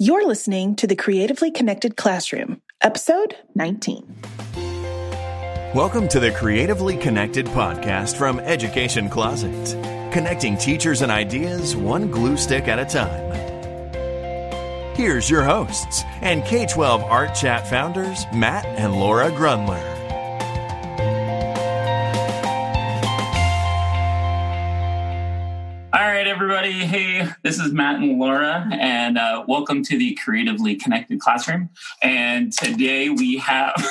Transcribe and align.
You're 0.00 0.28
listening 0.28 0.76
to 0.76 0.86
the 0.86 0.94
Creatively 0.94 1.50
Connected 1.50 1.96
Classroom, 1.96 2.62
episode 2.80 3.34
19. 3.56 4.14
Welcome 5.74 6.06
to 6.10 6.20
the 6.20 6.30
Creatively 6.30 6.96
Connected 6.96 7.46
podcast 7.46 8.16
from 8.16 8.38
Education 8.38 9.08
Closet, 9.08 9.72
connecting 10.12 10.56
teachers 10.56 11.02
and 11.02 11.10
ideas 11.10 11.74
one 11.74 12.12
glue 12.12 12.36
stick 12.36 12.68
at 12.68 12.78
a 12.78 12.84
time. 12.84 13.26
Here's 14.94 15.28
your 15.28 15.42
hosts 15.42 16.04
and 16.22 16.44
K 16.44 16.66
12 16.66 17.02
Art 17.02 17.34
Chat 17.34 17.66
founders, 17.66 18.24
Matt 18.32 18.66
and 18.66 18.94
Laura 18.94 19.32
Grundler. 19.32 19.97
Everybody. 26.40 26.86
Hey, 26.86 27.28
this 27.42 27.58
is 27.58 27.72
Matt 27.72 27.96
and 27.96 28.16
Laura, 28.16 28.68
and 28.70 29.18
uh, 29.18 29.44
welcome 29.48 29.82
to 29.82 29.98
the 29.98 30.14
Creatively 30.22 30.76
Connected 30.76 31.18
Classroom. 31.18 31.68
And 32.00 32.52
today 32.52 33.08
we 33.10 33.38
have. 33.38 33.74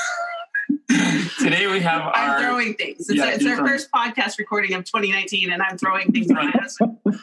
today 1.39 1.67
we 1.67 1.81
have 1.81 2.03
our. 2.03 2.13
I'm 2.15 2.41
throwing 2.41 2.73
things. 2.75 3.09
It's, 3.09 3.15
Yeah, 3.15 3.31
it's 3.31 3.45
our 3.45 3.57
throwing- 3.57 3.69
first 3.71 3.91
podcast 3.91 4.37
recording 4.39 4.73
of 4.75 4.85
2019, 4.85 5.51
and 5.51 5.61
I'm 5.61 5.77
throwing 5.77 6.09
things 6.13 6.31
at 6.31 6.35
my 6.37 6.49
husband. 6.51 6.97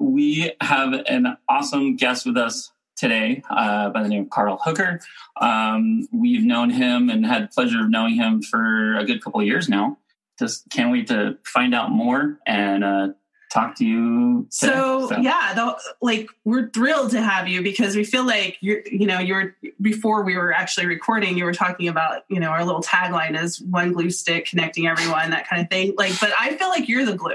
We 0.00 0.52
have 0.60 0.92
an 0.92 1.36
awesome 1.48 1.96
guest 1.96 2.24
with 2.26 2.36
us 2.36 2.70
today 2.96 3.42
uh, 3.50 3.88
by 3.90 4.02
the 4.02 4.08
name 4.08 4.22
of 4.24 4.30
Carl 4.30 4.60
Hooker. 4.62 5.00
Um, 5.40 6.06
we've 6.12 6.44
known 6.44 6.70
him 6.70 7.08
and 7.10 7.24
had 7.26 7.44
the 7.44 7.48
pleasure 7.48 7.80
of 7.80 7.90
knowing 7.90 8.14
him 8.14 8.40
for 8.42 8.96
a 8.96 9.04
good 9.04 9.24
couple 9.24 9.40
of 9.40 9.46
years 9.46 9.68
now. 9.68 9.96
Just 10.38 10.68
can't 10.70 10.92
wait 10.92 11.08
to 11.08 11.38
find 11.44 11.74
out 11.74 11.90
more 11.90 12.38
and 12.46 12.84
uh, 12.84 13.08
talk 13.52 13.74
to 13.76 13.84
you. 13.84 14.46
today. 14.50 14.72
So, 14.72 15.16
yeah, 15.20 15.54
the, 15.54 15.78
like 16.02 16.28
we're 16.44 16.68
thrilled 16.70 17.10
to 17.12 17.22
have 17.22 17.48
you 17.48 17.62
because 17.62 17.96
we 17.96 18.04
feel 18.04 18.24
like 18.26 18.58
you're, 18.60 18.82
you 18.90 19.06
know, 19.06 19.18
you're 19.18 19.56
before 19.80 20.22
we 20.22 20.36
were 20.36 20.52
actually 20.52 20.86
recording, 20.86 21.36
you 21.38 21.44
were 21.44 21.54
talking 21.54 21.88
about, 21.88 22.24
you 22.28 22.40
know, 22.40 22.48
our 22.48 22.64
little 22.64 22.82
tagline 22.82 23.40
is 23.40 23.60
one 23.60 23.92
glue 23.92 24.10
stick 24.10 24.46
connecting 24.46 24.86
everyone, 24.86 25.30
that 25.30 25.48
kind 25.48 25.62
of 25.62 25.68
thing. 25.70 25.94
Like, 25.96 26.18
but 26.20 26.30
I 26.38 26.56
feel 26.56 26.68
like 26.68 26.88
you're 26.88 27.04
the 27.06 27.16
glue. 27.16 27.32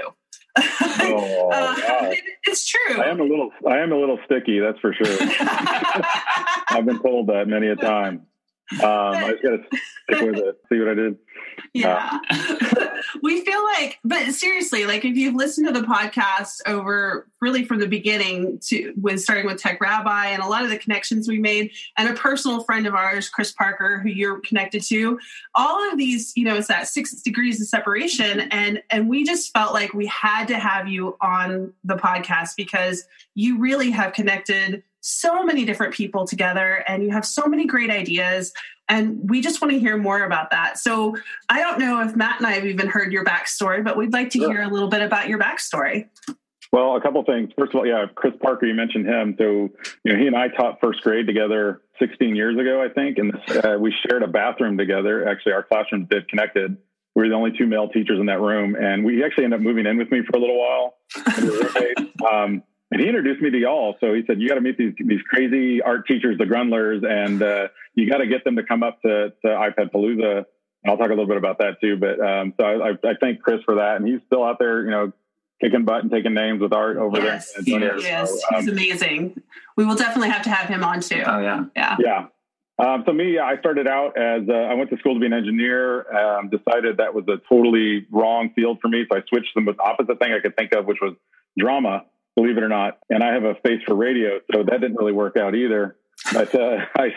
Oh, 1.06 1.50
Uh, 1.50 1.74
wow. 1.76 2.10
it- 2.10 2.20
it's 2.46 2.66
true. 2.66 3.00
I 3.02 3.08
am 3.08 3.20
a 3.20 3.24
little, 3.24 3.50
I 3.68 3.78
am 3.78 3.90
a 3.92 3.96
little 3.96 4.18
sticky. 4.26 4.60
That's 4.60 4.78
for 4.78 4.92
sure. 4.94 5.06
I've 6.68 6.84
been 6.86 7.00
told 7.00 7.26
that 7.28 7.46
many 7.48 7.68
a 7.68 7.76
time. 7.76 8.26
Um, 8.72 8.80
I 8.82 9.30
just 9.32 9.42
got 9.42 9.50
to 9.50 9.78
stick 10.04 10.22
with 10.22 10.36
it. 10.36 10.60
See 10.68 10.78
what 10.78 10.88
I 10.88 10.94
did? 10.94 11.16
Yeah. 11.72 12.18
we 13.22 13.44
feel 13.44 13.62
like, 13.64 13.98
but 14.04 14.32
seriously, 14.32 14.86
like 14.86 15.04
if 15.04 15.16
you've 15.16 15.34
listened 15.34 15.66
to 15.66 15.72
the 15.72 15.86
podcast 15.86 16.60
over 16.66 17.28
really 17.40 17.64
from 17.64 17.80
the 17.80 17.86
beginning 17.86 18.58
to 18.66 18.92
when 19.00 19.18
starting 19.18 19.46
with 19.46 19.58
Tech 19.58 19.80
Rabbi 19.80 20.28
and 20.28 20.42
a 20.42 20.46
lot 20.46 20.62
of 20.62 20.70
the 20.70 20.78
connections 20.78 21.28
we 21.28 21.38
made, 21.38 21.72
and 21.96 22.08
a 22.08 22.14
personal 22.14 22.62
friend 22.64 22.86
of 22.86 22.94
ours, 22.94 23.28
Chris 23.28 23.52
Parker, 23.52 23.98
who 23.98 24.08
you're 24.08 24.40
connected 24.40 24.82
to, 24.84 25.18
all 25.54 25.90
of 25.90 25.98
these, 25.98 26.32
you 26.36 26.44
know, 26.44 26.56
it's 26.56 26.68
that 26.68 26.88
six 26.88 27.12
degrees 27.22 27.60
of 27.60 27.66
separation. 27.66 28.40
And 28.40 28.82
and 28.90 29.08
we 29.08 29.24
just 29.24 29.52
felt 29.52 29.72
like 29.72 29.94
we 29.94 30.06
had 30.06 30.46
to 30.48 30.58
have 30.58 30.88
you 30.88 31.16
on 31.20 31.72
the 31.82 31.96
podcast 31.96 32.50
because 32.56 33.04
you 33.34 33.58
really 33.58 33.90
have 33.90 34.12
connected 34.12 34.82
so 35.06 35.44
many 35.44 35.66
different 35.66 35.92
people 35.92 36.26
together 36.26 36.82
and 36.88 37.02
you 37.02 37.10
have 37.10 37.26
so 37.26 37.44
many 37.46 37.66
great 37.66 37.90
ideas 37.90 38.54
and 38.88 39.28
we 39.28 39.40
just 39.40 39.60
want 39.62 39.72
to 39.72 39.78
hear 39.78 39.96
more 39.96 40.22
about 40.22 40.50
that. 40.50 40.78
So 40.78 41.16
I 41.48 41.60
don't 41.60 41.78
know 41.78 42.00
if 42.02 42.14
Matt 42.16 42.38
and 42.38 42.46
I 42.46 42.52
have 42.52 42.66
even 42.66 42.86
heard 42.88 43.12
your 43.12 43.24
backstory, 43.24 43.82
but 43.82 43.96
we'd 43.96 44.12
like 44.12 44.30
to 44.30 44.38
Sure. 44.38 44.52
hear 44.52 44.62
a 44.62 44.68
little 44.68 44.88
bit 44.88 45.02
about 45.02 45.28
your 45.28 45.38
backstory. 45.38 46.08
Well, 46.72 46.96
a 46.96 47.00
couple 47.00 47.22
things. 47.24 47.50
First 47.56 47.72
of 47.72 47.78
all, 47.80 47.86
yeah, 47.86 48.06
Chris 48.14 48.34
Parker, 48.42 48.66
you 48.66 48.74
mentioned 48.74 49.06
him. 49.06 49.36
So, 49.38 49.70
you 50.02 50.12
know, 50.12 50.18
he 50.18 50.26
and 50.26 50.36
I 50.36 50.48
taught 50.48 50.80
first 50.82 51.02
grade 51.02 51.26
together 51.26 51.82
16 52.00 52.34
years 52.34 52.58
ago, 52.58 52.82
I 52.82 52.88
think, 52.92 53.18
and 53.18 53.32
uh, 53.64 53.78
we 53.78 53.94
shared 54.08 54.24
a 54.24 54.26
bathroom 54.26 54.76
together. 54.76 55.28
Actually, 55.28 55.52
our 55.52 55.62
classrooms 55.62 56.08
did 56.10 56.26
connected. 56.28 56.76
We 57.14 57.22
were 57.22 57.28
the 57.28 57.36
only 57.36 57.52
two 57.56 57.66
male 57.68 57.88
teachers 57.88 58.18
in 58.18 58.26
that 58.26 58.40
room, 58.40 58.74
and 58.74 59.04
we 59.04 59.24
actually 59.24 59.44
ended 59.44 59.60
up 59.60 59.64
moving 59.64 59.86
in 59.86 59.98
with 59.98 60.10
me 60.10 60.22
for 60.28 60.36
a 60.36 60.40
little 60.40 60.58
while. 60.58 60.94
And 61.36 61.44
we 61.44 61.50
were 61.50 61.58
roommates. 61.62 62.22
um, 62.32 62.62
and 62.94 63.02
he 63.02 63.08
introduced 63.08 63.42
me 63.42 63.50
to 63.50 63.58
y'all. 63.58 63.96
So 64.00 64.14
he 64.14 64.22
said, 64.26 64.40
"You 64.40 64.48
got 64.48 64.54
to 64.54 64.60
meet 64.60 64.78
these 64.78 64.94
these 65.04 65.20
crazy 65.28 65.82
art 65.82 66.06
teachers, 66.06 66.38
the 66.38 66.44
Grundlers, 66.44 67.04
and 67.04 67.42
uh, 67.42 67.68
you 67.94 68.08
got 68.08 68.18
to 68.18 68.26
get 68.28 68.44
them 68.44 68.54
to 68.54 68.62
come 68.62 68.84
up 68.84 69.02
to, 69.02 69.32
to 69.42 69.48
iPad 69.48 69.90
Palooza." 69.92 70.44
And 70.84 70.90
I'll 70.92 70.96
talk 70.96 71.06
a 71.08 71.10
little 71.10 71.26
bit 71.26 71.36
about 71.36 71.58
that 71.58 71.80
too. 71.80 71.96
But 71.96 72.20
um, 72.20 72.54
so 72.58 72.64
I, 72.64 72.90
I, 72.90 73.10
I 73.10 73.12
thank 73.20 73.42
Chris 73.42 73.60
for 73.64 73.74
that, 73.76 73.96
and 73.96 74.06
he's 74.06 74.20
still 74.26 74.44
out 74.44 74.58
there, 74.60 74.84
you 74.84 74.90
know, 74.92 75.12
kicking 75.60 75.84
butt 75.84 76.02
and 76.02 76.10
taking 76.12 76.34
names 76.34 76.60
with 76.60 76.72
art 76.72 76.96
over 76.96 77.18
Yes, 77.20 77.50
there. 77.52 77.58
in 77.60 77.64
San 77.66 77.82
Antonio. 77.82 78.00
yes, 78.00 78.30
So, 78.30 78.56
he's 78.56 78.68
um, 78.68 78.72
amazing. 78.74 79.42
We 79.76 79.84
will 79.84 79.96
definitely 79.96 80.28
have 80.30 80.42
to 80.42 80.50
have 80.50 80.68
him 80.68 80.84
on 80.84 81.00
too. 81.00 81.22
Oh, 81.26 81.40
yeah. 81.40 81.64
Yeah. 81.74 81.96
yeah. 81.98 82.26
Um, 82.78 83.02
so 83.06 83.12
me, 83.12 83.38
I 83.38 83.56
started 83.58 83.86
out 83.88 84.18
as 84.18 84.42
uh, 84.48 84.52
I 84.52 84.74
went 84.74 84.90
to 84.90 84.96
school 84.98 85.14
to 85.14 85.20
be 85.20 85.26
an 85.26 85.32
engineer. 85.32 86.10
Um, 86.12 86.48
decided 86.50 86.98
that 86.98 87.14
was 87.14 87.24
a 87.28 87.38
totally 87.48 88.06
wrong 88.10 88.50
field 88.54 88.78
for 88.80 88.88
me, 88.88 89.04
so 89.10 89.16
I 89.16 89.22
switched 89.28 89.50
the 89.54 89.60
most 89.62 89.78
opposite 89.80 90.18
thing 90.20 90.32
I 90.32 90.40
could 90.40 90.56
think 90.56 90.72
of, 90.72 90.84
which 90.86 90.98
was 91.00 91.14
drama. 91.58 92.04
Believe 92.36 92.56
it 92.58 92.62
or 92.64 92.68
not, 92.68 92.98
and 93.10 93.22
I 93.22 93.32
have 93.32 93.44
a 93.44 93.54
face 93.64 93.80
for 93.86 93.94
radio, 93.94 94.40
so 94.52 94.62
that 94.64 94.80
didn't 94.80 94.96
really 94.96 95.12
work 95.12 95.36
out 95.36 95.54
either. 95.54 95.96
But 96.32 96.54
uh, 96.54 96.78
I, 96.98 97.10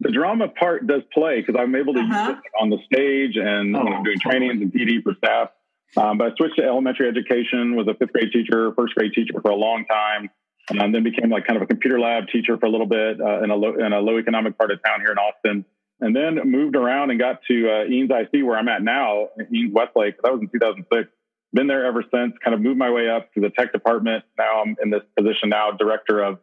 the 0.00 0.10
drama 0.10 0.48
part 0.48 0.86
does 0.86 1.02
play 1.14 1.40
because 1.40 1.54
I'm 1.60 1.74
able 1.76 1.94
to 1.94 2.00
Uh-huh. 2.00 2.30
use 2.30 2.38
it 2.44 2.52
on 2.62 2.70
the 2.70 2.78
stage 2.92 3.36
and 3.36 3.74
when 3.74 3.92
I'm 3.92 4.02
doing 4.02 4.18
trainings 4.18 4.60
and 4.62 4.72
PD 4.72 5.02
for 5.02 5.14
staff. 5.18 5.50
Um, 5.96 6.18
but 6.18 6.32
I 6.32 6.34
switched 6.36 6.56
to 6.56 6.64
elementary 6.64 7.08
education. 7.08 7.76
Was 7.76 7.86
a 7.88 7.94
fifth 7.94 8.12
grade 8.12 8.32
teacher, 8.32 8.72
first 8.76 8.94
grade 8.96 9.12
teacher 9.14 9.40
for 9.40 9.50
a 9.50 9.56
long 9.56 9.84
time 9.86 10.30
and 10.70 10.92
then 10.92 11.04
became 11.04 11.30
like 11.30 11.46
kind 11.46 11.56
of 11.56 11.62
a 11.62 11.66
computer 11.66 12.00
lab 12.00 12.24
teacher 12.26 12.58
for 12.58 12.66
a 12.66 12.68
little 12.68 12.88
bit 12.88 13.20
uh, 13.20 13.40
in 13.44 13.50
a 13.50 13.54
low 13.54 13.74
in 13.76 13.92
a 13.92 14.00
low 14.00 14.18
economic 14.18 14.58
part 14.58 14.72
of 14.72 14.82
town 14.84 15.00
here 15.00 15.12
in 15.12 15.16
Austin, 15.18 15.64
and 16.00 16.14
then 16.14 16.40
moved 16.50 16.74
around 16.74 17.10
and 17.10 17.20
got 17.20 17.38
to 17.48 17.68
uh, 17.70 17.84
Eanes 17.88 18.10
ISD 18.10 18.42
where 18.42 18.56
I'm 18.58 18.68
at 18.68 18.82
now, 18.82 19.28
Eanes 19.52 19.72
Westlake. 19.72 20.16
That 20.24 20.32
was 20.32 20.40
in 20.42 20.48
2006. 20.48 21.08
Been 21.52 21.66
there 21.68 21.86
ever 21.86 22.02
since. 22.12 22.34
Kind 22.44 22.54
of 22.54 22.60
moved 22.60 22.78
my 22.78 22.90
way 22.90 23.08
up 23.08 23.32
to 23.34 23.40
the 23.40 23.50
tech 23.50 23.72
department. 23.72 24.24
Now 24.38 24.62
I'm 24.62 24.76
in 24.82 24.90
this 24.90 25.02
position 25.16 25.48
now, 25.50 25.70
director 25.70 26.22
of 26.22 26.38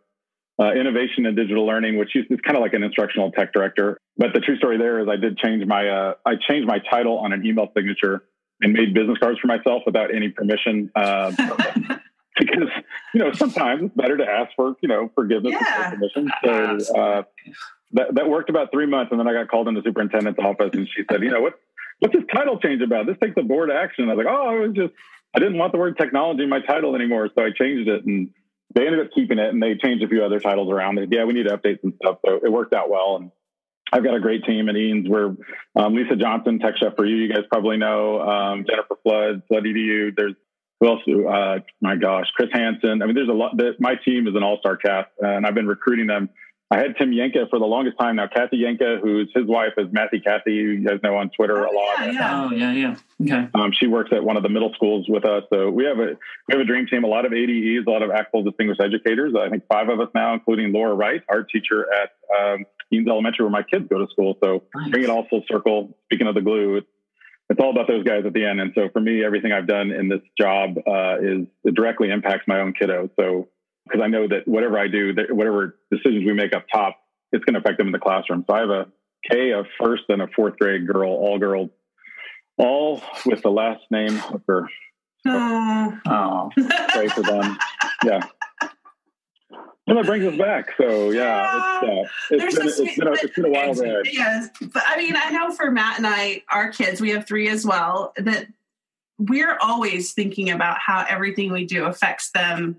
uh, 0.60 0.72
innovation 0.74 1.26
and 1.26 1.36
digital 1.36 1.66
learning, 1.66 1.98
which 1.98 2.16
is, 2.16 2.26
kind 2.46 2.56
of 2.56 2.62
like 2.62 2.74
an 2.74 2.84
instructional 2.84 3.32
tech 3.32 3.54
director. 3.54 3.98
But 4.18 4.34
the 4.34 4.40
true 4.40 4.58
story 4.58 4.78
there 4.78 5.00
is 5.02 5.08
I 5.10 5.16
did 5.18 5.38
change 5.38 5.66
my 5.66 5.88
uh, 5.88 6.14
I 6.26 6.34
changed 6.48 6.68
my 6.68 6.80
title 6.90 7.18
on 7.20 7.34
an 7.34 7.46
email 7.46 7.68
signature 7.76 8.24
and 8.62 8.74
made 8.74 8.94
business 8.94 9.18
cards 9.18 9.40
for 9.40 9.48
myself 9.48 9.84
without 9.86 10.14
any 10.14 10.30
permission. 10.30 10.92
Uh, 10.96 11.32
because 12.38 12.70
you 13.14 13.20
know 13.20 13.32
sometimes 13.34 13.84
it's 13.86 13.96
better 13.96 14.18
to 14.18 14.24
ask 14.26 14.52
for 14.56 14.76
you 14.82 14.90
know 14.90 15.12
forgiveness 15.16 15.54
Yeah. 15.60 15.90
permission. 15.92 16.32
So 16.44 16.52
uh, 16.96 17.24
that 17.94 18.16
that 18.16 18.30
worked 18.30 18.50
about 18.50 18.72
three 18.72 18.86
months, 18.88 19.12
and 19.12 19.20
then 19.20 19.28
I 19.28 19.34
got 19.34 19.50
called 19.50 19.68
into 19.68 19.82
the 19.82 19.90
superintendent's 19.90 20.40
office, 20.40 20.72
and 20.74 20.88
she 20.88 21.04
said, 21.12 21.22
you 21.24 21.30
know 21.32 21.42
what 21.42 21.54
what's 22.04 22.14
this 22.14 22.26
title 22.36 22.60
change 22.60 22.82
about? 22.82 23.06
This 23.06 23.16
takes 23.24 23.36
a 23.38 23.44
board 23.44 23.72
action. 23.72 24.10
I 24.10 24.14
was 24.14 24.26
like, 24.26 24.34
oh, 24.34 24.50
I 24.50 24.60
was 24.68 24.76
just 24.76 24.94
I 25.34 25.40
didn't 25.40 25.58
want 25.58 25.72
the 25.72 25.80
word 25.80 25.98
technology 25.98 26.44
in 26.44 26.50
my 26.50 26.60
title 26.60 26.96
anymore, 26.96 27.30
so 27.34 27.42
I 27.42 27.50
changed 27.58 27.88
it, 27.88 28.06
and 28.06 28.30
they 28.76 28.86
ended 28.86 29.06
up 29.06 29.12
keeping 29.16 29.40
it, 29.40 29.50
and 29.50 29.64
they 29.64 29.76
changed 29.76 30.04
a 30.04 30.10
few 30.10 30.24
other 30.24 30.42
titles 30.42 30.70
around. 30.70 31.00
Yeah, 31.12 31.24
we 31.24 31.34
need 31.34 31.48
to 31.48 31.58
update 31.58 31.80
some 31.82 31.94
stuff, 31.96 32.18
so 32.26 32.42
it 32.44 32.52
worked 32.52 32.74
out 32.74 32.90
well, 32.90 33.16
and. 33.16 33.32
I've 33.92 34.04
got 34.04 34.16
a 34.16 34.20
great 34.20 34.44
team 34.44 34.70
at 34.70 34.76
Eanes. 34.76 35.08
We're 35.08 35.36
um, 35.76 35.94
Lisa 35.94 36.16
Johnson, 36.16 36.58
Tech 36.58 36.74
Chef 36.80 36.96
for 36.96 37.06
you. 37.06 37.16
You 37.16 37.32
guys 37.32 37.44
probably 37.52 37.78
know 37.78 38.22
um, 38.22 38.66
Jennifer 38.68 38.98
Flood, 39.04 39.44
Flood 39.48 39.66
EDU. 39.66 40.16
There's 40.18 40.34
who 40.80 40.88
else? 40.88 41.02
Uh, 41.08 41.60
my 41.80 41.96
gosh, 41.96 42.26
Chris 42.36 42.50
Hansen. 42.52 43.04
I 43.04 43.06
mean, 43.06 43.14
there's 43.14 43.30
a 43.30 43.34
lot. 43.34 43.56
That, 43.58 43.80
my 43.80 43.94
team 44.04 44.28
is 44.28 44.36
an 44.36 44.42
all-star 44.42 44.78
cast, 44.78 45.10
and 45.20 45.46
I've 45.46 45.54
been 45.54 45.68
recruiting 45.68 46.08
them. 46.08 46.30
I 46.74 46.78
had 46.78 46.98
Tim 46.98 47.12
Yenca 47.12 47.48
for 47.52 47.60
the 47.60 47.68
longest 47.68 48.00
time 48.00 48.16
now. 48.16 48.26
Kathy 48.26 48.58
Yenca, 48.58 49.00
who's 49.00 49.32
his 49.36 49.46
wife, 49.46 49.74
is 49.78 49.90
Mathy 49.90 50.24
Cathy. 50.24 50.54
You 50.54 50.84
guys 50.84 51.00
know 51.04 51.16
on 51.18 51.30
Twitter 51.30 51.64
a 51.64 51.72
lot. 51.72 52.00
Yeah, 52.00 52.12
yeah. 52.12 52.44
Oh, 52.44 52.52
yeah, 52.52 52.72
yeah. 52.72 52.96
Okay. 53.22 53.48
Um, 53.54 53.72
she 53.80 53.86
works 53.86 54.10
at 54.12 54.24
one 54.24 54.38
of 54.38 54.44
the 54.44 54.50
middle 54.50 54.74
schools 54.74 55.06
with 55.08 55.24
us. 55.24 55.44
So 55.54 55.70
we 55.70 55.86
have 55.86 56.00
a 56.00 56.18
we 56.48 56.52
have 56.52 56.60
a 56.60 56.66
dream 56.66 56.88
team. 56.88 57.04
A 57.04 57.08
lot 57.08 57.28
of 57.28 57.32
ADEs, 57.32 57.86
a 57.86 57.90
lot 57.90 58.02
of 58.02 58.10
actual 58.10 58.42
distinguished 58.42 58.82
educators. 58.82 59.36
I 59.40 59.50
think 59.50 59.68
five 59.72 59.88
of 59.90 60.00
us 60.00 60.08
now, 60.16 60.34
including 60.34 60.74
Laura 60.74 60.96
Wright, 60.96 61.22
art 61.30 61.48
teacher 61.52 61.86
at 61.94 62.10
um, 62.36 62.66
Eanes 62.92 63.08
Elementary, 63.08 63.46
where 63.46 63.52
my 63.52 63.62
kids 63.62 63.86
go 63.88 64.00
to 64.00 64.08
school. 64.12 64.36
So 64.44 64.64
bring 64.90 65.04
it 65.04 65.12
all 65.12 65.28
full 65.30 65.44
circle. 65.48 65.96
Speaking 66.06 66.26
of 66.26 66.34
the 66.34 66.42
glue, 66.42 66.78
it's, 66.78 66.88
it's 67.52 67.60
all 67.60 67.70
about 67.70 67.88
those 67.88 68.04
guys 68.04 68.24
at 68.26 68.34
the 68.34 68.46
end. 68.46 68.60
And 68.60 68.72
so 68.74 68.90
for 68.92 69.00
me, 69.00 69.24
everything 69.24 69.52
I've 69.52 69.68
done 69.68 69.92
in 69.92 70.10
this 70.10 70.22
job 70.40 70.78
uh, 70.88 71.18
is 71.22 71.46
it 71.66 71.76
directly 71.76 72.10
impacts 72.10 72.48
my 72.48 72.62
own 72.62 72.74
kiddo. 72.74 73.12
So 73.20 73.50
because 73.86 74.02
I 74.04 74.08
know 74.08 74.28
that 74.28 74.48
whatever 74.48 74.78
I 74.80 74.88
do, 74.88 75.14
that 75.14 75.32
whatever 75.32 75.78
decisions 75.92 76.26
we 76.26 76.34
make 76.34 76.54
up 76.54 76.66
top, 76.72 76.98
it's 77.32 77.44
going 77.44 77.56
to 77.56 77.60
affect 77.60 77.78
them 77.78 77.88
in 77.88 77.94
the 77.94 78.00
classroom. 78.00 78.46
So 78.48 78.56
I 78.56 78.60
have 78.60 78.70
a 78.70 78.86
K, 79.30 79.52
a 79.52 79.64
first, 79.82 80.04
and 80.10 80.22
a 80.22 80.28
fourth 80.36 80.58
grade 80.58 80.88
girl, 80.88 81.12
all 81.12 81.40
girls, 81.40 81.70
all 82.58 83.02
with 83.26 83.42
the 83.42 83.50
last 83.50 83.84
name 83.90 84.16
Hooker. 84.16 84.70
Oh. 85.26 86.00
Oh, 86.06 86.52
Pray 86.90 87.08
for 87.08 87.22
them. 87.22 87.58
Yeah. 88.04 88.22
And 89.86 89.98
that 89.98 90.06
brings 90.06 90.26
us 90.26 90.38
back. 90.38 90.70
So 90.78 91.12
yeah, 91.12 91.80
it's, 91.82 91.84
uh, 91.84 92.36
it's, 92.36 92.56
been, 92.56 92.66
this- 92.66 92.80
it's, 92.80 92.98
been 92.98 93.08
a, 93.08 93.12
it's 93.12 93.36
been 93.36 93.46
a 93.46 93.50
while 93.50 93.74
ride. 93.74 94.06
Yes, 94.12 94.50
but 94.62 94.84
I 94.88 94.98
mean, 94.98 95.14
I 95.16 95.30
know 95.32 95.52
for 95.52 95.72
Matt 95.72 95.98
and 95.98 96.08
I, 96.08 96.44
our 96.50 96.72
kids, 96.72 97.02
we 97.02 97.10
have 97.12 97.28
three 97.28 97.50
as 97.50 97.66
well. 97.66 98.14
That 98.18 98.48
we're 99.18 99.58
always 99.62 100.14
thinking 100.14 100.50
about 100.52 100.78
how 100.80 101.06
everything 101.10 101.52
we 101.52 101.66
do 101.66 101.86
affects 101.86 102.32
them 102.32 102.78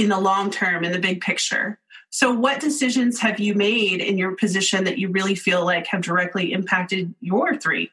in 0.00 0.08
the 0.08 0.18
long 0.18 0.50
term, 0.50 0.82
in 0.82 0.92
the 0.92 0.98
big 0.98 1.20
picture. 1.20 1.78
So, 2.08 2.32
what 2.32 2.58
decisions 2.58 3.20
have 3.20 3.38
you 3.38 3.54
made 3.54 4.00
in 4.00 4.18
your 4.18 4.34
position 4.34 4.84
that 4.84 4.98
you 4.98 5.08
really 5.08 5.34
feel 5.34 5.64
like 5.64 5.86
have 5.88 6.00
directly 6.00 6.52
impacted 6.52 7.14
your 7.20 7.56
three? 7.56 7.90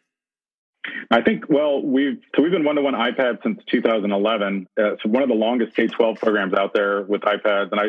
I 1.12 1.22
think, 1.22 1.50
well, 1.50 1.84
we've 1.84 2.20
so 2.36 2.42
we've 2.42 2.52
been 2.52 2.64
one 2.64 2.78
to 2.78 2.82
one 2.82 2.94
iPad 2.94 3.44
since 3.44 3.60
2011. 3.70 4.68
Uh, 4.78 4.82
so 5.04 5.10
one 5.10 5.22
of 5.22 5.30
the 5.30 5.36
longest 5.36 5.76
K 5.76 5.88
12 5.88 6.18
programs 6.18 6.54
out 6.54 6.74
there 6.74 7.04
with 7.04 7.22
iPads, 7.22 7.72
and 7.72 7.82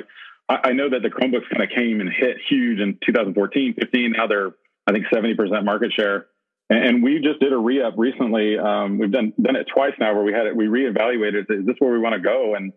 I 0.49 0.59
I 0.69 0.73
know 0.73 0.91
that 0.91 1.03
the 1.03 1.11
Chromebooks 1.11 1.49
kind 1.49 1.62
of 1.62 1.70
came 1.75 2.00
and 2.00 2.11
hit 2.11 2.38
huge 2.49 2.81
in 2.81 2.99
2014, 3.06 3.75
15. 3.75 4.12
Now 4.12 4.26
they're 4.26 4.50
I 4.87 4.93
think 4.93 5.06
70 5.12 5.35
percent 5.35 5.65
market 5.65 5.93
share. 5.93 6.26
And 6.70 7.03
we 7.03 7.20
just 7.20 7.41
did 7.41 7.55
a 7.55 7.56
re-up 7.56 7.94
recently. 7.97 8.59
Um, 8.59 8.99
we've 8.99 9.11
done 9.11 9.32
done 9.41 9.56
it 9.56 9.69
twice 9.73 9.94
now, 9.99 10.12
where 10.12 10.23
we 10.23 10.35
had 10.35 10.47
it. 10.47 10.55
We 10.55 10.67
reevaluated. 10.67 11.50
Is 11.50 11.65
this 11.65 11.76
where 11.79 11.91
we 11.91 11.99
want 11.99 12.15
to 12.15 12.20
go? 12.20 12.55
And 12.56 12.75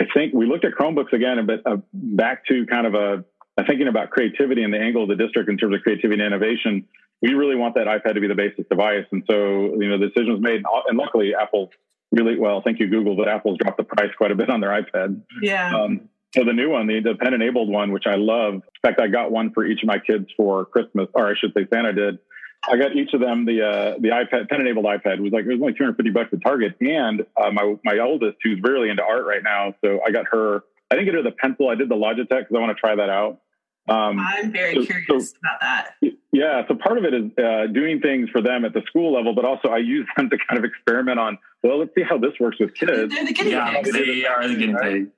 I 0.00 0.04
think 0.14 0.32
we 0.32 0.46
looked 0.46 0.64
at 0.64 0.72
Chromebooks 0.72 1.12
again, 1.12 1.46
but 1.46 1.70
uh, 1.70 1.76
back 1.92 2.46
to 2.46 2.66
kind 2.66 2.86
of 2.86 2.94
a, 2.94 3.24
thinking 3.66 3.88
about 3.88 4.08
creativity 4.10 4.62
and 4.62 4.72
the 4.72 4.78
angle 4.78 5.02
of 5.02 5.10
the 5.10 5.16
district 5.16 5.50
in 5.50 5.58
terms 5.58 5.74
of 5.74 5.82
creativity 5.82 6.22
and 6.22 6.32
innovation. 6.34 6.86
We 7.20 7.34
really 7.34 7.56
want 7.56 7.74
that 7.74 7.86
iPad 7.86 8.14
to 8.14 8.20
be 8.20 8.28
the 8.28 8.34
basis 8.34 8.64
device, 8.70 9.04
and 9.12 9.22
so 9.30 9.74
you 9.78 9.90
know 9.90 9.98
the 9.98 10.08
decision 10.08 10.32
was 10.32 10.40
made. 10.40 10.62
And 10.88 10.96
luckily, 10.96 11.34
Apple 11.34 11.70
really 12.12 12.38
well. 12.38 12.62
Thank 12.64 12.80
you, 12.80 12.88
Google, 12.88 13.16
but 13.16 13.28
Apple's 13.28 13.58
dropped 13.58 13.76
the 13.76 13.84
price 13.84 14.10
quite 14.16 14.30
a 14.30 14.34
bit 14.34 14.48
on 14.50 14.60
their 14.60 14.70
iPad. 14.70 15.20
Yeah. 15.42 15.74
Um, 15.76 16.08
so 16.34 16.44
the 16.44 16.52
new 16.52 16.70
one, 16.70 16.86
the, 16.86 17.00
the 17.00 17.14
pen 17.16 17.34
enabled 17.34 17.68
one, 17.68 17.92
which 17.92 18.04
I 18.06 18.14
love. 18.14 18.54
In 18.54 18.62
fact, 18.82 19.00
I 19.00 19.08
got 19.08 19.30
one 19.30 19.52
for 19.52 19.66
each 19.66 19.82
of 19.82 19.88
my 19.88 19.98
kids 19.98 20.26
for 20.36 20.64
Christmas, 20.64 21.08
or 21.14 21.28
I 21.28 21.34
should 21.36 21.52
say 21.56 21.66
Santa 21.72 21.92
did. 21.92 22.18
I 22.68 22.76
got 22.76 22.94
each 22.94 23.14
of 23.14 23.20
them 23.20 23.46
the 23.46 23.62
uh, 23.66 23.94
the 23.98 24.08
iPad 24.08 24.48
pen 24.48 24.60
enabled 24.60 24.84
iPad 24.84 25.14
it 25.14 25.20
was 25.20 25.32
like 25.32 25.44
it 25.44 25.48
was 25.48 25.60
only 25.60 25.72
250 25.72 26.10
bucks 26.10 26.30
at 26.32 26.42
Target, 26.42 26.76
and 26.80 27.24
uh, 27.36 27.50
my 27.50 27.76
my 27.84 27.98
oldest 27.98 28.38
who's 28.42 28.60
really 28.62 28.90
into 28.90 29.02
art 29.02 29.24
right 29.26 29.42
now, 29.42 29.74
so 29.82 30.00
I 30.06 30.10
got 30.10 30.26
her. 30.30 30.62
I 30.90 30.96
didn't 30.96 31.06
get 31.06 31.14
her 31.14 31.22
the 31.22 31.30
pencil. 31.30 31.68
I 31.68 31.76
did 31.76 31.88
the 31.88 31.94
Logitech 31.94 32.28
because 32.28 32.54
I 32.56 32.58
want 32.58 32.76
to 32.76 32.80
try 32.80 32.96
that 32.96 33.08
out. 33.08 33.40
Um, 33.88 34.18
I'm 34.20 34.52
very 34.52 34.74
so, 34.74 34.84
curious 34.84 35.30
so, 35.30 35.36
about 35.42 35.60
that. 35.60 35.90
Yeah, 36.32 36.62
so 36.68 36.74
part 36.76 36.96
of 36.98 37.04
it 37.04 37.14
is 37.14 37.30
uh, 37.38 37.66
doing 37.72 38.00
things 38.00 38.28
for 38.30 38.40
them 38.40 38.64
at 38.64 38.72
the 38.72 38.82
school 38.86 39.14
level, 39.14 39.34
but 39.34 39.44
also 39.44 39.68
I 39.68 39.78
use 39.78 40.06
them 40.16 40.30
to 40.30 40.36
kind 40.48 40.58
of 40.58 40.64
experiment 40.64 41.18
on. 41.18 41.38
Well, 41.62 41.78
let's 41.78 41.94
see 41.94 42.02
how 42.02 42.18
this 42.18 42.32
works 42.38 42.58
with 42.60 42.74
kids. 42.74 43.12
They're 43.12 43.26
the 43.26 43.32
guinea 43.32 43.50
yeah, 43.50 43.82
pigs. 43.82 43.92
they 43.92 44.24
are 44.26 44.46
the 44.46 44.54
guinea 44.54 44.74
pigs. 44.80 45.08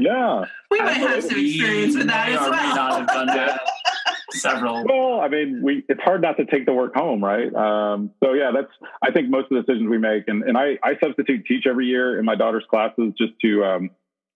Yeah, 0.00 0.44
we 0.70 0.78
might 0.78 0.96
have 0.96 1.22
some 1.22 1.38
experience 1.38 1.96
with 1.96 2.06
that 2.06 2.28
as 2.28 2.40
well. 2.40 3.58
several. 4.30 4.84
Well, 4.84 5.20
I 5.20 5.28
mean, 5.28 5.60
we 5.62 5.84
it's 5.88 6.00
hard 6.00 6.22
not 6.22 6.36
to 6.36 6.44
take 6.44 6.66
the 6.66 6.72
work 6.72 6.94
home, 6.94 7.22
right? 7.22 7.52
Um, 7.54 8.10
so 8.22 8.32
yeah, 8.32 8.50
that's 8.54 8.72
I 9.02 9.10
think 9.12 9.30
most 9.30 9.50
of 9.50 9.56
the 9.56 9.62
decisions 9.62 9.88
we 9.88 9.98
make, 9.98 10.24
and, 10.28 10.42
and 10.42 10.56
I, 10.56 10.78
I 10.82 10.98
substitute 11.02 11.46
teach 11.46 11.66
every 11.66 11.86
year 11.86 12.18
in 12.18 12.24
my 12.24 12.34
daughter's 12.34 12.64
classes 12.70 13.12
just 13.18 13.32
to 13.42 13.64
um, 13.64 13.90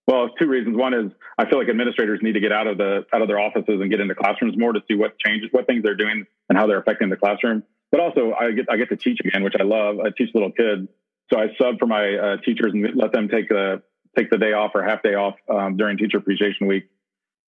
well, 0.06 0.30
two 0.38 0.48
reasons. 0.48 0.76
One 0.76 0.94
is 0.94 1.12
I 1.38 1.48
feel 1.48 1.58
like 1.58 1.68
administrators 1.68 2.20
need 2.22 2.32
to 2.32 2.40
get 2.40 2.52
out 2.52 2.66
of 2.66 2.78
the 2.78 3.06
out 3.12 3.22
of 3.22 3.28
their 3.28 3.38
offices 3.38 3.80
and 3.80 3.90
get 3.90 4.00
into 4.00 4.14
classrooms 4.14 4.58
more 4.58 4.72
to 4.72 4.80
see 4.88 4.94
what 4.94 5.18
changes, 5.18 5.48
what 5.52 5.66
things 5.66 5.82
they're 5.82 5.96
doing, 5.96 6.24
and 6.48 6.58
how 6.58 6.66
they're 6.66 6.80
affecting 6.80 7.08
the 7.08 7.16
classroom. 7.16 7.62
But 7.90 8.00
also, 8.00 8.32
I 8.38 8.52
get 8.52 8.66
I 8.70 8.76
get 8.76 8.88
to 8.88 8.96
teach 8.96 9.20
again, 9.24 9.44
which 9.44 9.54
I 9.58 9.62
love. 9.62 10.00
I 10.00 10.10
teach 10.16 10.30
little 10.34 10.50
kids, 10.50 10.88
so 11.32 11.38
I 11.38 11.48
sub 11.60 11.78
for 11.78 11.86
my 11.86 12.14
uh, 12.14 12.36
teachers 12.38 12.72
and 12.72 12.96
let 12.96 13.12
them 13.12 13.28
take 13.28 13.48
the 13.48 13.82
take 14.16 14.30
the 14.30 14.38
day 14.38 14.52
off 14.52 14.72
or 14.74 14.82
half 14.82 15.02
day 15.02 15.14
off 15.14 15.34
um, 15.48 15.76
during 15.76 15.96
Teacher 15.98 16.18
Appreciation 16.18 16.66
Week 16.66 16.88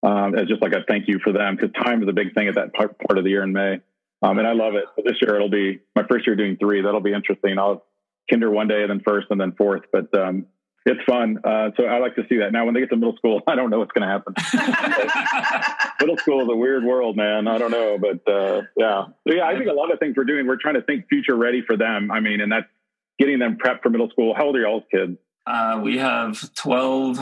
um, 0.04 0.36
as 0.36 0.48
just 0.48 0.62
like 0.62 0.74
a 0.74 0.84
thank 0.88 1.08
you 1.08 1.20
for 1.24 1.32
them 1.32 1.56
because 1.56 1.72
time 1.84 2.04
is 2.04 2.10
a 2.10 2.14
big 2.14 2.34
thing 2.34 2.48
at 2.48 2.56
that 2.56 2.74
part, 2.74 3.00
part 3.00 3.18
of 3.18 3.24
the 3.24 3.30
year 3.30 3.44
in 3.44 3.54
May. 3.54 3.80
Um, 4.22 4.38
and 4.38 4.48
I 4.48 4.54
love 4.54 4.76
it. 4.76 4.86
But 4.96 5.06
this 5.06 5.16
year 5.22 5.36
it'll 5.36 5.50
be 5.50 5.80
my 5.96 6.04
first 6.10 6.28
year 6.28 6.36
doing 6.36 6.58
three. 6.58 6.82
That'll 6.82 7.02
be 7.02 7.14
interesting. 7.14 7.58
I'll 7.58 7.70
have 7.70 7.82
kinder 8.30 8.50
one 8.50 8.68
day, 8.68 8.82
and 8.82 8.90
then 8.90 9.02
first, 9.06 9.28
and 9.30 9.40
then 9.40 9.54
fourth. 9.54 9.84
But 9.92 10.14
um, 10.18 10.46
it's 10.86 11.04
fun. 11.04 11.40
Uh, 11.44 11.72
so 11.78 11.86
I 11.86 12.00
like 12.00 12.16
to 12.16 12.24
see 12.28 12.38
that. 12.38 12.52
Now, 12.52 12.66
when 12.66 12.74
they 12.74 12.82
get 12.82 12.90
to 12.90 12.98
middle 12.98 13.16
school, 13.16 13.42
I 13.48 13.56
don't 13.56 13.70
know 13.70 13.80
what's 13.80 13.92
going 13.92 14.08
to 14.08 14.14
happen. 14.14 14.34
middle 16.00 16.18
school 16.18 16.42
is 16.42 16.48
a 16.50 16.56
weird 16.56 16.84
world, 16.84 17.16
man. 17.16 17.48
I 17.48 17.58
don't 17.58 17.72
know, 17.72 17.98
but 17.98 18.32
uh, 18.32 18.62
yeah. 18.78 19.06
So 19.28 19.36
yeah, 19.36 19.46
I 19.46 19.58
think 19.58 19.70
a 19.70 19.74
lot 19.74 19.92
of 19.92 20.00
things 20.00 20.16
we're 20.18 20.26
doing, 20.26 20.48
we're 20.48 20.58
trying 20.58 20.76
to 20.76 20.82
think 20.82 21.08
future 21.08 21.36
ready 21.36 21.62
for 21.66 21.78
them. 21.78 22.12
I 22.12 22.20
mean, 22.20 22.42
and 22.42 22.52
that's 22.52 22.68
getting 23.20 23.40
them 23.40 23.58
prepped 23.64 23.82
for 23.84 23.90
middle 23.90 24.10
school. 24.10 24.34
How 24.36 24.46
old 24.46 24.56
are 24.56 24.62
y'all's 24.62 24.84
kids? 24.92 25.18
Uh, 25.46 25.82
we 25.84 25.98
have 25.98 26.54
12, 26.56 27.20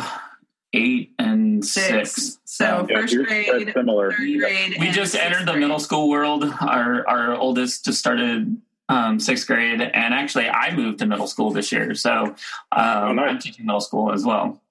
eight 0.74 1.14
and 1.20 1.64
six. 1.66 2.14
six. 2.14 2.40
So 2.46 2.86
yeah, 2.90 3.02
first 3.02 3.16
grade, 3.16 3.72
similar. 3.74 4.12
third 4.12 4.40
grade. 4.40 4.78
We 4.80 4.92
just 4.92 5.16
entered 5.16 5.48
the 5.48 5.56
middle 5.56 5.80
school 5.80 6.10
world. 6.10 6.44
Our 6.62 7.08
our 7.08 7.36
oldest 7.36 7.86
just 7.86 8.00
started 8.00 8.62
um, 8.90 9.20
sixth 9.20 9.48
grade, 9.48 9.82
and 9.82 10.14
actually, 10.14 10.50
I 10.50 10.76
moved 10.76 11.00
to 11.00 11.06
middle 11.06 11.28
school 11.28 11.52
this 11.52 11.72
year, 11.72 11.96
so 11.96 12.12
um, 12.24 12.36
oh, 12.74 13.14
nice. 13.14 13.30
I'm 13.32 13.40
teaching 13.40 13.66
middle 13.66 13.82
school 13.82 14.12
as 14.12 14.26
well. 14.26 14.62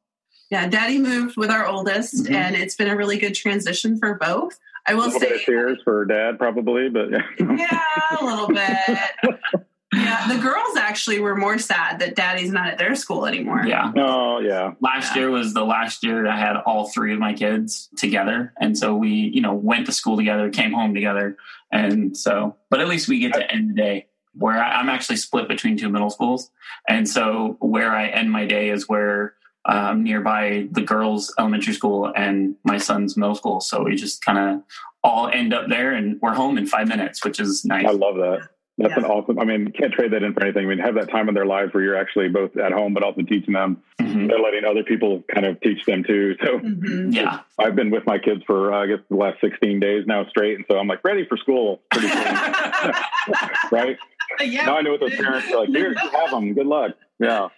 Yeah, 0.51 0.69
Daddy 0.69 0.99
moved 0.99 1.37
with 1.37 1.51
our 1.51 1.67
oldest, 1.67 2.25
mm-hmm. 2.25 2.35
and 2.35 2.57
it's 2.57 2.75
been 2.75 2.89
a 2.89 2.97
really 2.97 3.19
good 3.19 3.35
transition 3.35 3.99
for 3.99 4.15
both. 4.15 4.59
I 4.87 4.95
will 4.95 5.11
say 5.11 5.43
tears 5.45 5.79
for 5.85 6.05
Dad, 6.05 6.39
probably, 6.39 6.89
but 6.89 7.11
yeah, 7.11 7.23
yeah 7.39 7.81
a 8.21 8.25
little 8.25 8.49
bit. 8.49 9.65
Yeah, 9.93 10.29
the 10.29 10.39
girls 10.41 10.77
actually 10.77 11.19
were 11.19 11.35
more 11.35 11.59
sad 11.59 11.99
that 11.99 12.15
daddy's 12.15 12.53
not 12.53 12.69
at 12.69 12.79
their 12.79 12.95
school 12.95 13.27
anymore. 13.27 13.65
Yeah. 13.67 13.91
Oh, 13.97 14.39
yeah. 14.39 14.75
Last 14.81 15.15
yeah. 15.15 15.23
year 15.23 15.31
was 15.31 15.53
the 15.53 15.65
last 15.65 16.05
year 16.05 16.29
I 16.29 16.39
had 16.39 16.57
all 16.57 16.89
three 16.89 17.13
of 17.13 17.19
my 17.19 17.33
kids 17.33 17.89
together. 17.97 18.53
And 18.61 18.79
so 18.79 18.95
we, 18.95 19.11
you 19.11 19.41
know, 19.41 19.53
went 19.53 19.87
to 19.87 19.93
school 19.93 20.17
together, 20.17 20.49
came 20.51 20.73
home 20.73 20.95
together. 20.95 21.37
And 21.73 22.17
so, 22.17 22.57
but 22.69 22.81
at 22.81 22.87
least 22.87 23.09
we 23.09 23.19
get 23.19 23.35
to 23.35 23.51
end 23.51 23.71
the 23.71 23.75
day 23.75 24.07
where 24.35 24.63
I, 24.63 24.81
am 24.81 24.89
actually 24.89 25.17
split 25.17 25.49
between 25.49 25.77
two 25.77 25.89
middle 25.89 26.11
schools. 26.11 26.51
And 26.89 27.09
so 27.09 27.57
where 27.61 27.91
I 27.91 28.07
end 28.07 28.31
my 28.31 28.47
day 28.47 28.71
is 28.71 28.89
where 28.89 29.35
um, 29.65 30.05
nearby 30.05 30.69
the 30.71 30.83
girls' 30.83 31.35
elementary 31.39 31.75
school 31.75 32.13
and 32.15 32.55
my 32.65 32.79
son's 32.79 33.17
middle 33.17 33.35
school. 33.35 33.61
So 33.61 33.83
we 33.83 33.97
just 33.97 34.25
kind 34.25 34.39
of 34.39 34.63
all 35.03 35.29
end 35.29 35.53
up 35.53 35.69
there 35.69 35.93
and 35.93 36.21
we're 36.21 36.35
home 36.35 36.59
in 36.59 36.67
five 36.67 36.87
minutes, 36.87 37.25
which 37.25 37.41
is 37.41 37.65
nice. 37.65 37.87
I 37.87 37.91
love 37.91 38.17
that. 38.17 38.49
That's 38.81 38.93
yeah. 38.97 39.05
an 39.05 39.11
awesome. 39.11 39.39
I 39.39 39.45
mean, 39.45 39.73
can't 39.73 39.93
trade 39.93 40.13
that 40.13 40.23
in 40.23 40.33
for 40.33 40.43
anything. 40.43 40.65
I 40.65 40.69
mean, 40.69 40.79
have 40.79 40.95
that 40.95 41.11
time 41.11 41.29
in 41.29 41.35
their 41.35 41.45
lives 41.45 41.75
where 41.75 41.83
you're 41.83 41.99
actually 41.99 42.29
both 42.29 42.57
at 42.57 42.73
home, 42.73 42.95
but 42.95 43.03
also 43.03 43.21
teaching 43.21 43.53
them. 43.53 43.83
Mm-hmm. 44.01 44.27
They're 44.27 44.41
letting 44.41 44.65
other 44.65 44.83
people 44.85 45.23
kind 45.33 45.45
of 45.45 45.61
teach 45.61 45.85
them 45.85 46.03
too. 46.03 46.35
So, 46.43 46.59
mm-hmm. 46.59 47.11
yeah, 47.11 47.41
I've 47.59 47.77
been 47.77 47.91
with 47.91 48.07
my 48.07 48.19
kids 48.19 48.41
for 48.47 48.73
uh, 48.73 48.83
I 48.83 48.87
guess 48.87 49.01
the 49.11 49.17
last 49.17 49.39
16 49.43 49.81
days 49.81 50.05
now 50.07 50.25
straight, 50.31 50.57
and 50.57 50.65
so 50.71 50.79
I'm 50.79 50.89
like 50.89 51.05
ready 51.05 51.27
for 51.29 51.37
school 51.37 51.83
pretty 51.91 52.09
soon, 52.09 52.25
right? 53.71 53.99
Yeah. 54.41 54.65
Now 54.65 54.79
I 54.79 54.81
know 54.81 54.93
what 54.93 55.01
those 55.01 55.17
parents 55.17 55.53
are 55.53 55.59
like. 55.59 55.69
Here, 55.69 55.91
you 55.91 56.11
have 56.13 56.31
them. 56.31 56.55
Good 56.55 56.67
luck. 56.67 56.93
Yeah. 57.19 57.49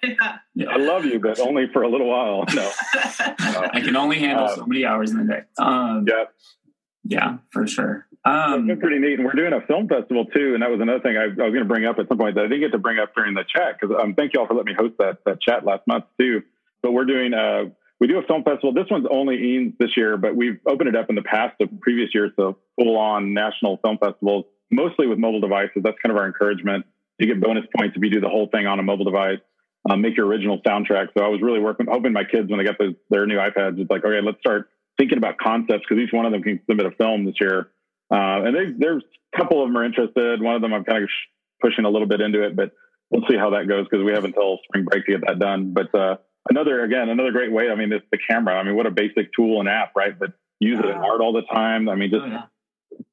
yeah. 0.55 0.71
I 0.71 0.77
love 0.77 1.05
you, 1.05 1.21
but 1.21 1.39
only 1.39 1.69
for 1.73 1.83
a 1.83 1.89
little 1.89 2.09
while. 2.09 2.45
No, 2.55 3.69
I 3.73 3.81
can 3.81 3.97
only 3.97 4.19
handle 4.19 4.47
uh, 4.47 4.57
so 4.57 4.67
many 4.67 4.85
hours 4.85 5.11
in 5.11 5.21
a 5.21 5.27
day. 5.27 5.41
Um, 5.59 6.07
yeah, 6.09 6.25
yeah, 7.05 7.37
for 7.51 7.67
sure. 7.67 8.07
Um, 8.25 8.71
it's 8.71 8.81
pretty 8.81 9.01
neat, 9.01 9.19
and 9.19 9.25
we're 9.25 9.33
doing 9.33 9.53
a 9.53 9.67
film 9.67 9.89
festival 9.89 10.27
too. 10.27 10.55
And 10.55 10.63
that 10.63 10.71
was 10.71 10.81
another 10.81 11.01
thing 11.01 11.17
I, 11.17 11.25
I 11.25 11.27
was 11.27 11.53
going 11.53 11.67
to 11.67 11.69
bring 11.69 11.87
up 11.87 11.99
at 11.99 12.07
some 12.09 12.19
point 12.19 12.37
that 12.37 12.45
I 12.45 12.49
didn't 12.49 12.61
get 12.61 12.73
to 12.73 12.79
bring 12.79 12.99
up 12.99 13.15
during 13.17 13.35
the 13.35 13.43
chat 13.43 13.79
because 13.81 13.97
um, 14.01 14.15
thank 14.15 14.33
you 14.33 14.41
all 14.41 14.47
for 14.47 14.55
letting 14.55 14.75
me 14.75 14.79
host 14.79 14.95
that 14.99 15.19
that 15.27 15.41
chat 15.43 15.67
last 15.67 15.83
month 15.89 16.05
too. 16.21 16.43
But 16.83 16.93
we're 16.93 17.05
doing 17.05 17.35
uh, 17.35 17.75
we 17.99 18.07
do 18.07 18.19
a 18.19 18.23
film 18.23 18.45
festival. 18.45 18.73
This 18.73 18.87
one's 18.91 19.07
only 19.11 19.39
Eanes 19.39 19.77
this 19.79 19.97
year, 19.97 20.17
but 20.17 20.37
we've 20.37 20.61
opened 20.67 20.89
it 20.89 20.97
up 20.97 21.11
in 21.11 21.17
the 21.17 21.23
past 21.23 21.61
of 21.61 21.69
previous 21.81 22.11
years 22.15 22.31
to 22.39 22.55
full 22.79 22.97
on 22.97 23.35
national 23.35 23.79
film 23.79 23.99
festivals, 23.99 24.45
mostly 24.71 25.09
with 25.09 25.19
mobile 25.19 25.41
devices. 25.41 25.83
That's 25.83 25.99
kind 26.01 26.13
of 26.13 26.17
our 26.17 26.27
encouragement. 26.27 26.87
You 27.19 27.27
get 27.27 27.41
bonus 27.41 27.65
points 27.77 27.97
if 27.97 28.03
you 28.03 28.11
do 28.11 28.21
the 28.21 28.29
whole 28.29 28.49
thing 28.49 28.67
on 28.67 28.79
a 28.79 28.83
mobile 28.85 29.05
device. 29.05 29.39
Um, 29.91 30.01
make 30.01 30.17
your 30.17 30.27
original 30.27 30.63
soundtrack. 30.63 31.09
So 31.19 31.25
I 31.25 31.29
was 31.29 31.41
really 31.43 31.59
working, 31.59 31.87
hoping 31.91 32.13
my 32.13 32.23
kids 32.23 32.49
when 32.49 32.59
they 32.59 32.65
got 32.65 32.79
those, 32.79 32.95
their 33.11 33.27
new 33.27 33.37
iPads, 33.37 33.81
it's 33.81 33.91
like, 33.91 34.05
okay, 34.05 34.21
let's 34.25 34.39
start 34.39 34.71
thinking 34.97 35.19
about 35.19 35.39
concepts 35.39 35.83
because 35.89 36.01
each 36.01 36.13
one 36.13 36.25
of 36.25 36.31
them 36.31 36.43
can 36.43 36.61
submit 36.69 36.87
a 36.87 36.93
film 36.93 37.25
this 37.25 37.35
year 37.41 37.69
uh, 38.13 38.45
and 38.45 38.55
they, 38.55 38.67
there's 38.77 39.03
a 39.35 39.37
couple 39.37 39.63
of 39.63 39.69
them 39.69 39.77
are 39.77 39.85
interested. 39.85 40.43
One 40.43 40.55
of 40.55 40.61
them 40.61 40.75
I'm 40.75 40.85
kind 40.85 41.03
of 41.03 41.09
pushing 41.63 41.85
a 41.85 41.91
little 41.91 42.09
bit 42.09 42.21
into 42.21 42.45
it, 42.45 42.55
but 42.55 42.73
we'll 43.11 43.27
see 43.29 43.37
how 43.37 43.51
that 43.51 43.69
goes 43.69 43.87
because 43.89 44.05
we 44.05 44.13
have 44.13 44.25
until 44.25 44.59
spring 44.65 44.85
break 44.85 45.07
to 45.07 45.13
get 45.13 45.27
that 45.27 45.39
done. 45.39 45.73
But 45.73 45.95
uh, 45.95 46.17
another, 46.51 46.83
again, 46.83 47.09
another 47.09 47.33
great 47.33 47.53
way. 47.53 47.71
I 47.71 47.75
mean, 47.75 47.93
it's 47.93 48.05
the 48.13 48.19
camera. 48.29 48.55
I 48.55 48.63
mean, 48.65 48.77
what 48.77 48.87
a 48.87 48.91
basic 48.91 49.33
tool 49.35 49.61
and 49.61 49.69
app, 49.69 49.93
right? 49.97 50.19
But 50.19 50.33
use 50.61 50.79
it 50.79 50.87
in 50.87 50.93
art 50.93 51.21
all 51.21 51.33
the 51.33 51.43
time. 51.43 51.89
I 51.89 51.95
mean, 51.95 52.11
just 52.11 52.23
oh, 52.23 52.27
yeah. 52.27 52.43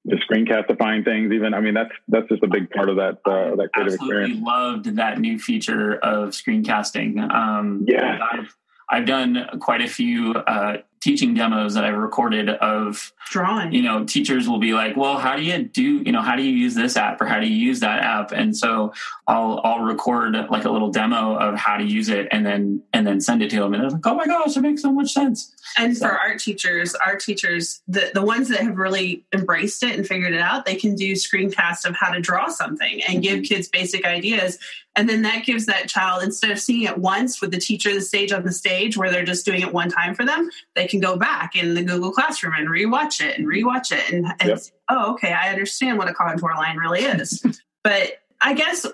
the 0.06 0.18
screencastifying 0.18 1.06
things. 1.06 1.32
Even 1.32 1.54
I 1.54 1.62
mean, 1.62 1.74
that's 1.74 1.92
that's 2.08 2.28
just 2.30 2.44
a 2.44 2.48
big 2.48 2.70
part 2.72 2.90
of 2.90 2.98
that 2.98 3.20
uh, 3.26 3.56
that 3.56 3.70
creative 3.74 3.94
Absolutely 3.94 3.94
experience. 3.94 4.46
Loved 4.46 4.96
that 4.98 5.20
new 5.20 5.40
feature 5.40 5.96
of 5.96 6.30
screencasting. 6.30 7.20
Um, 7.32 7.86
yeah, 7.88 8.20
I've, 8.32 8.56
I've 8.90 9.06
done 9.06 9.48
quite 9.60 9.82
a 9.82 9.88
few 9.88 10.34
uh, 10.34 10.78
teaching 11.02 11.34
demos 11.34 11.74
that 11.74 11.86
I've 11.86 11.98
recorded 11.98 12.50
of 12.50 13.14
drawing. 13.30 13.74
You 13.74 13.82
know, 13.82 14.06
teachers 14.06 14.50
will 14.50 14.60
be 14.60 14.74
like, 14.74 14.98
"Well, 14.98 15.18
how 15.18 15.36
do 15.36 15.44
you 15.44 15.64
do? 15.64 15.82
You 15.82 16.12
know, 16.12 16.22
how 16.22 16.36
do 16.36 16.44
you 16.44 16.52
use 16.52 16.76
this 16.76 16.98
app 16.98 17.22
or 17.22 17.26
how 17.26 17.40
do 17.40 17.48
you 17.48 17.56
use 17.56 17.80
that 17.80 18.04
app?" 18.04 18.32
And 18.32 18.56
so 18.56 18.94
I'll 19.28 19.62
I'll 19.64 19.80
record 19.80 20.36
like 20.50 20.66
a 20.66 20.70
little 20.70 20.92
demo 20.92 21.36
of 21.36 21.56
how 21.56 21.78
to 21.78 21.84
use 21.84 22.10
it 22.10 22.28
and 22.32 22.46
then 22.46 22.84
and 22.94 23.06
then 23.06 23.22
send 23.22 23.42
it 23.42 23.50
to 23.52 23.60
them, 23.60 23.74
and 23.74 23.84
they're 23.84 23.92
like, 23.92 24.06
"Oh 24.06 24.16
my 24.16 24.26
gosh, 24.26 24.58
it 24.58 24.62
makes 24.62 24.82
so 24.82 24.92
much 24.92 25.12
sense." 25.14 25.54
And 25.78 25.96
so. 25.96 26.08
for 26.08 26.18
art 26.18 26.40
teachers, 26.40 26.96
art 26.96 27.20
teachers, 27.22 27.82
the 27.88 28.12
the 28.14 28.24
ones 28.24 28.50
that 28.50 28.60
have 28.62 28.78
really 28.78 29.24
embraced 29.34 29.84
it 29.84 29.96
and 29.96 30.08
figured 30.08 30.34
it 30.34 30.42
out, 30.42 30.66
they 30.66 30.76
can 30.76 30.96
do 30.96 31.14
screencasts 31.14 31.86
of 31.86 31.96
how 31.96 32.12
to 32.12 32.20
draw 32.20 32.48
something 32.48 33.02
and 33.08 33.22
give 33.22 33.40
mm-hmm. 33.40 33.44
kids 33.44 33.68
basic 33.68 34.06
ideas. 34.06 34.58
And 34.96 35.08
then 35.08 35.22
that 35.22 35.46
gives 35.46 35.66
that 35.68 35.88
child, 35.88 36.24
instead 36.24 36.52
of 36.52 36.60
seeing 36.60 36.84
it 36.84 36.98
once 36.98 37.40
with 37.40 37.52
the 37.52 37.60
teacher 37.60 37.94
the 37.94 38.02
stage 38.02 38.32
on 38.32 38.44
the 38.44 38.52
stage 38.52 38.98
where 38.98 39.10
they're 39.10 39.24
just 39.24 39.46
doing 39.46 39.62
it 39.62 39.72
one 39.72 39.90
time 39.90 40.14
for 40.14 40.26
them, 40.26 40.50
they 40.76 40.88
can 40.90 41.00
go 41.00 41.18
back 41.18 41.56
in 41.56 41.74
the 41.74 41.84
Google 41.84 42.12
Classroom 42.12 42.54
and 42.58 42.68
rewatch 42.68 43.22
it 43.26 43.38
and 43.38 43.48
rewatch 43.48 43.92
it 43.92 44.12
and, 44.12 44.26
and 44.40 44.50
yep. 44.50 44.60
oh, 44.90 45.14
okay, 45.14 45.32
I 45.32 45.50
understand 45.50 45.98
what 45.98 46.10
a 46.10 46.14
contour 46.14 46.54
line 46.56 46.78
really 46.78 47.02
is. 47.02 47.44
but 47.84 48.22
I 48.42 48.54
guess 48.54 48.86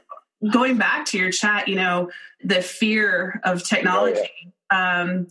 going 0.51 0.77
back 0.77 1.05
to 1.07 1.17
your 1.17 1.31
chat, 1.31 1.67
you 1.67 1.75
know, 1.75 2.11
the 2.43 2.61
fear 2.61 3.39
of 3.43 3.63
technology. 3.63 4.53
Oh, 4.71 4.77
um, 4.77 5.27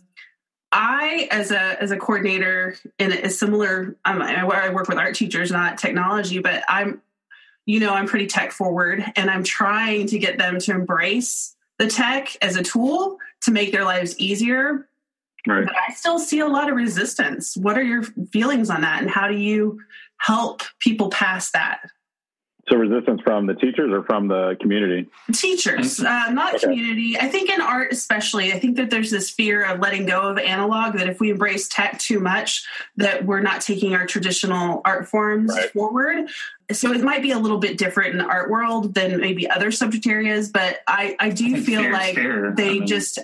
I, 0.72 1.28
as 1.30 1.52
a 1.52 1.80
as 1.80 1.92
a 1.92 1.96
coordinator 1.96 2.76
in 2.98 3.12
a 3.12 3.30
similar, 3.30 3.96
um, 4.04 4.20
I 4.20 4.44
work 4.44 4.88
with 4.88 4.98
art 4.98 5.14
teachers, 5.14 5.52
not 5.52 5.78
technology, 5.78 6.40
but 6.40 6.64
I'm, 6.68 7.00
you 7.64 7.78
know, 7.78 7.94
I'm 7.94 8.08
pretty 8.08 8.26
tech 8.26 8.50
forward, 8.50 9.04
and 9.14 9.30
I'm 9.30 9.44
trying 9.44 10.08
to 10.08 10.18
get 10.18 10.36
them 10.36 10.58
to 10.60 10.72
embrace 10.72 11.54
the 11.78 11.86
tech 11.86 12.36
as 12.42 12.56
a 12.56 12.62
tool 12.62 13.18
to 13.42 13.52
make 13.52 13.70
their 13.70 13.84
lives 13.84 14.18
easier. 14.18 14.88
Right. 15.46 15.64
But 15.64 15.74
I 15.88 15.92
still 15.92 16.18
see 16.18 16.40
a 16.40 16.46
lot 16.46 16.70
of 16.70 16.76
resistance. 16.76 17.56
What 17.56 17.76
are 17.76 17.82
your 17.82 18.02
feelings 18.32 18.70
on 18.70 18.80
that, 18.80 19.02
and 19.02 19.10
how 19.10 19.28
do 19.28 19.36
you 19.36 19.80
help 20.18 20.62
people 20.80 21.10
pass 21.10 21.50
that? 21.50 21.80
So 22.68 22.76
resistance 22.76 23.20
from 23.22 23.46
the 23.46 23.54
teachers 23.54 23.92
or 23.92 24.04
from 24.04 24.28
the 24.28 24.56
community? 24.58 25.10
Teachers, 25.32 26.00
uh, 26.00 26.30
not 26.30 26.54
okay. 26.54 26.64
community. 26.64 27.18
I 27.18 27.28
think 27.28 27.50
in 27.50 27.60
art, 27.60 27.92
especially, 27.92 28.52
I 28.54 28.58
think 28.58 28.76
that 28.76 28.88
there's 28.88 29.10
this 29.10 29.28
fear 29.28 29.62
of 29.64 29.80
letting 29.80 30.06
go 30.06 30.22
of 30.30 30.38
analog. 30.38 30.94
That 30.94 31.06
if 31.06 31.20
we 31.20 31.30
embrace 31.30 31.68
tech 31.68 31.98
too 31.98 32.20
much, 32.20 32.66
that 32.96 33.26
we're 33.26 33.42
not 33.42 33.60
taking 33.60 33.94
our 33.94 34.06
traditional 34.06 34.80
art 34.86 35.06
forms 35.08 35.54
right. 35.54 35.70
forward. 35.72 36.30
So 36.72 36.90
it 36.92 37.02
might 37.02 37.20
be 37.20 37.32
a 37.32 37.38
little 37.38 37.58
bit 37.58 37.76
different 37.76 38.12
in 38.12 38.18
the 38.18 38.24
art 38.24 38.50
world 38.50 38.94
than 38.94 39.20
maybe 39.20 39.48
other 39.50 39.70
subject 39.70 40.06
areas, 40.06 40.50
but 40.50 40.78
I, 40.86 41.14
I 41.20 41.28
do 41.28 41.56
I 41.56 41.60
feel 41.60 41.82
like 41.92 42.14
fair. 42.14 42.54
they 42.56 42.70
I 42.70 42.72
mean, 42.72 42.86
just, 42.86 43.18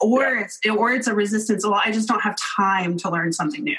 or 0.00 0.22
yeah. 0.22 0.44
it's 0.44 0.58
or 0.66 0.92
it's 0.92 1.06
a 1.06 1.14
resistance. 1.14 1.66
Well, 1.66 1.80
I 1.84 1.90
just 1.92 2.08
don't 2.08 2.22
have 2.22 2.36
time 2.38 2.96
to 2.98 3.10
learn 3.10 3.34
something 3.34 3.62
new. 3.62 3.76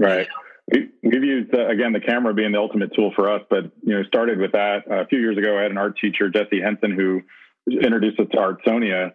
Right. 0.00 0.22
You 0.22 0.22
know? 0.24 0.47
We've 0.70 1.24
used 1.24 1.54
uh, 1.54 1.68
again 1.68 1.92
the 1.92 2.00
camera 2.00 2.34
being 2.34 2.52
the 2.52 2.58
ultimate 2.58 2.94
tool 2.94 3.12
for 3.16 3.30
us, 3.30 3.42
but 3.48 3.72
you 3.82 3.94
know 3.94 4.02
started 4.04 4.38
with 4.38 4.52
that 4.52 4.82
uh, 4.90 5.02
a 5.02 5.06
few 5.06 5.18
years 5.18 5.38
ago. 5.38 5.58
I 5.58 5.62
had 5.62 5.70
an 5.70 5.78
art 5.78 5.96
teacher, 5.98 6.28
Jesse 6.28 6.60
Henson, 6.60 6.92
who 6.92 7.22
introduced 7.70 8.20
us 8.20 8.26
to 8.32 8.36
Artsonia, 8.36 9.12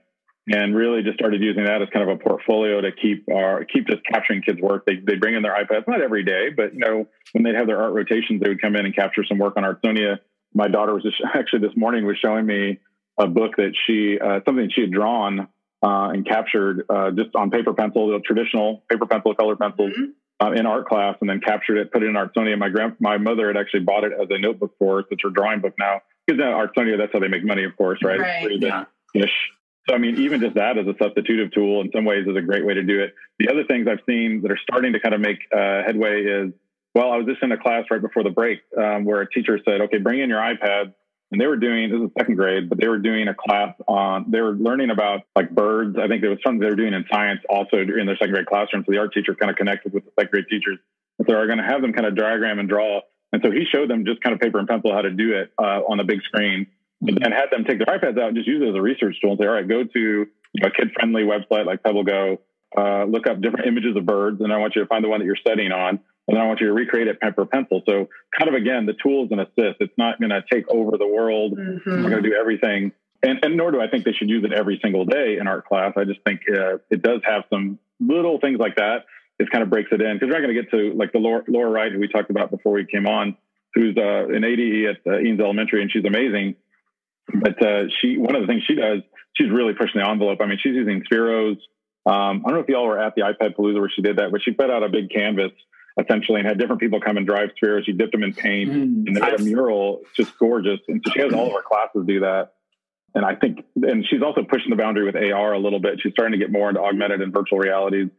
and 0.47 0.75
really 0.75 1.03
just 1.03 1.15
started 1.15 1.41
using 1.41 1.65
that 1.65 1.81
as 1.81 1.89
kind 1.93 2.09
of 2.09 2.15
a 2.15 2.23
portfolio 2.23 2.81
to 2.81 2.91
keep 2.91 3.27
our 3.31 3.65
keep 3.65 3.87
just 3.87 4.03
capturing 4.05 4.41
kids' 4.41 4.59
work. 4.61 4.85
They 4.85 4.95
they 4.95 5.15
bring 5.15 5.35
in 5.35 5.43
their 5.43 5.53
iPads, 5.53 5.87
not 5.87 6.01
every 6.01 6.23
day, 6.23 6.49
but 6.55 6.73
you 6.73 6.79
know 6.79 7.07
when 7.33 7.43
they'd 7.43 7.55
have 7.55 7.67
their 7.67 7.81
art 7.81 7.93
rotations, 7.93 8.41
they 8.41 8.49
would 8.49 8.61
come 8.61 8.75
in 8.75 8.85
and 8.85 8.95
capture 8.95 9.23
some 9.23 9.37
work 9.37 9.55
on 9.55 9.63
Artsonia. 9.63 10.19
My 10.55 10.67
daughter 10.67 10.93
was 10.95 11.03
just 11.03 11.21
actually 11.35 11.59
this 11.59 11.77
morning 11.77 12.07
was 12.07 12.17
showing 12.17 12.47
me 12.47 12.79
a 13.19 13.27
book 13.27 13.57
that 13.57 13.73
she 13.85 14.17
uh, 14.19 14.39
something 14.45 14.71
she 14.73 14.81
had 14.81 14.91
drawn 14.91 15.41
uh, 15.83 16.09
and 16.09 16.25
captured 16.25 16.85
uh, 16.89 17.11
just 17.11 17.35
on 17.35 17.51
paper 17.51 17.73
pencil, 17.73 18.07
the 18.07 18.19
traditional 18.21 18.83
paper 18.89 19.05
pencil, 19.05 19.35
color 19.35 19.55
pencils. 19.55 19.91
Mm-hmm 19.91 20.11
uh, 20.43 20.51
in 20.51 20.65
art 20.65 20.87
class 20.87 21.15
and 21.21 21.29
then 21.29 21.39
captured 21.39 21.77
it, 21.77 21.91
put 21.91 22.03
it 22.03 22.07
in 22.07 22.13
Artsonia. 22.13 22.57
My 22.57 22.69
grand, 22.69 22.95
my 22.99 23.17
mother 23.17 23.47
had 23.47 23.57
actually 23.57 23.81
bought 23.81 24.03
it 24.03 24.11
as 24.13 24.27
a 24.29 24.39
notebook 24.39 24.75
for 24.77 24.99
us. 24.99 25.05
It's 25.11 25.23
her 25.23 25.29
drawing 25.29 25.61
book 25.61 25.73
now. 25.79 26.01
Because 26.25 26.41
in 26.41 26.47
Artsonia, 26.47 26.97
that's 26.97 27.11
how 27.13 27.19
they 27.19 27.27
make 27.27 27.43
money, 27.43 27.63
of 27.63 27.75
course, 27.77 27.99
right? 28.03 28.19
Right. 28.19 28.51
Yeah. 28.59 28.85
So 29.87 29.95
I 29.95 29.97
mean, 29.97 30.17
even 30.19 30.39
just 30.39 30.55
that 30.55 30.77
as 30.77 30.87
a 30.87 30.93
substitutive 30.93 31.51
tool 31.53 31.81
in 31.81 31.91
some 31.93 32.05
ways 32.05 32.25
is 32.25 32.35
a 32.37 32.41
great 32.41 32.65
way 32.65 32.73
to 32.73 32.83
do 32.83 33.01
it. 33.01 33.13
The 33.39 33.49
other 33.49 33.65
things 33.65 33.87
I've 33.89 33.99
seen 34.07 34.41
that 34.41 34.51
are 34.51 34.59
starting 34.61 34.93
to 34.93 34.99
kind 34.99 35.13
of 35.13 35.19
make 35.19 35.39
uh, 35.51 35.83
headway 35.85 36.23
is, 36.23 36.53
well, 36.95 37.11
I 37.11 37.17
was 37.17 37.25
just 37.25 37.43
in 37.43 37.51
a 37.51 37.57
class 37.57 37.85
right 37.91 38.01
before 38.01 38.23
the 38.23 38.29
break 38.29 38.59
um, 38.77 39.03
where 39.03 39.21
a 39.21 39.29
teacher 39.29 39.59
said, 39.65 39.81
"Okay, 39.81 39.97
bring 39.97 40.19
in 40.21 40.29
your 40.29 40.39
iPad." 40.39 40.93
And 41.33 41.41
they 41.41 41.47
were 41.47 41.57
doing 41.57 41.89
this 41.89 41.99
is 41.99 42.11
second 42.15 42.35
grade, 42.35 42.69
but 42.69 42.79
they 42.79 42.87
were 42.87 42.99
doing 42.99 43.27
a 43.27 43.33
class 43.33 43.73
on 43.87 44.29
they 44.29 44.39
were 44.39 44.53
learning 44.53 44.91
about 44.91 45.21
like 45.35 45.49
birds. 45.49 45.97
I 45.99 46.07
think 46.07 46.21
there 46.21 46.29
was 46.29 46.37
something 46.45 46.59
they 46.59 46.69
were 46.69 46.75
doing 46.75 46.93
in 46.93 47.05
science 47.11 47.41
also 47.49 47.77
in 47.77 48.05
their 48.05 48.15
second 48.17 48.35
grade 48.35 48.45
classroom. 48.45 48.83
So 48.85 48.91
the 48.91 48.99
art 48.99 49.13
teacher 49.13 49.33
kind 49.33 49.49
of 49.49 49.57
connected 49.57 49.93
with 49.93 50.05
the 50.05 50.11
second 50.11 50.29
grade 50.31 50.45
teachers, 50.47 50.77
and 51.17 51.27
so 51.27 51.33
they're 51.33 51.47
going 51.47 51.57
to 51.57 51.65
have 51.65 51.81
them 51.81 51.91
kind 51.91 52.05
of 52.05 52.15
diagram 52.15 52.59
and 52.59 52.69
draw. 52.69 53.01
And 53.33 53.41
so 53.43 53.49
he 53.49 53.65
showed 53.65 53.89
them 53.89 54.05
just 54.05 54.21
kind 54.21 54.35
of 54.35 54.39
paper 54.39 54.59
and 54.59 54.67
pencil 54.67 54.93
how 54.93 55.01
to 55.01 55.09
do 55.09 55.33
it 55.33 55.51
uh, 55.57 55.81
on 55.89 55.97
the 55.97 56.03
big 56.03 56.21
screen, 56.21 56.67
and 57.01 57.33
had 57.33 57.49
them 57.51 57.65
take 57.65 57.79
their 57.79 57.97
iPads 57.97 58.21
out 58.21 58.29
and 58.29 58.37
just 58.37 58.47
use 58.47 58.61
it 58.61 58.69
as 58.69 58.75
a 58.75 58.81
research 58.81 59.17
tool 59.19 59.31
and 59.31 59.39
say, 59.41 59.47
all 59.47 59.53
right, 59.53 59.67
go 59.67 59.83
to 59.83 60.27
a 60.63 60.69
kid 60.69 60.91
friendly 60.93 61.23
website 61.23 61.65
like 61.65 61.81
PebbleGo, 61.81 62.37
uh, 62.77 63.05
look 63.05 63.25
up 63.25 63.41
different 63.41 63.65
images 63.65 63.97
of 63.97 64.05
birds, 64.05 64.39
and 64.39 64.53
I 64.53 64.57
want 64.57 64.75
you 64.75 64.83
to 64.83 64.87
find 64.87 65.03
the 65.03 65.09
one 65.09 65.19
that 65.19 65.25
you're 65.25 65.35
studying 65.35 65.71
on 65.71 65.99
and 66.27 66.37
I 66.37 66.45
want 66.45 66.61
you 66.61 66.67
to 66.67 66.73
recreate 66.73 67.07
it 67.07 67.19
pen 67.19 67.33
for 67.33 67.45
pencil. 67.45 67.81
So 67.87 68.07
kind 68.37 68.47
of 68.47 68.55
again, 68.55 68.85
the 68.85 68.93
tool 68.93 69.25
is 69.25 69.31
an 69.31 69.39
assist. 69.39 69.77
It's 69.81 69.93
not 69.97 70.19
going 70.19 70.29
to 70.29 70.41
take 70.51 70.65
over 70.69 70.97
the 70.97 71.07
world. 71.07 71.57
Mm-hmm. 71.57 71.89
We're 72.03 72.09
going 72.09 72.23
to 72.23 72.29
do 72.29 72.35
everything. 72.35 72.91
And, 73.21 73.39
and, 73.43 73.55
nor 73.55 73.71
do 73.71 73.81
I 73.81 73.87
think 73.87 74.03
they 74.03 74.11
should 74.11 74.29
use 74.29 74.43
it 74.43 74.53
every 74.53 74.79
single 74.83 75.05
day 75.05 75.37
in 75.39 75.47
art 75.47 75.65
class. 75.65 75.93
I 75.95 76.03
just 76.03 76.19
think 76.25 76.41
uh, 76.49 76.77
it 76.89 77.01
does 77.01 77.21
have 77.25 77.43
some 77.49 77.79
little 77.99 78.39
things 78.39 78.59
like 78.59 78.75
that. 78.75 79.05
It 79.39 79.49
kind 79.49 79.63
of 79.63 79.69
breaks 79.69 79.89
it 79.91 80.01
in 80.01 80.15
because 80.15 80.27
we're 80.27 80.39
not 80.39 80.45
going 80.45 80.55
to 80.55 80.61
get 80.61 80.71
to 80.71 80.93
like 80.97 81.11
the 81.11 81.19
Laura, 81.19 81.43
Laura 81.47 81.69
Wright, 81.69 81.91
who 81.91 81.99
we 81.99 82.07
talked 82.07 82.29
about 82.29 82.51
before 82.51 82.73
we 82.73 82.85
came 82.85 83.07
on, 83.07 83.37
who's 83.73 83.97
uh, 83.97 84.27
an 84.27 84.43
ADE 84.43 84.89
at 84.89 84.97
uh, 85.07 85.17
Eanes 85.17 85.39
Elementary, 85.39 85.81
and 85.81 85.91
she's 85.91 86.05
amazing. 86.05 86.55
But 87.33 87.65
uh, 87.65 87.83
she, 87.99 88.17
one 88.17 88.35
of 88.35 88.41
the 88.41 88.47
things 88.47 88.63
she 88.67 88.75
does, 88.75 88.99
she's 89.33 89.49
really 89.49 89.73
pushing 89.73 90.01
the 90.01 90.07
envelope. 90.07 90.39
I 90.41 90.45
mean, 90.45 90.59
she's 90.61 90.75
using 90.75 91.03
Spheros. 91.11 91.57
Um, 92.05 92.43
I 92.45 92.49
don't 92.49 92.53
know 92.53 92.59
if 92.59 92.67
y'all 92.67 92.85
were 92.85 92.99
at 92.99 93.15
the 93.15 93.21
iPad 93.21 93.55
Palooza 93.55 93.79
where 93.79 93.89
she 93.89 94.01
did 94.01 94.17
that, 94.17 94.31
but 94.31 94.41
she 94.43 94.51
put 94.51 94.69
out 94.69 94.83
a 94.83 94.89
big 94.89 95.09
canvas 95.09 95.51
essentially 95.99 96.39
and 96.39 96.47
had 96.47 96.57
different 96.57 96.81
people 96.81 96.99
come 96.99 97.17
and 97.17 97.27
drive 97.27 97.49
Spheros. 97.61 97.85
She 97.85 97.93
dipped 97.93 98.11
them 98.11 98.23
in 98.23 98.33
paint 98.33 98.71
mm, 98.71 99.07
and 99.07 99.15
they 99.15 99.19
had 99.19 99.39
a 99.39 99.43
mural. 99.43 100.01
It's 100.01 100.15
just 100.15 100.37
gorgeous. 100.37 100.79
And 100.87 101.01
so 101.05 101.11
she 101.13 101.19
has 101.21 101.33
all 101.33 101.47
of 101.47 101.53
her 101.53 101.61
classes 101.61 102.03
do 102.07 102.21
that. 102.21 102.53
And 103.15 103.23
I 103.23 103.35
think, 103.35 103.63
and 103.75 104.05
she's 104.09 104.23
also 104.23 104.43
pushing 104.43 104.71
the 104.71 104.75
boundary 104.75 105.05
with 105.05 105.15
AR 105.15 105.53
a 105.53 105.59
little 105.59 105.79
bit. 105.79 105.99
She's 106.01 106.13
starting 106.13 106.37
to 106.39 106.43
get 106.43 106.51
more 106.51 106.69
into 106.69 106.81
augmented 106.81 107.21
and 107.21 107.31
virtual 107.31 107.59
realities. 107.59 108.09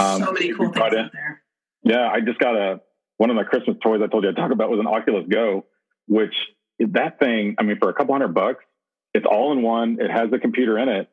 Um, 0.00 0.22
so 0.22 0.32
many 0.32 0.52
cool 0.52 0.72
things 0.72 1.10
there. 1.12 1.42
Yeah, 1.84 2.08
I 2.08 2.20
just 2.20 2.38
got 2.38 2.56
a 2.56 2.80
one 3.18 3.30
of 3.30 3.36
my 3.36 3.44
Christmas 3.44 3.76
toys 3.82 4.00
I 4.02 4.08
told 4.08 4.24
you 4.24 4.30
I 4.30 4.32
talk 4.32 4.50
about 4.50 4.70
was 4.70 4.80
an 4.80 4.86
Oculus 4.86 5.26
Go, 5.28 5.66
which 6.08 6.34
that 6.80 7.18
thing. 7.20 7.54
I 7.58 7.62
mean, 7.62 7.78
for 7.78 7.88
a 7.88 7.94
couple 7.94 8.14
hundred 8.14 8.34
bucks, 8.34 8.64
it's 9.14 9.26
all 9.30 9.52
in 9.52 9.62
one. 9.62 9.98
It 10.00 10.10
has 10.10 10.30
the 10.30 10.38
computer 10.38 10.78
in 10.78 10.88
it. 10.88 11.08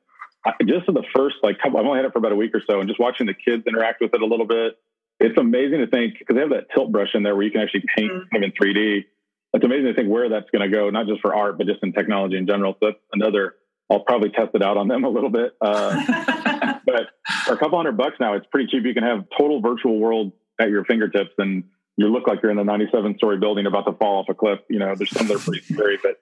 I, 0.45 0.53
just 0.65 0.87
in 0.87 0.93
the 0.93 1.03
first 1.13 1.35
like 1.43 1.59
couple, 1.59 1.79
I've 1.79 1.85
only 1.85 1.97
had 1.97 2.05
it 2.05 2.13
for 2.13 2.19
about 2.19 2.31
a 2.31 2.35
week 2.35 2.55
or 2.55 2.61
so, 2.67 2.79
and 2.79 2.87
just 2.87 2.99
watching 2.99 3.27
the 3.27 3.33
kids 3.33 3.63
interact 3.67 4.01
with 4.01 4.13
it 4.13 4.21
a 4.21 4.25
little 4.25 4.47
bit, 4.47 4.77
it's 5.19 5.37
amazing 5.37 5.79
to 5.79 5.87
think 5.87 6.17
because 6.19 6.35
they 6.35 6.41
have 6.41 6.51
that 6.51 6.67
tilt 6.73 6.91
brush 6.91 7.09
in 7.13 7.23
there 7.23 7.35
where 7.35 7.43
you 7.43 7.51
can 7.51 7.61
actually 7.61 7.83
paint 7.95 8.11
mm-hmm. 8.11 8.29
kind 8.31 8.43
of 8.43 8.51
in 8.51 8.51
3D. 8.51 9.05
It's 9.53 9.65
amazing 9.65 9.85
to 9.85 9.93
think 9.93 10.09
where 10.09 10.29
that's 10.29 10.49
going 10.51 10.69
to 10.69 10.75
go, 10.75 10.89
not 10.89 11.07
just 11.07 11.21
for 11.21 11.35
art, 11.35 11.57
but 11.57 11.67
just 11.67 11.79
in 11.83 11.91
technology 11.91 12.37
in 12.37 12.47
general. 12.47 12.73
So 12.79 12.87
that's 12.87 12.99
another. 13.13 13.55
I'll 13.91 14.01
probably 14.01 14.29
test 14.29 14.51
it 14.53 14.61
out 14.61 14.77
on 14.77 14.87
them 14.87 15.03
a 15.03 15.09
little 15.09 15.31
bit. 15.31 15.53
Uh, 15.59 16.79
but 16.85 17.09
for 17.45 17.53
a 17.53 17.57
couple 17.57 17.77
hundred 17.77 17.97
bucks 17.97 18.17
now, 18.19 18.35
it's 18.35 18.45
pretty 18.51 18.67
cheap. 18.69 18.85
You 18.85 18.93
can 18.93 19.03
have 19.03 19.25
total 19.37 19.61
virtual 19.61 19.97
world 19.99 20.31
at 20.61 20.69
your 20.69 20.85
fingertips, 20.85 21.31
and 21.39 21.63
you 21.97 22.07
look 22.07 22.27
like 22.27 22.39
you're 22.43 22.51
in 22.51 22.59
a 22.59 22.63
97 22.63 23.17
story 23.17 23.39
building 23.39 23.65
about 23.65 23.85
to 23.87 23.93
fall 23.93 24.19
off 24.19 24.29
a 24.29 24.35
cliff. 24.35 24.59
You 24.69 24.79
know, 24.79 24.93
there's 24.95 25.09
some 25.09 25.27
that 25.27 25.37
are 25.37 25.39
pretty 25.39 25.61
scary, 25.73 25.97
but 26.01 26.17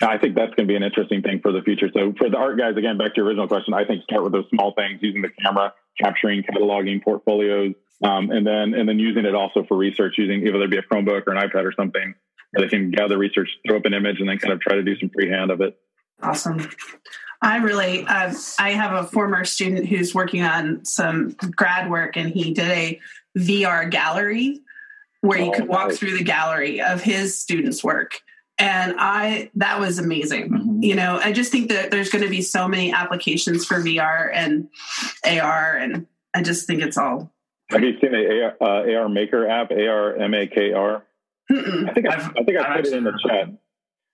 I 0.00 0.18
think 0.18 0.36
that's 0.36 0.54
going 0.54 0.68
to 0.68 0.72
be 0.72 0.76
an 0.76 0.82
interesting 0.82 1.22
thing 1.22 1.40
for 1.40 1.52
the 1.52 1.62
future. 1.62 1.88
So 1.92 2.12
for 2.16 2.30
the 2.30 2.36
art 2.36 2.58
guys, 2.58 2.76
again, 2.76 2.98
back 2.98 3.14
to 3.14 3.18
your 3.18 3.26
original 3.26 3.48
question, 3.48 3.74
I 3.74 3.84
think 3.84 4.04
start 4.04 4.22
with 4.22 4.32
those 4.32 4.48
small 4.50 4.72
things, 4.72 5.00
using 5.02 5.22
the 5.22 5.30
camera, 5.42 5.74
capturing, 6.00 6.44
cataloging 6.44 7.02
portfolios, 7.02 7.74
um, 8.02 8.30
and 8.30 8.46
then 8.46 8.74
and 8.74 8.88
then 8.88 8.98
using 8.98 9.24
it 9.24 9.34
also 9.34 9.64
for 9.64 9.76
research, 9.76 10.14
using 10.18 10.44
whether 10.44 10.64
it 10.64 10.70
be 10.70 10.78
a 10.78 10.82
Chromebook 10.82 11.26
or 11.26 11.34
an 11.34 11.48
iPad 11.48 11.64
or 11.64 11.72
something, 11.72 12.14
where 12.50 12.66
they 12.66 12.68
can 12.68 12.90
gather 12.90 13.16
research, 13.16 13.48
throw 13.66 13.78
up 13.78 13.84
an 13.84 13.94
image, 13.94 14.20
and 14.20 14.28
then 14.28 14.38
kind 14.38 14.52
of 14.52 14.60
try 14.60 14.74
to 14.74 14.82
do 14.82 14.98
some 14.98 15.10
freehand 15.10 15.50
of 15.50 15.60
it. 15.60 15.76
Awesome. 16.22 16.68
I 17.40 17.56
really, 17.56 18.04
uh, 18.06 18.32
I 18.58 18.70
have 18.70 19.04
a 19.04 19.08
former 19.08 19.44
student 19.44 19.86
who's 19.86 20.14
working 20.14 20.42
on 20.42 20.84
some 20.84 21.30
grad 21.56 21.90
work, 21.90 22.16
and 22.16 22.30
he 22.30 22.54
did 22.54 22.70
a 22.70 23.00
VR 23.36 23.90
gallery 23.90 24.60
where 25.22 25.40
you 25.40 25.48
oh, 25.48 25.52
could 25.52 25.68
walk 25.68 25.88
nice. 25.88 25.98
through 25.98 26.16
the 26.18 26.24
gallery 26.24 26.80
of 26.80 27.02
his 27.02 27.38
students' 27.38 27.82
work. 27.82 28.20
And 28.58 28.94
I, 28.96 29.50
that 29.56 29.80
was 29.80 29.98
amazing. 29.98 30.50
Mm-hmm. 30.50 30.82
You 30.82 30.94
know, 30.94 31.18
I 31.22 31.32
just 31.32 31.50
think 31.50 31.70
that 31.70 31.90
there's 31.90 32.10
going 32.10 32.22
to 32.22 32.30
be 32.30 32.42
so 32.42 32.68
many 32.68 32.92
applications 32.92 33.64
for 33.64 33.76
VR 33.76 34.30
and 34.32 34.68
AR, 35.24 35.76
and 35.76 36.06
I 36.34 36.42
just 36.42 36.68
think 36.68 36.80
it's 36.80 36.96
all 36.96 37.31
have 37.72 37.82
you 37.82 37.98
seen 38.00 38.12
the 38.12 38.54
AR, 38.60 38.86
uh, 38.86 39.02
AR 39.02 39.08
Maker 39.08 39.48
app? 39.48 39.70
A 39.70 39.86
R 39.86 40.16
M 40.16 40.34
A 40.34 40.46
K 40.46 40.72
R. 40.72 41.02
I 41.50 41.92
think 41.92 42.08
I, 42.08 42.14
I 42.14 42.44
think 42.44 42.58
I 42.58 42.76
put 42.76 42.86
it 42.86 42.92
in 42.92 43.04
the 43.04 43.18
chat. 43.26 43.48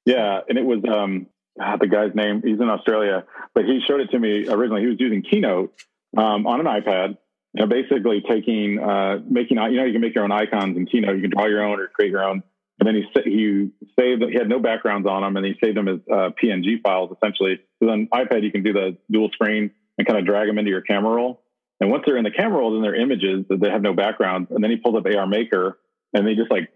Yeah, 0.05 0.41
and 0.49 0.59
it 0.59 0.65
was 0.65 0.83
um 0.91 1.27
ah, 1.61 1.77
the 1.77 1.87
guy's 1.87 2.15
name. 2.15 2.43
He's 2.45 2.61
in 2.61 2.69
Australia, 2.69 3.25
but 3.55 3.65
he 3.65 3.81
showed 3.87 4.01
it 4.01 4.11
to 4.11 4.19
me 4.19 4.49
originally. 4.49 4.83
He 4.83 4.89
was 4.89 5.01
using 5.01 5.23
Keynote 5.23 5.75
um, 6.17 6.47
on 6.47 6.61
an 6.61 6.67
iPad. 6.67 7.19
You 7.55 7.65
know, 7.65 7.67
basically 7.67 8.23
taking 8.29 8.79
uh, 8.79 9.19
making 9.29 9.57
you 9.59 9.77
know 9.77 9.85
you 9.85 9.93
can 9.93 10.01
make 10.01 10.15
your 10.15 10.25
own 10.25 10.33
icons 10.33 10.77
in 10.77 10.87
Keynote. 10.87 11.17
You 11.17 11.23
can 11.23 11.31
draw 11.31 11.47
your 11.47 11.63
own 11.63 11.81
or 11.81 11.89
create 11.89 12.11
your 12.11 12.25
own. 12.25 12.43
And 12.81 12.87
then 12.87 12.95
he 12.95 13.05
he 13.25 13.71
saved. 13.99 14.23
He 14.23 14.39
had 14.39 14.49
no 14.49 14.61
backgrounds 14.61 15.09
on 15.09 15.23
them, 15.23 15.37
and 15.37 15.45
he 15.45 15.55
saved 15.63 15.77
them 15.77 15.89
as 15.89 15.99
uh, 16.11 16.31
PNG 16.43 16.81
files 16.83 17.11
essentially. 17.17 17.61
So 17.83 17.89
on 17.89 18.07
iPad, 18.15 18.45
you 18.45 18.53
can 18.53 18.63
do 18.63 18.73
the 18.73 18.97
dual 19.11 19.31
screen 19.31 19.71
and 19.97 20.07
kind 20.07 20.19
of 20.19 20.27
drag 20.27 20.47
them 20.47 20.59
into 20.59 20.71
your 20.71 20.83
camera 20.83 21.17
roll. 21.17 21.43
And 21.81 21.91
once 21.91 22.05
they're 22.07 22.17
in 22.17 22.25
the 22.25 22.31
camera 22.31 22.59
roll, 22.59 22.73
then 22.73 22.83
they're 22.83 23.01
images 23.01 23.45
that 23.49 23.61
they 23.61 23.71
have 23.71 23.83
no 23.83 23.93
background. 23.93 24.49
And 24.51 24.63
then 24.63 24.71
he 24.71 24.77
pulls 24.77 24.97
up 24.97 25.07
AR 25.07 25.27
Maker 25.27 25.79
and 26.13 26.27
they 26.27 26.35
just 26.35 26.51
like, 26.51 26.71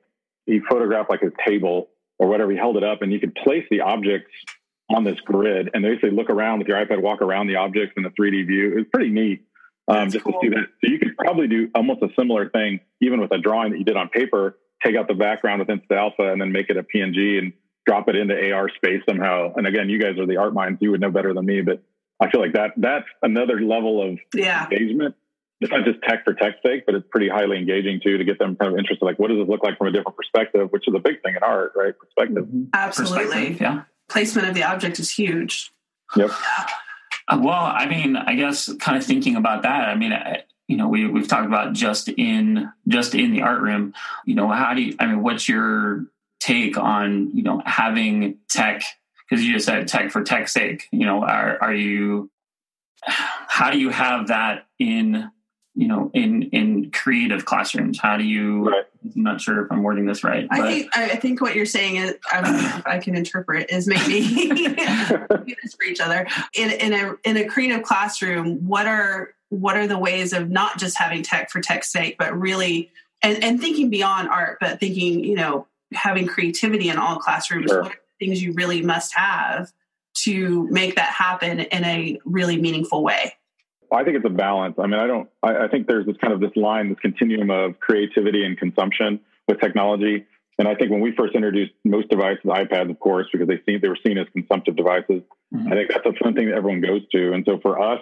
he 0.47 0.61
photographed 0.69 1.11
like 1.11 1.21
his 1.21 1.33
table 1.47 1.89
or 2.19 2.29
whatever. 2.29 2.51
He 2.53 2.57
held 2.57 2.77
it 2.77 2.85
up 2.85 3.03
and 3.03 3.13
you 3.13 3.19
could 3.21 3.35
place 3.35 3.65
the 3.71 3.81
objects 3.81 4.31
on 4.95 5.05
this 5.05 5.19
grid 5.21 5.71
and 5.75 5.85
they 5.85 5.89
basically 5.91 6.11
look 6.11 6.31
around 6.31 6.59
with 6.59 6.69
your 6.69 6.85
iPad, 6.85 7.01
walk 7.01 7.23
around 7.23 7.47
the 7.47 7.57
objects 7.57 7.95
in 7.97 8.03
the 8.03 8.11
3D 8.11 8.47
view. 8.47 8.73
It 8.73 8.77
was 8.77 8.87
pretty 8.93 9.11
neat. 9.11 9.45
um, 9.89 10.11
just 10.11 10.25
cool. 10.25 10.35
to 10.35 10.39
see 10.43 10.49
that. 10.51 10.67
So 10.85 10.91
you 10.91 10.99
could 10.99 11.17
probably 11.17 11.49
do 11.49 11.69
almost 11.75 12.03
a 12.03 12.09
similar 12.17 12.49
thing, 12.49 12.81
even 13.01 13.21
with 13.21 13.33
a 13.33 13.39
drawing 13.39 13.73
that 13.73 13.79
you 13.79 13.85
did 13.85 13.97
on 13.97 14.09
paper. 14.09 14.59
Take 14.85 14.97
out 14.97 15.09
the 15.09 15.15
background 15.15 15.61
with 15.61 15.71
Instant 15.71 15.99
Alpha 15.99 16.31
and 16.31 16.41
then 16.41 16.53
make 16.53 16.69
it 16.69 16.77
a 16.77 16.83
PNG 16.83 17.39
and 17.39 17.53
drop 17.87 18.09
it 18.09 18.17
into 18.17 18.35
AR 18.53 18.69
space 18.69 19.03
somehow. 19.09 19.53
And 19.57 19.67
again, 19.67 19.89
you 19.89 20.01
guys 20.01 20.19
are 20.19 20.27
the 20.27 20.37
art 20.39 20.55
minds; 20.55 20.79
you 20.81 20.91
would 20.91 21.01
know 21.01 21.11
better 21.11 21.35
than 21.35 21.47
me. 21.47 21.63
But 21.63 21.83
I 22.23 22.31
feel 22.31 22.41
like 22.41 22.53
that 22.53 22.73
that's 22.77 23.07
another 23.23 23.61
level 23.61 24.01
of 24.01 24.19
yeah. 24.35 24.65
engagement. 24.65 25.17
It's 25.61 25.71
not 25.71 25.85
just 25.85 26.03
tech 26.03 26.25
for 26.25 26.35
tech's 26.35 26.59
sake, 26.65 26.87
but 26.87 26.95
it's 26.95 27.07
pretty 27.11 27.29
highly 27.29 27.57
engaging 27.57 28.01
too 28.03 28.19
to 28.19 28.25
get 28.25 28.39
them 28.39 28.57
kind 28.57 28.73
of 28.73 28.79
interested. 28.79 29.05
Like, 29.05 29.19
what 29.19 29.29
does 29.29 29.39
this 29.39 29.49
look 29.49 29.63
like 29.63 29.79
from 29.79 29.89
a 29.89 29.93
different 29.93 30.17
perspective? 30.17 30.69
Which 30.71 30.89
is 30.89 30.95
a 30.95 30.99
big 30.99 31.23
thing 31.23 31.35
in 31.37 31.43
art, 31.43 31.73
right? 31.77 31.95
Perspective. 31.99 32.45
Mm-hmm. 32.45 32.65
Absolutely. 32.73 33.25
Perspective, 33.25 33.61
yeah. 33.61 33.83
Placement 34.09 34.49
of 34.49 34.55
the 34.55 34.65
object 34.65 34.99
is 34.99 35.11
huge. 35.11 35.73
Yep. 36.17 36.31
Uh, 37.29 37.41
well, 37.41 37.65
I 37.65 37.87
mean, 37.87 38.17
I 38.17 38.35
guess 38.35 38.73
kind 38.75 38.97
of 38.99 39.05
thinking 39.05 39.37
about 39.37 39.63
that. 39.63 39.89
I 39.89 39.95
mean, 39.95 40.13
I, 40.13 40.43
you 40.69 40.77
know, 40.77 40.89
we 40.89 41.07
we've 41.07 41.29
talked 41.29 41.47
about 41.47 41.73
just 41.73 42.09
in 42.09 42.71
just 42.89 43.15
in 43.15 43.33
the 43.33 43.43
art 43.43 43.61
room. 43.61 43.95
You 44.27 44.35
know, 44.35 44.49
how 44.49 44.75
do 44.75 44.83
you? 44.83 44.97
I 44.99 45.07
mean, 45.07 45.23
what's 45.23 45.49
your 45.49 46.07
take 46.41 46.77
on 46.77 47.31
you 47.37 47.43
know 47.43 47.63
having 47.65 48.39
tech? 48.49 48.83
Because 49.33 49.47
you 49.47 49.55
just 49.55 49.65
said 49.65 49.89
tech 49.89 50.11
for 50.11 50.23
tech's 50.23 50.53
sake. 50.53 50.89
You 50.93 51.07
know, 51.07 51.25
are 51.25 51.57
are 51.63 51.75
you? 51.75 52.31
How 53.03 53.71
do 53.71 53.79
you 53.79 53.89
have 53.89 54.29
that 54.29 54.67
in 54.79 55.31
you 55.75 55.89
know 55.89 56.11
in 56.13 56.43
in 56.51 56.91
creative 56.91 57.45
classrooms 57.47 57.99
how 57.99 58.19
do 58.19 58.25
you 58.25 58.69
right. 58.69 58.85
i'm 59.17 59.23
not 59.23 59.41
sure 59.41 59.65
if 59.65 59.73
i'm 59.73 59.83
wording 59.83 60.05
this 60.05 60.23
right 60.23 60.47
i 60.51 60.61
think 60.61 60.97
i 60.97 61.17
think 61.17 61.41
what 61.41 61.55
you're 61.55 61.65
saying 61.65 61.97
is 61.97 62.15
I, 62.31 62.83
I 62.85 62.99
can 62.99 63.17
interpret 63.17 63.71
is 63.71 63.87
maybe 63.87 64.23
for 65.27 65.85
each 65.89 66.01
other 66.01 66.27
in, 66.55 66.71
in 66.73 66.93
a 66.93 67.15
in 67.25 67.37
a 67.39 67.47
creative 67.47 67.83
classroom 67.85 68.67
what 68.67 68.87
are 68.87 69.31
what 69.49 69.77
are 69.77 69.87
the 69.87 69.99
ways 69.99 70.33
of 70.33 70.51
not 70.51 70.79
just 70.79 70.99
having 70.99 71.23
tech 71.23 71.51
for 71.51 71.61
tech's 71.61 71.91
sake 71.91 72.17
but 72.19 72.39
really 72.39 72.91
and, 73.23 73.43
and 73.43 73.61
thinking 73.61 73.89
beyond 73.89 74.29
art 74.29 74.59
but 74.61 74.79
thinking 74.79 75.25
you 75.25 75.37
know 75.37 75.67
having 75.95 76.27
creativity 76.27 76.89
in 76.89 76.99
all 76.99 77.17
classrooms 77.17 77.71
sure. 77.71 77.83
what 77.83 77.93
are 77.93 77.95
the 77.95 78.02
things 78.23 78.43
you 78.43 78.53
really 78.53 78.83
must 78.83 79.15
have 79.15 79.73
to 80.15 80.69
make 80.69 80.95
that 80.97 81.09
happen 81.09 81.61
in 81.61 81.85
a 81.85 82.19
really 82.25 82.61
meaningful 82.61 83.03
way 83.03 83.33
I 83.93 84.05
think 84.05 84.17
it's 84.17 84.27
a 84.27 84.31
balance. 84.31 84.77
I 84.79 84.87
mean, 84.87 84.99
I 84.99 85.07
don't. 85.07 85.29
I, 85.43 85.65
I, 85.65 85.69
think 85.69 85.87
there's 85.87 86.07
this 86.07 86.17
kind 86.17 86.33
of 86.33 86.41
this 86.41 86.57
line, 86.57 86.89
this 86.89 86.99
continuum 87.01 87.51
of 87.51 87.79
creativity 87.79 88.45
and 88.45 88.57
consumption 88.57 89.21
with 89.47 89.61
technology. 89.61 90.27
And 90.59 90.69
I 90.69 90.75
think 90.75 90.91
when 90.91 91.01
we 91.01 91.15
first 91.15 91.35
introduced 91.35 91.73
most 91.85 92.09
devices, 92.09 92.45
iPads, 92.45 92.91
of 92.91 92.99
course, 92.99 93.27
because 93.33 93.49
they 93.49 93.61
seen 93.67 93.81
they 93.83 93.89
were 93.89 93.99
seen 94.05 94.19
as 94.19 94.27
consumptive 94.33 94.77
devices. 94.77 95.23
Mm-hmm. 95.55 95.73
I 95.73 95.77
think 95.77 95.91
that's 95.91 96.07
a 96.07 96.13
fun 96.25 96.35
thing 96.35 96.49
that 96.49 96.57
everyone 96.57 96.81
goes 96.81 97.03
to. 97.13 97.33
And 97.33 97.45
so 97.47 97.59
for 97.61 97.81
us 97.81 98.01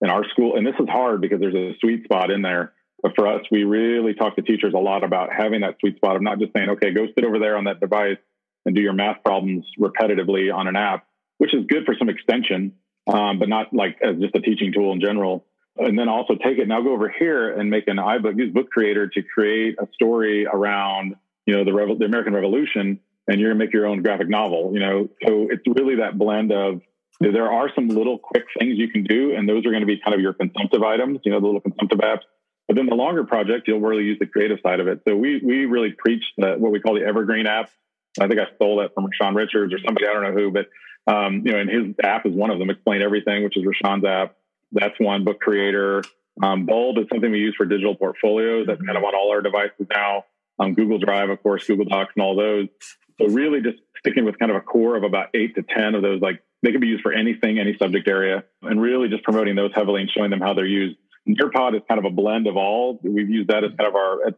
in 0.00 0.10
our 0.10 0.26
school, 0.28 0.56
and 0.56 0.66
this 0.66 0.74
is 0.78 0.88
hard 0.88 1.20
because 1.20 1.40
there's 1.40 1.54
a 1.54 1.76
sweet 1.80 2.04
spot 2.04 2.30
in 2.30 2.42
there. 2.42 2.72
But 3.02 3.14
for 3.14 3.28
us, 3.28 3.42
we 3.50 3.64
really 3.64 4.14
talk 4.14 4.36
to 4.36 4.42
teachers 4.42 4.72
a 4.74 4.78
lot 4.78 5.04
about 5.04 5.30
having 5.32 5.60
that 5.60 5.76
sweet 5.80 5.96
spot 5.96 6.16
of 6.16 6.22
not 6.22 6.38
just 6.38 6.52
saying, 6.54 6.70
okay, 6.70 6.92
go 6.92 7.06
sit 7.14 7.24
over 7.24 7.38
there 7.38 7.56
on 7.56 7.64
that 7.64 7.80
device 7.80 8.16
and 8.66 8.74
do 8.74 8.82
your 8.82 8.92
math 8.92 9.22
problems 9.24 9.64
repetitively 9.80 10.54
on 10.54 10.68
an 10.68 10.76
app, 10.76 11.06
which 11.38 11.54
is 11.54 11.64
good 11.66 11.86
for 11.86 11.94
some 11.98 12.08
extension 12.10 12.74
um, 13.06 13.38
but 13.38 13.48
not 13.48 13.72
like 13.72 13.98
as 14.02 14.16
just 14.16 14.34
a 14.34 14.40
teaching 14.40 14.72
tool 14.72 14.92
in 14.92 15.00
general. 15.00 15.44
And 15.78 15.98
then 15.98 16.08
also 16.08 16.34
take 16.34 16.58
it 16.58 16.66
now 16.68 16.80
go 16.80 16.92
over 16.92 17.08
here 17.08 17.50
and 17.50 17.68
make 17.70 17.86
an 17.86 17.98
iBook, 17.98 18.38
use 18.38 18.52
Book 18.52 18.70
Creator 18.70 19.08
to 19.08 19.22
create 19.22 19.76
a 19.78 19.86
story 19.92 20.46
around, 20.46 21.16
you 21.44 21.54
know, 21.54 21.64
the, 21.64 21.70
Revo- 21.70 21.98
the 21.98 22.06
American 22.06 22.32
Revolution, 22.32 22.98
and 23.28 23.40
you're 23.40 23.50
gonna 23.50 23.62
make 23.62 23.74
your 23.74 23.86
own 23.86 24.02
graphic 24.02 24.28
novel, 24.28 24.70
you 24.72 24.80
know. 24.80 25.08
So 25.26 25.48
it's 25.50 25.62
really 25.66 25.96
that 25.96 26.16
blend 26.16 26.50
of 26.50 26.80
there 27.20 27.50
are 27.50 27.70
some 27.74 27.88
little 27.88 28.18
quick 28.18 28.44
things 28.58 28.78
you 28.78 28.88
can 28.88 29.04
do, 29.04 29.34
and 29.34 29.48
those 29.48 29.64
are 29.66 29.70
going 29.70 29.80
to 29.80 29.86
be 29.86 29.98
kind 29.98 30.14
of 30.14 30.20
your 30.20 30.34
consumptive 30.34 30.82
items, 30.82 31.20
you 31.24 31.32
know, 31.32 31.40
the 31.40 31.46
little 31.46 31.62
consumptive 31.62 32.00
apps. 32.00 32.20
But 32.68 32.76
then 32.76 32.86
the 32.86 32.94
longer 32.94 33.24
project, 33.24 33.68
you'll 33.68 33.80
really 33.80 34.04
use 34.04 34.18
the 34.18 34.26
creative 34.26 34.58
side 34.62 34.80
of 34.80 34.88
it. 34.88 35.00
So 35.08 35.16
we 35.16 35.40
we 35.42 35.64
really 35.64 35.92
preach 35.96 36.24
the, 36.36 36.56
what 36.58 36.72
we 36.72 36.80
call 36.80 36.94
the 36.94 37.04
evergreen 37.04 37.46
apps. 37.46 37.68
I 38.18 38.28
think 38.28 38.40
I 38.40 38.54
stole 38.56 38.78
that 38.78 38.94
from 38.94 39.06
Reshan 39.06 39.34
Richards 39.34 39.72
or 39.72 39.78
somebody 39.84 40.06
I 40.06 40.12
don't 40.12 40.22
know 40.22 40.32
who, 40.32 40.50
but 40.50 40.66
um, 41.12 41.42
you 41.44 41.52
know, 41.52 41.58
and 41.58 41.70
his 41.70 41.94
app 42.02 42.26
is 42.26 42.32
one 42.32 42.50
of 42.50 42.58
them, 42.58 42.70
Explain 42.70 43.02
Everything, 43.02 43.44
which 43.44 43.56
is 43.56 43.64
Reshan's 43.64 44.04
app. 44.04 44.36
That's 44.72 44.98
one 44.98 45.24
book 45.24 45.40
creator. 45.40 46.02
Um, 46.42 46.66
Bulb 46.66 46.98
is 46.98 47.06
something 47.10 47.30
we 47.30 47.38
use 47.38 47.54
for 47.56 47.64
digital 47.64 47.94
portfolios. 47.94 48.66
That's 48.66 48.80
kind 48.82 48.96
of 48.96 49.04
on 49.04 49.14
all 49.14 49.30
our 49.30 49.40
devices 49.40 49.86
now. 49.90 50.24
Um, 50.58 50.74
Google 50.74 50.98
Drive, 50.98 51.30
of 51.30 51.42
course, 51.42 51.66
Google 51.66 51.84
Docs, 51.84 52.12
and 52.16 52.24
all 52.24 52.36
those. 52.36 52.68
So 53.20 53.28
really, 53.28 53.60
just 53.60 53.78
sticking 54.00 54.24
with 54.24 54.38
kind 54.38 54.50
of 54.50 54.56
a 54.56 54.60
core 54.60 54.96
of 54.96 55.02
about 55.02 55.28
eight 55.34 55.54
to 55.54 55.62
ten 55.62 55.94
of 55.94 56.02
those. 56.02 56.20
Like 56.20 56.42
they 56.62 56.72
can 56.72 56.80
be 56.80 56.88
used 56.88 57.02
for 57.02 57.12
anything, 57.12 57.58
any 57.58 57.76
subject 57.78 58.08
area, 58.08 58.44
and 58.62 58.80
really 58.80 59.08
just 59.08 59.22
promoting 59.22 59.54
those 59.54 59.70
heavily 59.74 60.02
and 60.02 60.10
showing 60.10 60.30
them 60.30 60.40
how 60.40 60.54
they're 60.54 60.66
used. 60.66 60.96
Nearpod 61.28 61.74
is 61.74 61.82
kind 61.88 61.98
of 61.98 62.04
a 62.04 62.10
blend 62.10 62.46
of 62.46 62.56
all. 62.56 63.00
We've 63.02 63.28
used 63.28 63.48
that 63.48 63.64
as 63.64 63.70
kind 63.78 63.88
of 63.88 63.94
our. 63.94 64.34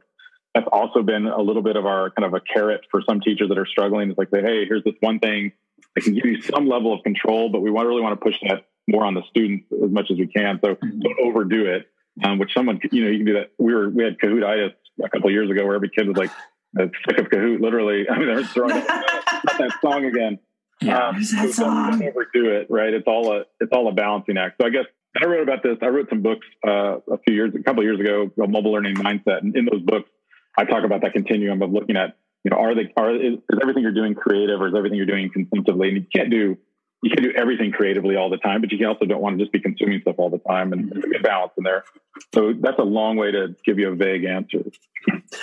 That's 0.55 0.69
also 0.73 1.03
been 1.03 1.27
a 1.27 1.41
little 1.41 1.63
bit 1.63 1.77
of 1.77 1.87
our 1.87 2.11
kind 2.11 2.27
of 2.27 2.35
a 2.35 2.41
carrot 2.41 2.81
for 2.91 3.03
some 3.09 3.21
teachers 3.21 3.49
that 3.49 3.59
are 3.59 3.67
struggling. 3.67 4.11
It's 4.11 4.19
like, 4.19 4.29
hey, 4.33 4.65
here's 4.67 4.83
this 4.85 4.95
one 5.01 5.19
thing 5.19 5.53
it 5.97 6.05
can 6.05 6.15
give 6.15 6.25
you 6.25 6.43
some 6.43 6.69
level 6.69 6.93
of 6.93 7.03
control, 7.03 7.51
but 7.51 7.61
we 7.61 7.71
really 7.71 8.01
want 8.01 8.19
to 8.19 8.25
push 8.25 8.37
that 8.49 8.67
more 8.87 9.05
on 9.05 9.15
the 9.15 9.23
students 9.31 9.67
as 9.73 9.91
much 9.91 10.11
as 10.11 10.19
we 10.19 10.27
can. 10.27 10.59
So 10.63 10.75
mm-hmm. 10.75 11.01
don't 11.01 11.21
overdo 11.23 11.67
it. 11.67 11.87
Um, 12.25 12.39
which 12.39 12.53
someone, 12.53 12.81
you 12.91 13.05
know, 13.05 13.11
you 13.11 13.19
can 13.19 13.27
do 13.27 13.35
that. 13.35 13.53
We 13.59 13.73
were 13.73 13.91
we 13.91 14.03
had 14.03 14.19
Kahootitis 14.19 14.75
a 15.05 15.09
couple 15.09 15.31
years 15.31 15.49
ago 15.51 15.65
where 15.65 15.77
every 15.77 15.89
kid 15.89 16.09
was 16.09 16.17
like 16.17 16.33
sick 16.77 17.19
of 17.19 17.27
Kahoot. 17.27 17.61
Literally, 17.61 18.09
I 18.11 18.19
mean, 18.19 18.27
they're 18.27 18.45
throwing 18.45 18.75
that 18.75 19.73
song 19.81 20.05
again. 20.05 20.41
Yeah, 20.81 21.11
um, 21.11 21.15
that 21.17 21.53
so 21.53 21.65
don't 21.65 22.03
overdo 22.03 22.57
it. 22.57 22.67
Right? 22.71 22.93
It's 22.93 23.07
all 23.07 23.33
a 23.33 23.45
it's 23.61 23.71
all 23.73 23.89
a 23.89 23.93
balancing 23.93 24.37
act. 24.37 24.57
So 24.61 24.67
I 24.67 24.71
guess 24.71 24.87
I 25.21 25.27
wrote 25.27 25.43
about 25.43 25.63
this. 25.63 25.79
I 25.81 25.87
wrote 25.87 26.09
some 26.09 26.23
books 26.23 26.47
uh, 26.67 26.99
a 27.09 27.19
few 27.25 27.35
years, 27.35 27.53
a 27.55 27.63
couple 27.63 27.83
of 27.83 27.85
years 27.85 28.01
ago, 28.01 28.29
called 28.35 28.51
Mobile 28.51 28.73
Learning 28.73 28.97
Mindset, 28.97 29.43
and 29.43 29.57
in 29.57 29.65
those 29.65 29.83
books, 29.83 30.11
I 30.59 30.65
talk 30.65 30.85
about 30.85 31.03
that 31.03 31.13
continuum 31.13 31.63
of 31.63 31.71
looking 31.71 31.97
at 31.97 32.17
you 32.45 32.51
know, 32.51 32.57
are 32.59 32.75
they 32.75 32.93
are 32.97 33.15
is, 33.15 33.35
is 33.35 33.59
everything 33.61 33.83
you're 33.83 33.93
doing 33.93 34.15
creative 34.15 34.61
or 34.61 34.69
is 34.69 34.75
everything 34.77 34.97
you're 34.97 35.07
doing 35.07 35.31
consumptively? 35.33 35.89
And 35.89 35.97
you 35.99 36.07
can't 36.15 36.31
do 36.31 36.57
you 37.03 37.11
can 37.11 37.23
do 37.23 37.33
everything 37.37 37.71
creatively 37.71 38.17
all 38.17 38.29
the 38.29 38.39
time, 38.39 38.61
but 38.61 38.73
you 38.73 38.87
also 38.89 39.05
don't 39.05 39.21
want 39.21 39.39
to 39.39 39.45
just 39.45 39.53
be 39.53 39.61
consuming 39.61 40.01
stuff 40.01 40.17
all 40.19 40.31
the 40.31 40.39
time. 40.39 40.73
And 40.73 40.91
there's 40.91 41.05
a 41.17 41.23
balance 41.23 41.53
in 41.57 41.63
there. 41.63 41.85
So 42.35 42.53
that's 42.61 42.79
a 42.79 42.85
long 42.85 43.17
way 43.17 43.31
to 43.31 43.55
give 43.65 43.79
you 43.79 43.93
a 43.93 43.95
vague 43.95 44.25
answer. 44.25 44.65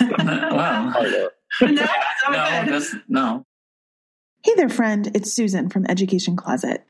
wow. 0.00 0.92
no, 1.62 1.68
no, 2.66 2.80
no. 3.08 3.46
Hey 4.44 4.52
there, 4.54 4.68
friend. 4.68 5.10
It's 5.14 5.32
Susan 5.32 5.70
from 5.70 5.86
Education 5.88 6.36
Closet. 6.36 6.84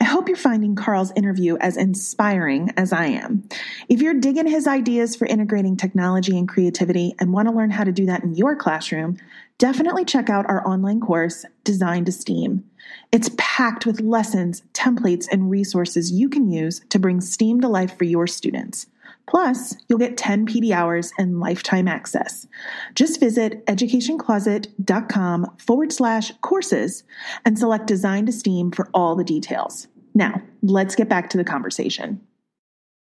I 0.00 0.04
hope 0.04 0.28
you're 0.28 0.36
finding 0.36 0.74
Carl's 0.74 1.12
interview 1.16 1.56
as 1.58 1.76
inspiring 1.76 2.70
as 2.76 2.92
I 2.92 3.06
am. 3.06 3.48
If 3.88 4.02
you're 4.02 4.14
digging 4.14 4.46
his 4.46 4.66
ideas 4.66 5.16
for 5.16 5.26
integrating 5.26 5.76
technology 5.76 6.36
and 6.36 6.48
creativity 6.48 7.14
and 7.18 7.32
want 7.32 7.48
to 7.48 7.54
learn 7.54 7.70
how 7.70 7.84
to 7.84 7.92
do 7.92 8.06
that 8.06 8.22
in 8.22 8.34
your 8.34 8.56
classroom, 8.56 9.16
definitely 9.58 10.04
check 10.04 10.28
out 10.28 10.48
our 10.48 10.66
online 10.66 11.00
course, 11.00 11.46
Design 11.64 12.04
to 12.04 12.12
STEAM. 12.12 12.64
It's 13.10 13.30
packed 13.36 13.86
with 13.86 14.00
lessons, 14.00 14.62
templates, 14.74 15.26
and 15.30 15.50
resources 15.50 16.12
you 16.12 16.28
can 16.28 16.50
use 16.50 16.80
to 16.90 16.98
bring 16.98 17.20
STEAM 17.20 17.60
to 17.62 17.68
life 17.68 17.96
for 17.96 18.04
your 18.04 18.26
students. 18.26 18.86
Plus, 19.28 19.74
you'll 19.88 19.98
get 19.98 20.16
10 20.16 20.46
PD 20.46 20.70
hours 20.70 21.12
and 21.18 21.40
lifetime 21.40 21.88
access. 21.88 22.46
Just 22.94 23.18
visit 23.18 23.64
educationcloset.com 23.66 25.56
forward 25.58 25.92
slash 25.92 26.32
courses 26.42 27.02
and 27.44 27.58
select 27.58 27.86
Design 27.86 28.26
to 28.26 28.32
STEAM 28.32 28.70
for 28.70 28.88
all 28.94 29.16
the 29.16 29.24
details. 29.24 29.88
Now, 30.14 30.40
let's 30.62 30.94
get 30.94 31.08
back 31.08 31.28
to 31.30 31.36
the 31.36 31.44
conversation. 31.44 32.20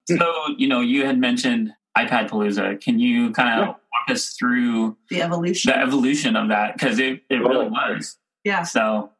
So, 0.09 0.35
you 0.59 0.66
know, 0.66 0.81
you 0.81 1.07
had 1.07 1.18
mentioned 1.18 1.73
iPad 1.96 2.29
Palooza. 2.29 2.81
Can 2.81 2.99
you 2.99 3.31
kind 3.33 3.61
of 3.61 3.66
yeah. 3.66 3.68
walk 3.68 4.11
us 4.11 4.31
through 4.31 4.96
the 5.09 5.23
evolution, 5.23 5.70
the 5.70 5.79
evolution 5.79 6.37
of 6.37 6.49
that? 6.49 6.75
Because 6.75 6.99
it, 6.99 7.23
it 7.31 7.37
really 7.37 7.68
was. 7.68 8.18
Yeah. 8.44 8.62
So 8.62 9.11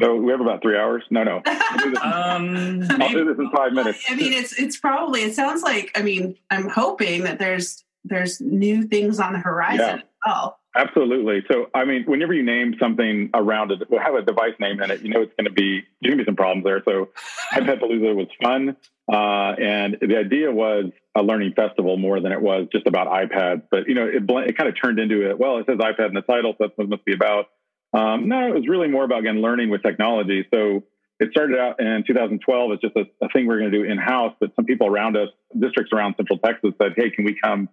so 0.00 0.16
we 0.16 0.30
have 0.32 0.40
about 0.40 0.62
three 0.62 0.76
hours. 0.76 1.04
No, 1.10 1.22
no. 1.22 1.42
I'll 1.46 1.78
do, 1.78 1.96
um, 1.96 3.00
I'll 3.00 3.12
do 3.12 3.24
this 3.24 3.38
in 3.38 3.50
five 3.50 3.72
minutes. 3.72 4.04
I 4.08 4.16
mean, 4.16 4.32
it's 4.32 4.58
it's 4.58 4.78
probably. 4.78 5.22
It 5.22 5.34
sounds 5.34 5.62
like. 5.62 5.90
I 5.94 6.02
mean, 6.02 6.36
I'm 6.50 6.68
hoping 6.68 7.24
that 7.24 7.38
there's 7.38 7.84
there's 8.04 8.40
new 8.40 8.82
things 8.82 9.20
on 9.20 9.32
the 9.32 9.38
horizon. 9.38 9.98
Yeah. 9.98 10.02
Oh, 10.26 10.56
absolutely. 10.74 11.44
So, 11.50 11.66
I 11.74 11.84
mean, 11.84 12.04
whenever 12.06 12.32
you 12.32 12.42
name 12.42 12.74
something 12.80 13.30
around 13.34 13.72
it, 13.72 13.82
we'll 13.90 14.00
have 14.00 14.14
a 14.14 14.22
device 14.22 14.54
name 14.58 14.80
in 14.80 14.90
it. 14.90 15.02
You 15.02 15.10
know, 15.10 15.20
it's 15.20 15.32
going 15.38 15.46
to 15.46 15.52
be 15.52 15.82
there's 16.00 16.14
going 16.14 16.18
to 16.18 16.24
be 16.24 16.28
some 16.28 16.36
problems 16.36 16.64
there. 16.64 16.82
So, 16.84 17.10
iPad 17.52 17.80
Palooza 17.80 18.14
was 18.14 18.28
fun, 18.42 18.76
uh, 19.12 19.54
and 19.60 19.96
the 20.00 20.16
idea 20.16 20.50
was 20.50 20.86
a 21.14 21.22
learning 21.22 21.52
festival 21.54 21.96
more 21.96 22.20
than 22.20 22.32
it 22.32 22.40
was 22.40 22.66
just 22.72 22.86
about 22.86 23.06
iPads. 23.08 23.62
But 23.70 23.88
you 23.88 23.94
know, 23.94 24.06
it 24.06 24.22
it 24.48 24.56
kind 24.56 24.68
of 24.68 24.74
turned 24.80 24.98
into 24.98 25.28
it. 25.28 25.38
Well, 25.38 25.58
it 25.58 25.66
says 25.66 25.78
iPad 25.78 26.08
in 26.08 26.14
the 26.14 26.22
title, 26.22 26.52
so 26.52 26.66
that's 26.66 26.76
what 26.76 26.84
it 26.84 26.90
must 26.90 27.04
be 27.04 27.14
about. 27.14 27.46
Um, 27.94 28.28
no, 28.28 28.48
it 28.48 28.54
was 28.54 28.66
really 28.68 28.88
more 28.88 29.04
about 29.04 29.20
again 29.20 29.40
learning 29.40 29.70
with 29.70 29.82
technology. 29.82 30.46
So 30.52 30.82
it 31.20 31.30
started 31.30 31.58
out 31.58 31.80
in 31.80 32.02
2012 32.06 32.72
as 32.72 32.78
just 32.80 32.96
a, 32.96 33.04
a 33.24 33.28
thing 33.28 33.46
we 33.46 33.54
are 33.54 33.58
going 33.58 33.70
to 33.70 33.78
do 33.78 33.84
in 33.84 33.98
house. 33.98 34.34
But 34.40 34.50
some 34.56 34.64
people 34.64 34.88
around 34.88 35.16
us, 35.16 35.28
districts 35.58 35.92
around 35.92 36.16
Central 36.16 36.38
Texas, 36.38 36.72
said, 36.80 36.94
"Hey, 36.96 37.10
can 37.10 37.24
we 37.24 37.38
come 37.40 37.68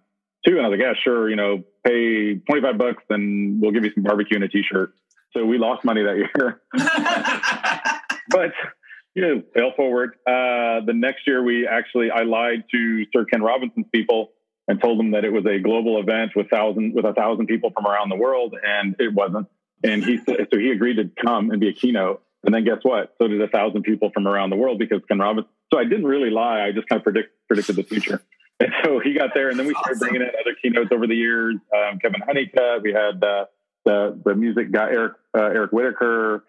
too?" 0.46 0.56
And 0.56 0.64
I 0.64 0.68
was 0.68 0.78
like, 0.78 0.86
"Yeah, 0.86 0.94
sure. 1.02 1.28
You 1.28 1.36
know, 1.36 1.64
pay 1.84 2.36
25 2.36 2.78
bucks, 2.78 3.02
and 3.10 3.60
we'll 3.60 3.72
give 3.72 3.84
you 3.84 3.92
some 3.92 4.04
barbecue 4.04 4.36
and 4.36 4.44
a 4.44 4.48
T-shirt." 4.48 4.94
So 5.32 5.44
we 5.44 5.58
lost 5.58 5.84
money 5.84 6.02
that 6.02 6.16
year. 6.16 6.60
but 8.30 8.52
Yeah, 9.14 9.34
fail 9.54 9.72
forward. 9.76 10.14
Uh, 10.26 10.80
the 10.86 10.94
next 10.94 11.26
year, 11.26 11.42
we 11.42 11.66
actually 11.66 12.10
I 12.10 12.22
lied 12.22 12.64
to 12.70 13.04
Sir 13.14 13.24
Ken 13.26 13.42
Robinson's 13.42 13.86
people 13.92 14.32
and 14.68 14.80
told 14.80 14.98
them 14.98 15.10
that 15.10 15.24
it 15.24 15.32
was 15.32 15.44
a 15.44 15.58
global 15.58 16.00
event 16.00 16.32
with 16.34 16.48
thousand 16.48 16.94
with 16.94 17.04
a 17.04 17.12
thousand 17.12 17.46
people 17.46 17.70
from 17.74 17.86
around 17.86 18.08
the 18.08 18.16
world, 18.16 18.54
and 18.62 18.96
it 18.98 19.12
wasn't. 19.12 19.48
And 19.84 20.04
he 20.04 20.18
so 20.18 20.58
he 20.58 20.70
agreed 20.70 20.96
to 20.96 21.10
come 21.22 21.50
and 21.50 21.60
be 21.60 21.68
a 21.68 21.72
keynote. 21.72 22.22
And 22.44 22.54
then 22.54 22.64
guess 22.64 22.78
what? 22.82 23.14
So 23.18 23.28
did 23.28 23.40
a 23.40 23.48
thousand 23.48 23.82
people 23.82 24.10
from 24.12 24.26
around 24.26 24.50
the 24.50 24.56
world 24.56 24.78
because 24.78 25.00
Ken 25.08 25.18
Robinson. 25.18 25.50
So 25.72 25.78
I 25.78 25.84
didn't 25.84 26.06
really 26.06 26.30
lie. 26.30 26.62
I 26.62 26.72
just 26.72 26.88
kind 26.88 26.98
of 26.98 27.04
predict, 27.04 27.30
predicted 27.48 27.76
the 27.76 27.84
future. 27.84 28.20
And 28.60 28.72
so 28.84 29.00
he 29.00 29.14
got 29.14 29.30
there, 29.34 29.48
and 29.48 29.58
then 29.58 29.66
we 29.66 29.72
started 29.74 29.96
awesome. 29.96 30.08
bringing 30.08 30.22
in 30.22 30.28
other 30.40 30.54
keynotes 30.60 30.90
over 30.92 31.06
the 31.06 31.16
years. 31.16 31.56
Um, 31.74 31.98
Kevin 31.98 32.20
Honeycutt. 32.20 32.82
We 32.82 32.92
had 32.92 33.22
uh, 33.24 33.46
the 33.84 34.20
the 34.24 34.34
music 34.34 34.70
guy 34.70 34.90
Eric 34.90 35.14
uh, 35.36 35.42
Eric 35.42 35.72
Whitacre, 35.72 36.44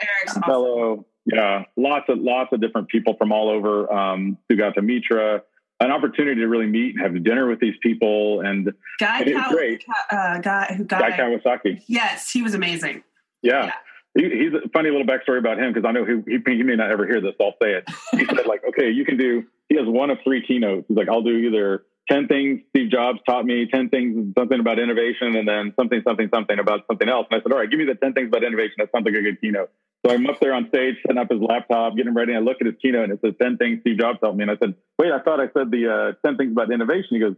fellow. 0.46 0.92
Awesome. 0.92 1.06
Yeah, 1.26 1.64
lots 1.78 2.06
of 2.10 2.20
lots 2.20 2.52
of 2.52 2.62
different 2.62 2.90
people 2.90 3.16
from 3.18 3.32
all 3.32 3.50
over. 3.50 3.92
Um, 3.92 4.38
Sugata 4.52 4.84
Mitra, 4.84 5.42
an 5.80 5.92
opportunity 5.92 6.42
to 6.42 6.48
really 6.48 6.68
meet 6.68 6.96
and 6.96 7.02
have 7.02 7.24
dinner 7.24 7.48
with 7.48 7.60
these 7.60 7.76
people, 7.82 8.42
and, 8.42 8.72
guy 9.00 9.22
and 9.22 9.36
Kaw- 9.36 9.52
great. 9.52 9.84
Uh, 10.12 10.40
guy 10.40 10.76
who 10.78 10.84
guy, 10.84 11.10
guy 11.12 11.18
Kawasaki. 11.18 11.82
Yes, 11.88 12.30
he 12.30 12.42
was 12.44 12.54
amazing. 12.54 13.04
Yeah. 13.44 13.66
yeah. 13.66 13.72
He, 14.16 14.24
he's 14.24 14.54
a 14.54 14.70
funny 14.70 14.90
little 14.90 15.06
backstory 15.06 15.40
about 15.40 15.60
him 15.60 15.74
because 15.74 15.88
I 15.88 15.92
know 15.92 16.06
he, 16.06 16.22
he, 16.26 16.58
he 16.58 16.64
may 16.64 16.76
not 16.76 16.92
ever 16.92 17.06
hear 17.06 17.22
this. 17.22 17.34
So 17.38 17.46
I'll 17.46 17.58
say 17.62 17.74
it. 17.74 17.84
He 18.12 18.26
said 18.26 18.46
like, 18.46 18.64
okay, 18.70 18.90
you 18.90 19.06
can 19.06 19.18
do. 19.18 19.44
He 19.70 19.76
has 19.76 19.86
one 19.88 20.10
of 20.10 20.20
three 20.24 20.46
keynotes. 20.46 20.86
He's 20.88 20.98
like, 20.98 21.10
I'll 21.10 21.24
do 21.24 21.36
either 21.36 21.84
10 22.10 22.28
things 22.28 22.62
Steve 22.70 22.92
Jobs 22.92 23.20
taught 23.28 23.46
me, 23.46 23.68
10 23.72 23.90
things, 23.90 24.34
something 24.38 24.60
about 24.60 24.78
innovation, 24.78 25.36
and 25.36 25.48
then 25.48 25.74
something, 25.80 26.02
something, 26.06 26.30
something 26.34 26.60
about 26.60 26.82
something 26.88 27.08
else. 27.08 27.28
And 27.32 27.40
I 27.40 27.44
said, 27.44 27.52
all 27.52 27.60
right, 27.60 27.70
give 27.70 27.80
me 27.80 27.86
the 27.86 27.96
10 27.96 28.14
things 28.14 28.28
about 28.28 28.44
innovation. 28.44 28.76
That 28.78 28.90
sounds 28.92 29.06
like 29.06 29.16
a 29.16 29.22
good 29.22 29.40
keynote. 29.40 29.72
So 30.06 30.14
I'm 30.14 30.28
up 30.28 30.40
there 30.42 30.54
on 30.54 30.68
stage, 30.68 30.96
setting 31.02 31.18
up 31.18 31.32
his 31.32 31.40
laptop, 31.40 31.96
getting 31.96 32.14
ready. 32.14 32.34
And 32.34 32.44
I 32.44 32.44
look 32.44 32.58
at 32.60 32.68
his 32.68 32.76
keynote 32.82 33.06
and 33.06 33.14
it 33.14 33.22
says 33.24 33.34
10 33.42 33.58
things 33.58 33.80
Steve 33.82 34.00
Jobs 34.00 34.20
taught 34.20 34.36
me. 34.36 34.44
And 34.44 34.52
I 34.52 34.58
said, 34.58 34.76
wait, 35.00 35.12
I 35.12 35.22
thought 35.22 35.40
I 35.40 35.48
said 35.58 35.72
the 35.72 36.14
uh, 36.22 36.28
10 36.28 36.38
things 36.38 36.52
about 36.52 36.74
innovation. 36.74 37.08
He 37.12 37.20
goes, 37.20 37.36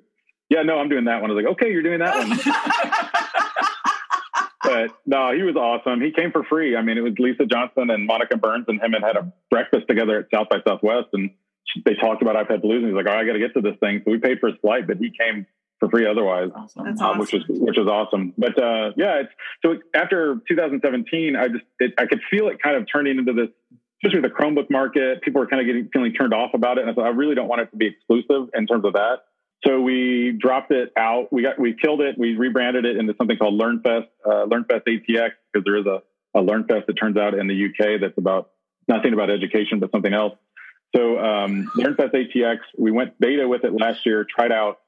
yeah, 0.50 0.64
no, 0.64 0.78
I'm 0.78 0.90
doing 0.90 1.06
that 1.06 1.22
one. 1.22 1.30
I 1.30 1.34
was 1.34 1.44
like, 1.44 1.54
okay, 1.54 1.72
you're 1.72 1.84
doing 1.84 2.00
that 2.00 2.18
one. 2.18 3.12
but 4.66 4.92
no, 5.06 5.32
he 5.36 5.44
was 5.44 5.56
awesome. 5.56 6.02
He 6.02 6.12
came 6.12 6.32
for 6.32 6.44
free. 6.44 6.76
I 6.76 6.82
mean, 6.82 6.98
it 6.98 7.02
was 7.02 7.14
Lisa 7.20 7.46
Johnson 7.46 7.90
and 7.90 8.06
Monica 8.06 8.38
Burns 8.38 8.66
and 8.68 8.82
him 8.82 8.94
and 8.94 9.04
had 9.04 9.16
a 9.16 9.32
breakfast 9.50 9.88
together 9.88 10.20
at 10.20 10.26
South 10.34 10.50
by 10.50 10.58
Southwest. 10.68 11.08
And 11.14 11.32
they 11.86 11.96
talked 11.96 12.22
about 12.22 12.36
iPad 12.36 12.62
Blues, 12.62 12.84
and 12.84 12.88
he's 12.88 12.96
like, 12.96 13.08
"Oh, 13.08 13.18
I 13.18 13.26
got 13.26 13.34
to 13.34 13.40
get 13.40 13.54
to 13.54 13.62
this 13.62 13.76
thing." 13.80 14.02
So 14.06 14.12
we 14.12 14.18
paid 14.18 14.40
for 14.40 14.48
his 14.48 14.58
flight, 14.62 14.88
but 14.88 14.98
he 14.98 15.12
came 15.18 15.46
for 15.80 15.90
free 15.90 16.08
otherwise, 16.08 16.50
awesome. 16.56 16.88
Um, 16.88 16.96
awesome. 17.00 17.20
which 17.20 17.34
was 17.34 17.44
which 17.48 17.78
was 17.78 17.88
awesome. 17.88 18.34
But 18.38 18.58
uh, 18.62 18.92
yeah, 18.96 19.22
it's 19.22 19.32
so 19.64 19.76
after 19.94 20.42
2017, 20.48 21.36
I 21.36 21.48
just 21.48 21.64
it, 21.80 21.94
I 21.98 22.06
could 22.06 22.22
feel 22.30 22.48
it 22.48 22.62
kind 22.62 22.78
of 22.78 22.88
turning 22.92 23.18
into 23.18 23.34
this, 23.34 23.50
especially 24.04 24.22
the 24.22 24.34
Chromebook 24.34 24.70
market. 24.70 25.22
People 25.22 25.42
were 25.42 25.48
kind 25.48 25.62
of 25.62 25.68
getting 25.68 25.90
feeling 25.92 26.14
turned 26.14 26.34
off 26.34 26.52
about 26.54 26.78
it, 26.78 26.82
and 26.82 26.92
I 26.92 26.94
thought 26.94 27.06
I 27.06 27.10
really 27.10 27.36
don't 27.36 27.48
want 27.48 27.62
it 27.62 27.72
to 27.72 27.78
be 27.78 27.88
exclusive 27.88 28.50
in 28.54 28.68
terms 28.68 28.86
of 28.86 28.94
that. 28.94 29.20
So 29.64 29.82
we 29.82 30.38
dropped 30.38 30.72
it 30.72 30.92
out. 30.98 31.32
We 31.32 31.42
got 31.42 31.60
we 31.60 31.74
killed 31.74 32.02
it. 32.02 32.18
We 32.18 32.36
rebranded 32.36 32.86
it 32.86 32.98
into 32.98 33.16
something 33.18 33.38
called 33.38 33.60
LearnFest, 33.60 34.08
uh, 34.26 34.46
LearnFest 34.46 34.84
ATX, 34.88 35.32
because 35.52 35.64
there 35.66 35.78
is 35.78 35.86
a 35.86 36.02
a 36.36 36.42
LearnFest 36.42 36.86
that 36.86 36.94
turns 36.94 37.18
out 37.18 37.34
in 37.34 37.48
the 37.48 37.66
UK 37.66 38.02
that's 38.02 38.18
about 38.18 38.52
nothing 38.88 39.14
about 39.14 39.30
education 39.30 39.80
but 39.80 39.90
something 39.92 40.14
else. 40.14 40.34
So 40.96 41.18
um, 41.18 41.72
LearnFest 41.78 42.14
ATX, 42.14 42.58
we 42.78 42.92
went 42.92 43.20
beta 43.20 43.48
with 43.48 43.64
it 43.64 43.74
last 43.74 44.06
year, 44.06 44.26
tried 44.30 44.52
out 44.52 44.80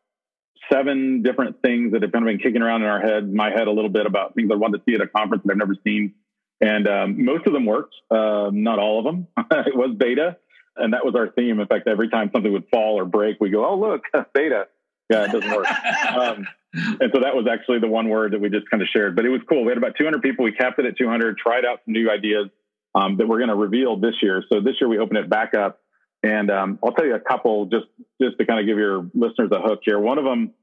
seven 0.71 1.21
different 1.21 1.61
things 1.61 1.93
that 1.93 2.01
have 2.01 2.11
kind 2.11 2.27
of 2.27 2.27
been 2.27 2.39
kicking 2.39 2.61
around 2.61 2.81
in 2.81 2.87
our 2.87 3.01
head, 3.01 3.31
my 3.33 3.49
head 3.49 3.67
a 3.67 3.71
little 3.71 3.89
bit 3.89 4.05
about 4.05 4.35
things 4.35 4.49
I 4.51 4.55
wanted 4.55 4.79
to 4.79 4.83
see 4.87 4.95
at 4.95 5.01
a 5.01 5.07
conference 5.07 5.43
that 5.45 5.51
I've 5.51 5.57
never 5.57 5.75
seen. 5.83 6.13
And 6.59 6.87
um, 6.87 7.23
most 7.23 7.45
of 7.45 7.53
them 7.53 7.65
worked, 7.65 7.95
uh, 8.09 8.49
not 8.51 8.79
all 8.79 8.99
of 8.99 9.05
them. 9.05 9.27
it 9.51 9.75
was 9.75 9.95
beta, 9.95 10.37
and 10.77 10.93
that 10.93 11.05
was 11.05 11.15
our 11.15 11.29
theme. 11.29 11.59
In 11.59 11.67
fact, 11.67 11.87
every 11.87 12.09
time 12.09 12.29
something 12.33 12.51
would 12.51 12.67
fall 12.71 12.99
or 12.99 13.05
break, 13.05 13.37
we 13.39 13.49
go, 13.49 13.65
"Oh, 13.65 13.77
look, 13.77 14.01
beta." 14.33 14.67
Yeah, 15.09 15.23
it 15.23 15.31
doesn't 15.31 15.51
work. 15.51 15.67
um, 16.17 16.47
and 16.73 17.11
so 17.13 17.21
that 17.21 17.33
was 17.33 17.47
actually 17.49 17.79
the 17.79 17.87
one 17.87 18.09
word 18.09 18.33
that 18.33 18.41
we 18.41 18.49
just 18.49 18.69
kind 18.69 18.83
of 18.83 18.89
shared. 18.89 19.15
But 19.15 19.25
it 19.25 19.29
was 19.29 19.39
cool. 19.47 19.63
We 19.63 19.69
had 19.69 19.77
about 19.77 19.95
200 19.97 20.21
people. 20.21 20.43
We 20.43 20.51
capped 20.51 20.79
it 20.79 20.85
at 20.85 20.97
200. 20.97 21.37
Tried 21.37 21.63
out 21.63 21.79
some 21.85 21.93
new 21.93 22.11
ideas 22.11 22.49
um, 22.93 23.15
that 23.17 23.27
we're 23.27 23.37
going 23.37 23.49
to 23.49 23.55
reveal 23.55 23.95
this 23.97 24.15
year. 24.21 24.43
So 24.51 24.59
this 24.59 24.75
year 24.81 24.89
we 24.89 24.97
open 24.99 25.15
it 25.15 25.29
back 25.29 25.53
up 25.53 25.79
and 26.23 26.49
um, 26.49 26.79
I'll 26.83 26.91
tell 26.91 27.05
you 27.05 27.15
a 27.15 27.19
couple 27.19 27.65
just 27.65 27.85
just 28.21 28.37
to 28.39 28.45
kind 28.45 28.59
of 28.59 28.65
give 28.65 28.77
your 28.77 29.09
listeners 29.13 29.49
a 29.51 29.61
hook 29.61 29.81
here. 29.83 29.99
One 29.99 30.17
of 30.17 30.25
them, 30.25 30.53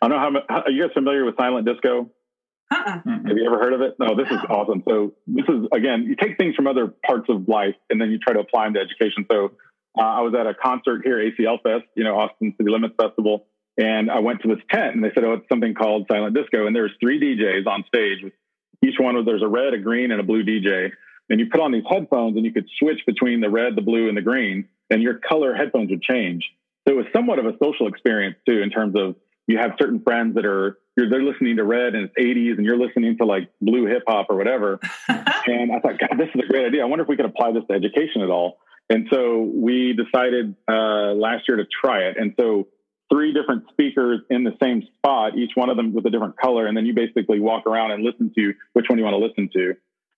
I 0.00 0.08
don't 0.08 0.16
know 0.16 0.40
how, 0.48 0.54
how 0.54 0.62
are 0.62 0.70
you 0.70 0.82
guys 0.82 0.92
familiar 0.94 1.24
with 1.24 1.36
silent 1.36 1.66
disco? 1.66 2.10
Uh-uh. 2.72 3.00
Have 3.26 3.36
you 3.36 3.46
ever 3.46 3.58
heard 3.58 3.72
of 3.72 3.80
it? 3.80 3.96
No, 3.98 4.16
this 4.16 4.26
no. 4.30 4.36
is 4.36 4.42
awesome. 4.48 4.82
So 4.88 5.12
this 5.26 5.44
is 5.48 5.66
again, 5.72 6.04
you 6.08 6.16
take 6.16 6.36
things 6.38 6.54
from 6.54 6.66
other 6.66 6.88
parts 7.06 7.26
of 7.28 7.48
life 7.48 7.74
and 7.90 8.00
then 8.00 8.10
you 8.10 8.18
try 8.18 8.32
to 8.34 8.40
apply 8.40 8.64
them 8.64 8.74
to 8.74 8.80
education. 8.80 9.26
So 9.30 9.52
uh, 9.98 10.02
I 10.02 10.20
was 10.20 10.34
at 10.38 10.46
a 10.46 10.54
concert 10.54 11.02
here, 11.04 11.18
ACL 11.18 11.62
Fest, 11.62 11.84
you 11.96 12.04
know, 12.04 12.16
Austin 12.16 12.54
City 12.56 12.70
Limits 12.70 12.94
Festival, 13.00 13.46
and 13.76 14.10
I 14.10 14.20
went 14.20 14.40
to 14.42 14.48
this 14.48 14.62
tent 14.70 14.94
and 14.94 15.04
they 15.04 15.10
said, 15.14 15.24
oh, 15.24 15.34
it's 15.34 15.48
something 15.48 15.74
called 15.74 16.06
silent 16.10 16.34
disco, 16.34 16.66
and 16.66 16.74
there's 16.74 16.92
three 17.00 17.20
DJs 17.20 17.66
on 17.66 17.84
stage. 17.88 18.32
Each 18.84 18.96
one 18.98 19.14
was 19.14 19.26
there's 19.26 19.42
a 19.42 19.48
red, 19.48 19.74
a 19.74 19.78
green, 19.78 20.10
and 20.10 20.20
a 20.20 20.24
blue 20.24 20.42
DJ. 20.42 20.90
And 21.30 21.38
you 21.38 21.46
put 21.50 21.60
on 21.60 21.72
these 21.72 21.84
headphones 21.88 22.36
and 22.36 22.44
you 22.44 22.52
could 22.52 22.66
switch 22.78 23.00
between 23.06 23.40
the 23.40 23.48
red, 23.48 23.76
the 23.76 23.82
blue, 23.82 24.08
and 24.08 24.16
the 24.16 24.22
green 24.22 24.68
and 24.92 25.02
your 25.02 25.14
color 25.14 25.54
headphones 25.54 25.90
would 25.90 26.02
change. 26.02 26.44
So 26.86 26.94
it 26.94 26.96
was 26.96 27.06
somewhat 27.14 27.38
of 27.38 27.46
a 27.46 27.52
social 27.62 27.88
experience 27.88 28.36
too, 28.46 28.60
in 28.60 28.70
terms 28.70 28.94
of 28.96 29.16
you 29.52 29.58
have 29.58 29.72
certain 29.78 30.00
friends 30.00 30.34
that 30.34 30.44
are 30.44 30.78
you're 30.96 31.08
they're 31.08 31.22
listening 31.22 31.56
to 31.56 31.64
red 31.64 31.94
and 31.94 32.08
it's 32.08 32.14
80s 32.18 32.56
and 32.56 32.66
you're 32.66 32.78
listening 32.78 33.16
to 33.18 33.24
like 33.24 33.50
blue 33.60 33.86
hip 33.86 34.02
hop 34.06 34.26
or 34.28 34.36
whatever. 34.36 34.80
and 35.08 35.72
I 35.72 35.78
thought, 35.80 35.98
God, 35.98 36.18
this 36.18 36.28
is 36.34 36.42
a 36.42 36.46
great 36.46 36.66
idea. 36.66 36.82
I 36.82 36.86
wonder 36.86 37.02
if 37.02 37.08
we 37.08 37.16
could 37.16 37.26
apply 37.26 37.52
this 37.52 37.62
to 37.70 37.74
education 37.74 38.22
at 38.22 38.30
all. 38.30 38.58
And 38.90 39.06
so 39.10 39.40
we 39.40 39.94
decided 39.94 40.54
uh, 40.68 41.12
last 41.14 41.48
year 41.48 41.56
to 41.56 41.64
try 41.64 42.00
it. 42.00 42.16
And 42.18 42.34
so 42.38 42.68
three 43.10 43.32
different 43.32 43.64
speakers 43.70 44.20
in 44.28 44.44
the 44.44 44.52
same 44.62 44.82
spot, 44.96 45.36
each 45.36 45.52
one 45.54 45.70
of 45.70 45.76
them 45.76 45.94
with 45.94 46.04
a 46.04 46.10
different 46.10 46.36
color, 46.36 46.66
and 46.66 46.76
then 46.76 46.84
you 46.84 46.94
basically 46.94 47.40
walk 47.40 47.66
around 47.66 47.92
and 47.92 48.02
listen 48.02 48.32
to 48.36 48.52
which 48.74 48.86
one 48.88 48.98
you 48.98 49.04
want 49.04 49.14
to 49.14 49.24
listen 49.24 49.48
to. 49.54 49.74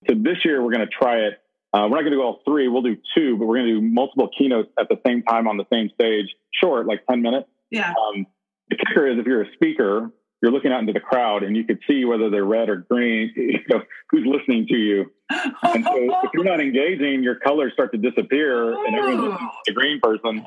So 0.09 0.15
this 0.17 0.43
year 0.43 0.61
we're 0.63 0.73
going 0.73 0.87
to 0.87 0.93
try 0.93 1.19
it 1.19 1.41
uh, 1.75 1.87
we're 1.89 1.97
not 1.97 2.03
going 2.03 2.11
to 2.11 2.17
do 2.17 2.21
all 2.21 2.39
three. 2.45 2.69
We'll 2.69 2.83
do 2.83 2.95
two, 3.17 3.35
but 3.37 3.47
we're 3.47 3.57
going 3.57 3.67
to 3.67 3.73
do 3.73 3.81
multiple 3.81 4.29
keynotes 4.37 4.69
at 4.79 4.87
the 4.87 4.95
same 5.05 5.23
time 5.23 5.45
on 5.45 5.57
the 5.57 5.65
same 5.73 5.89
stage, 5.93 6.27
short, 6.53 6.87
like 6.87 7.05
10 7.09 7.21
minutes. 7.21 7.49
Yeah. 7.69 7.89
Um, 7.89 8.25
the 8.69 8.77
kicker 8.77 9.07
is 9.07 9.19
if 9.19 9.25
you're 9.25 9.43
a 9.43 9.53
speaker, 9.53 10.11
you're 10.41 10.51
looking 10.51 10.71
out 10.71 10.81
into 10.81 10.93
the 10.93 10.99
crowd 10.99 11.43
and 11.43 11.55
you 11.55 11.63
could 11.63 11.79
see 11.87 12.05
whether 12.05 12.29
they're 12.29 12.45
red 12.45 12.69
or 12.69 12.85
green, 12.89 13.31
you 13.35 13.59
know, 13.69 13.81
who's 14.11 14.25
listening 14.25 14.67
to 14.67 14.75
you. 14.75 15.11
and 15.29 15.83
so 15.83 15.93
if 15.95 16.29
you're 16.33 16.43
not 16.43 16.59
engaging, 16.59 17.23
your 17.23 17.35
colors 17.35 17.73
start 17.73 17.91
to 17.91 17.97
disappear 17.97 18.73
and 18.85 18.95
everyone's 18.95 19.39
the 19.65 19.73
green 19.73 19.99
person. 20.01 20.45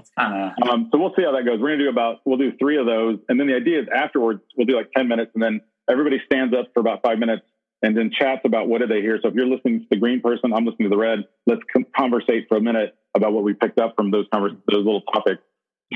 Um, 0.71 0.89
so 0.93 0.99
we'll 1.01 1.15
see 1.17 1.25
how 1.25 1.33
that 1.33 1.45
goes. 1.45 1.59
We're 1.61 1.69
going 1.71 1.79
to 1.81 1.85
do 1.87 1.91
about, 1.91 2.21
we'll 2.25 2.39
do 2.39 2.53
three 2.59 2.79
of 2.79 2.87
those. 2.87 3.19
And 3.29 3.41
then 3.41 3.49
the 3.49 3.55
idea 3.55 3.81
is 3.81 3.89
afterwards, 3.95 4.41
we'll 4.57 4.67
do 4.67 4.77
like 4.77 4.93
10 4.97 5.09
minutes 5.09 5.33
and 5.35 5.43
then 5.43 5.61
everybody 5.91 6.21
stands 6.27 6.55
up 6.55 6.67
for 6.75 6.81
about 6.81 7.03
five 7.03 7.19
minutes 7.19 7.43
and 7.83 7.97
then 7.97 8.11
chats 8.17 8.43
about 8.45 8.69
what 8.69 8.81
did 8.81 8.91
they 8.91 9.01
hear. 9.01 9.19
So 9.23 9.29
if 9.29 9.35
you're 9.35 9.47
listening 9.47 9.81
to 9.81 9.87
the 9.91 9.97
green 9.97 10.21
person, 10.21 10.53
I'm 10.53 10.65
listening 10.65 10.91
to 10.91 10.95
the 10.95 11.01
red. 11.01 11.21
Let's 11.47 11.63
com- 11.73 11.87
conversate 11.97 12.47
for 12.49 12.57
a 12.57 12.61
minute 12.61 12.95
about 13.17 13.33
what 13.33 13.43
we 13.43 13.55
picked 13.55 13.81
up 13.81 13.95
from 13.97 14.11
those 14.11 14.27
convers- 14.33 14.53
those 14.69 14.85
little 14.85 15.03
topics. 15.13 15.43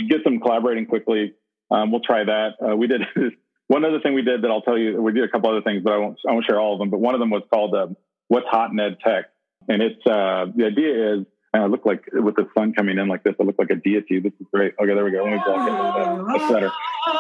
Get 0.09 0.25
them 0.25 0.41
collaborating 0.41 0.87
quickly. 0.87 1.35
Um, 1.73 1.91
we'll 1.91 2.01
try 2.01 2.25
that. 2.25 2.51
Uh, 2.61 2.77
we 2.77 2.87
did 2.87 3.03
one 3.69 3.85
other 3.85 4.01
thing 4.01 4.15
we 4.15 4.23
did 4.23 4.43
that 4.43 4.51
I'll 4.51 4.63
tell 4.63 4.79
you. 4.79 5.01
We 5.01 5.13
did 5.13 5.25
a 5.25 5.29
couple 5.29 5.51
other 5.51 5.63
things, 5.63 5.83
but 5.83 5.93
I 5.93 5.97
won't 5.97 6.19
I 6.29 6.33
won't 6.33 6.45
share 6.45 6.61
all 6.61 6.75
of 6.75 6.79
them. 6.79 6.91
But 6.91 7.01
one 7.01 7.15
of 7.15 7.21
them 7.21 7.31
was 7.31 7.43
called 7.53 7.75
uh, 7.75 7.89
"What's 8.29 8.47
Hot 8.49 8.71
in 8.71 8.79
Ed 8.79 8.99
Tech," 9.05 9.27
and 9.69 9.83
it's 9.83 10.07
uh, 10.07 10.47
the 10.55 10.67
idea 10.67 11.15
is. 11.15 11.27
And 11.55 11.63
I 11.63 11.67
look 11.67 11.85
like 11.85 12.09
with 12.15 12.37
the 12.37 12.49
sun 12.57 12.73
coming 12.73 12.97
in 12.97 13.09
like 13.09 13.25
this. 13.25 13.35
I 13.39 13.43
look 13.43 13.57
like 13.59 13.69
a 13.69 13.75
deity. 13.75 14.21
This 14.21 14.33
is 14.41 14.47
great. 14.55 14.73
Okay, 14.83 14.95
there 14.95 15.05
we 15.05 15.11
go. 15.11 15.23
Let 15.23 15.33
me 15.35 15.41
block 15.45 15.69
it. 15.69 16.39
That's 16.39 16.51
better. 16.51 16.73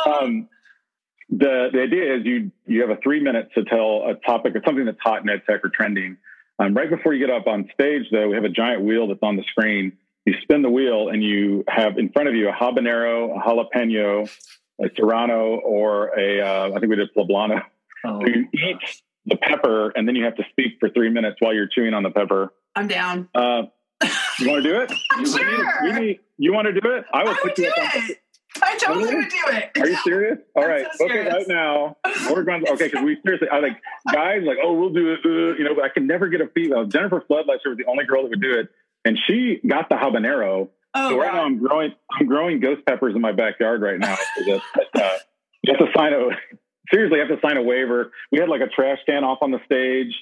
Um, 0.07 0.49
the 1.29 1.69
the 1.71 1.83
idea 1.83 2.17
is 2.17 2.25
you 2.25 2.51
you 2.67 2.81
have 2.81 2.88
a 2.88 2.97
three 3.03 3.23
minutes 3.23 3.51
to 3.57 3.65
tell 3.65 4.05
a 4.09 4.15
topic 4.27 4.55
or 4.55 4.62
something 4.65 4.87
that's 4.87 4.97
hot 5.03 5.23
in 5.23 5.29
ed 5.29 5.43
tech 5.47 5.62
or 5.62 5.69
trending. 5.69 6.17
Um, 6.59 6.75
right 6.75 6.88
before 6.88 7.12
you 7.12 7.27
get 7.27 7.35
up 7.35 7.47
on 7.47 7.69
stage, 7.75 8.05
though, 8.11 8.29
we 8.29 8.35
have 8.35 8.45
a 8.45 8.51
giant 8.51 8.83
wheel 8.83 9.09
that's 9.09 9.23
on 9.23 9.37
the 9.37 9.43
screen. 9.45 9.99
You 10.25 10.35
spin 10.43 10.63
the 10.63 10.71
wheel, 10.71 11.09
and 11.09 11.23
you 11.23 11.65
have 11.69 11.99
in 11.99 12.11
front 12.11 12.29
of 12.29 12.35
you 12.35 12.49
a 12.49 12.53
habanero, 12.53 13.37
a 13.37 13.41
jalapeno, 13.41 14.31
a 14.81 14.91
serrano, 14.97 15.57
or 15.57 16.19
a 16.19 16.41
uh, 16.41 16.71
I 16.75 16.79
think 16.79 16.91
we 16.91 16.97
did 16.97 17.09
poblano. 17.17 17.63
Oh. 18.05 18.21
So 18.21 18.27
you 18.27 18.49
eat 18.53 19.03
the 19.27 19.37
pepper, 19.37 19.91
and 19.91 20.07
then 20.07 20.15
you 20.15 20.25
have 20.25 20.37
to 20.37 20.45
speak 20.51 20.79
for 20.81 20.89
three 20.91 21.11
minutes 21.11 21.37
while 21.41 21.55
you're 21.55 21.69
chewing 21.69 21.95
on 21.95 22.03
the 22.03 22.11
pepper. 22.11 22.53
I'm 22.75 22.89
down. 22.89 23.29
Uh, 23.35 23.65
you 24.39 24.49
want 24.49 24.63
to 24.63 24.71
do 24.71 24.81
it? 24.81 24.93
sure. 25.29 25.85
You, 25.85 26.03
you, 26.03 26.19
you, 26.39 26.53
want 26.53 26.67
to 26.67 26.81
do 26.81 26.91
it? 26.91 27.05
I 27.13 27.25
will 27.25 27.31
I 27.31 27.39
put 27.43 27.59
you 27.59 27.69
up 27.69 27.79
on. 27.79 28.03
I 28.63 28.77
totally 28.77 29.15
would 29.15 29.29
do 29.29 29.43
it. 29.49 29.71
Are 29.79 29.89
you 29.89 29.97
serious? 30.05 30.39
All 30.57 30.67
right, 30.67 30.87
so 30.95 31.07
okay, 31.07 31.27
right 31.27 31.49
now 31.49 31.97
we're 32.31 32.43
going. 32.43 32.65
To, 32.65 32.73
okay, 32.73 32.89
because 32.89 33.05
we 33.05 33.19
seriously, 33.25 33.49
I 33.49 33.61
like 33.61 33.81
guys 34.13 34.43
like, 34.45 34.59
oh, 34.63 34.75
we'll 34.75 34.93
do 34.93 35.13
it. 35.13 35.21
Uh, 35.25 35.57
you 35.57 35.65
know, 35.65 35.75
but 35.75 35.85
I 35.85 35.89
can 35.89 36.07
never 36.07 36.29
get 36.29 36.41
a 36.41 36.49
female. 36.49 36.85
Jennifer 36.85 37.23
Flood 37.27 37.47
last 37.47 37.61
year 37.65 37.75
was 37.75 37.79
the 37.79 37.91
only 37.91 38.05
girl 38.05 38.23
that 38.23 38.29
would 38.29 38.43
do 38.43 38.59
it, 38.59 38.69
and 39.05 39.19
she 39.27 39.61
got 39.67 39.88
the 39.88 39.97
habanero. 39.97 40.69
Oh, 40.95 41.09
so 41.09 41.19
right 41.19 41.31
God. 41.31 41.37
now 41.37 41.45
I'm 41.45 41.59
growing. 41.59 41.93
I'm 42.12 42.27
growing 42.27 42.61
ghost 42.61 42.83
peppers 42.87 43.15
in 43.15 43.21
my 43.21 43.33
backyard 43.33 43.83
right 43.83 43.99
now. 43.99 44.17
So 44.45 44.61
that, 44.95 45.03
uh, 45.03 45.19
you 45.62 45.75
have 45.75 45.87
to 45.87 45.93
sign 45.97 46.12
a 46.12 46.29
seriously. 46.93 47.19
You 47.19 47.27
have 47.27 47.41
to 47.41 47.47
sign 47.47 47.57
a 47.57 47.62
waiver. 47.62 48.12
We 48.31 48.38
had 48.38 48.49
like 48.49 48.61
a 48.61 48.69
trash 48.69 48.99
can 49.07 49.25
off 49.25 49.38
on 49.41 49.51
the 49.51 49.61
stage. 49.65 50.15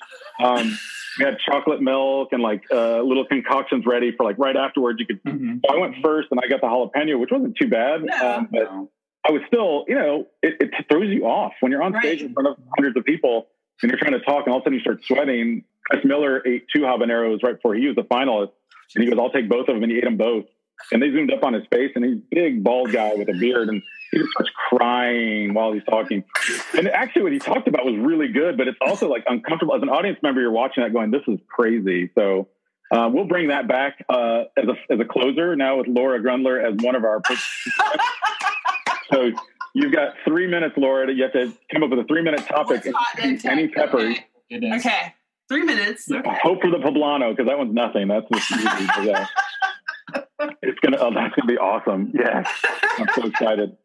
Um, 0.43 0.79
we 1.19 1.25
had 1.25 1.38
chocolate 1.38 1.81
milk 1.81 2.29
and 2.33 2.43
like 2.43 2.62
uh, 2.71 3.01
little 3.01 3.25
concoctions 3.27 3.85
ready 3.87 4.12
for 4.16 4.25
like 4.25 4.38
right 4.38 4.57
afterwards. 4.57 5.01
You 5.01 5.07
could. 5.07 5.23
Mm-hmm. 5.25 5.59
So 5.66 5.75
I 5.75 5.79
went 5.79 5.97
first, 6.03 6.29
and 6.31 6.40
I 6.43 6.49
got 6.49 6.61
the 6.61 6.66
jalapeno, 6.66 7.19
which 7.19 7.31
wasn't 7.33 7.57
too 7.57 7.69
bad. 7.69 8.03
No. 8.05 8.37
Um, 8.37 8.49
but 8.51 8.62
no. 8.62 8.90
I 9.27 9.33
was 9.33 9.43
still, 9.49 9.85
you 9.87 9.97
know, 9.97 10.27
it, 10.43 10.55
it, 10.61 10.87
throws 10.90 11.09
you 11.09 11.27
off 11.27 11.53
when 11.61 11.71
you're 11.71 11.83
on 11.83 11.93
right. 11.93 12.03
stage 12.03 12.23
in 12.23 12.33
front 12.33 12.49
of 12.49 12.57
hundreds 12.75 12.97
of 12.97 13.05
people 13.05 13.49
and 13.83 13.90
you're 13.90 13.99
trying 13.99 14.12
to 14.12 14.21
talk, 14.21 14.47
and 14.47 14.53
all 14.53 14.59
of 14.59 14.62
a 14.62 14.64
sudden 14.64 14.75
you 14.75 14.81
start 14.81 15.05
sweating. 15.05 15.64
Chris 15.88 16.05
Miller 16.05 16.47
ate 16.47 16.66
two 16.75 16.83
habaneros 16.83 17.43
right 17.43 17.55
before 17.55 17.75
he 17.75 17.87
was 17.87 17.97
the 17.97 18.05
finalist, 18.05 18.53
and 18.94 19.05
he 19.05 19.11
goes, 19.11 19.18
"I'll 19.18 19.31
take 19.31 19.48
both 19.48 19.68
of 19.68 19.74
them," 19.74 19.83
and 19.83 19.90
he 19.90 19.98
ate 19.98 20.05
them 20.05 20.16
both. 20.16 20.46
And 20.92 21.03
they 21.03 21.11
zoomed 21.11 21.33
up 21.33 21.44
on 21.44 21.53
his 21.53 21.64
face, 21.70 21.92
and 21.94 22.05
he's 22.05 22.16
a 22.16 22.22
big 22.31 22.64
bald 22.64 22.90
guy 22.92 23.12
with 23.14 23.29
a 23.29 23.35
beard, 23.35 23.68
and 23.68 23.83
he 24.11 24.18
just 24.18 24.31
starts 24.31 24.50
crying 24.70 25.53
while 25.53 25.72
he's 25.72 25.85
talking. 25.85 26.24
And 26.76 26.88
actually, 26.88 27.22
what 27.22 27.33
he 27.33 27.38
talked 27.38 27.68
about 27.68 27.85
was 27.85 27.96
really 27.96 28.29
good, 28.29 28.57
but 28.57 28.66
it's 28.66 28.79
also 28.81 29.09
like 29.09 29.24
uncomfortable 29.29 29.74
as 29.74 29.83
an 29.83 29.88
audience 29.88 30.18
member. 30.22 30.40
You're 30.40 30.50
watching 30.50 30.83
that, 30.83 30.92
going, 30.92 31.11
"This 31.11 31.22
is 31.29 31.38
crazy." 31.48 32.11
So. 32.16 32.48
Uh, 32.92 33.09
we'll 33.09 33.24
bring 33.24 33.46
that 33.46 33.68
back 33.68 34.05
uh, 34.09 34.42
as 34.57 34.64
a 34.66 34.92
as 34.92 34.98
a 34.98 35.05
closer 35.05 35.55
now 35.55 35.79
with 35.79 35.87
Laura 35.87 36.20
Grundler 36.20 36.61
as 36.61 36.74
one 36.85 36.96
of 36.96 37.05
our. 37.05 37.22
so 39.12 39.31
you've 39.74 39.92
got 39.92 40.14
three 40.24 40.48
minutes, 40.48 40.74
Laura. 40.76 41.12
You 41.12 41.22
have 41.22 41.33
to 41.35 41.53
come 41.72 41.85
up 41.85 41.90
with 41.90 42.00
a 42.00 42.05
three 42.05 42.22
minute 42.22 42.44
topic. 42.48 42.85
Any 43.44 43.68
peppers. 43.68 44.18
Okay. 44.53 44.74
okay. 44.74 45.14
Three 45.51 45.65
minutes. 45.65 46.09
Okay. 46.09 46.39
Hope 46.45 46.61
for 46.63 46.71
the 46.71 46.77
poblano 46.77 47.33
because 47.37 47.49
that 47.49 47.59
one's 47.59 47.75
nothing. 47.75 48.07
That's 48.07 48.25
just 48.33 48.53
easy. 48.53 49.13
it's 50.63 50.79
gonna. 50.79 50.97
Oh, 51.01 51.13
that's 51.13 51.35
gonna 51.35 51.49
be 51.49 51.59
awesome. 51.59 52.13
Yes, 52.15 52.49
I'm 52.99 53.09
so 53.17 53.27
excited. 53.27 53.77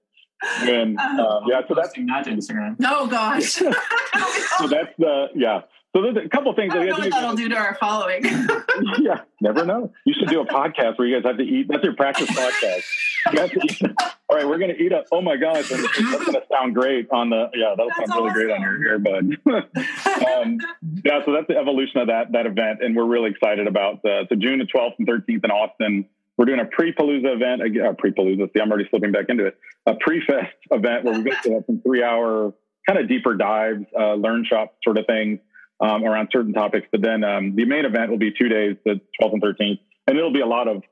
And 0.59 0.99
uh, 0.99 1.41
yeah, 1.47 1.61
so 1.67 1.73
that's 1.73 1.93
not 1.97 2.27
Instagram. 2.27 2.75
Oh 2.83 3.07
gosh. 3.07 3.53
so 3.53 4.67
that's 4.67 4.93
the 4.99 5.29
yeah. 5.33 5.61
So 5.95 6.01
there's 6.01 6.17
a 6.25 6.27
couple 6.27 6.53
things 6.55 6.73
I 6.73 6.83
don't 6.83 6.87
that 6.87 6.91
know 6.91 7.05
what 7.05 7.11
that'll 7.11 7.35
do 7.35 7.47
to 7.47 7.55
our 7.55 7.75
following. 7.75 8.25
yeah, 8.99 9.21
never 9.39 9.63
know. 9.63 9.93
You 10.03 10.13
should 10.13 10.27
do 10.27 10.41
a 10.41 10.45
podcast 10.45 10.97
where 10.97 11.07
you 11.07 11.15
guys 11.15 11.25
have 11.25 11.37
to 11.37 11.43
eat. 11.43 11.67
That's 11.69 11.85
your 11.85 11.95
practice 11.95 12.29
podcast. 12.31 12.83
You 13.31 13.39
have 13.39 13.51
to 13.51 13.59
eat. 13.63 13.81
All 14.27 14.35
right, 14.35 14.45
we're 14.45 14.57
going 14.57 14.75
to 14.75 14.77
eat 14.77 14.91
a. 14.91 15.05
Oh 15.13 15.21
my 15.21 15.37
gosh, 15.37 15.69
that's 15.69 15.81
going 15.81 16.33
to 16.33 16.43
sound 16.51 16.75
great 16.75 17.07
on 17.11 17.29
the. 17.29 17.49
Yeah, 17.53 17.75
that'll 17.77 17.91
that's 17.97 18.11
sound 18.11 18.25
really 18.25 18.33
great 18.33 18.51
on 18.51 18.61
your 18.61 18.99
earbud. 18.99 19.37
um, 20.43 20.57
yeah, 21.05 21.23
so 21.23 21.31
that's 21.31 21.47
the 21.47 21.55
evolution 21.57 22.01
of 22.01 22.07
that 22.07 22.33
that 22.33 22.45
event, 22.45 22.79
and 22.83 22.93
we're 22.93 23.05
really 23.05 23.29
excited 23.29 23.65
about. 23.65 24.03
Uh, 24.03 24.27
so 24.27 24.35
June 24.35 24.59
the 24.59 24.65
12th 24.65 24.95
and 24.99 25.07
13th 25.07 25.45
in 25.45 25.51
Austin. 25.51 26.05
We're 26.37 26.43
doing 26.43 26.59
a 26.59 26.65
pre-palooza 26.65 27.35
event. 27.35 27.61
Uh, 27.61 27.93
pre-palooza. 27.93 28.51
See, 28.51 28.59
I'm 28.59 28.69
already 28.69 28.89
slipping 28.89 29.13
back 29.13 29.27
into 29.29 29.45
it. 29.45 29.57
A 29.85 29.93
pre-fest 29.93 30.51
event 30.71 31.05
where 31.05 31.13
we're 31.13 31.23
going 31.23 31.37
to 31.43 31.53
have 31.53 31.63
some 31.65 31.79
three-hour 31.79 32.53
kind 32.85 32.99
of 32.99 33.07
deeper 33.07 33.35
dives, 33.35 33.85
uh, 33.97 34.15
learn 34.15 34.43
shop 34.43 34.75
sort 34.83 34.97
of 34.97 35.05
things 35.07 35.39
um, 35.79 36.03
around 36.03 36.29
certain 36.31 36.53
topics. 36.53 36.87
But 36.91 37.01
then 37.01 37.23
um, 37.23 37.55
the 37.55 37.65
main 37.65 37.85
event 37.85 38.11
will 38.11 38.17
be 38.17 38.31
two 38.31 38.49
days, 38.49 38.77
the 38.85 39.01
12th 39.21 39.33
and 39.33 39.41
13th, 39.41 39.79
and 40.07 40.17
it'll 40.17 40.33
be 40.33 40.41
a 40.41 40.47
lot 40.47 40.67
of 40.67 40.83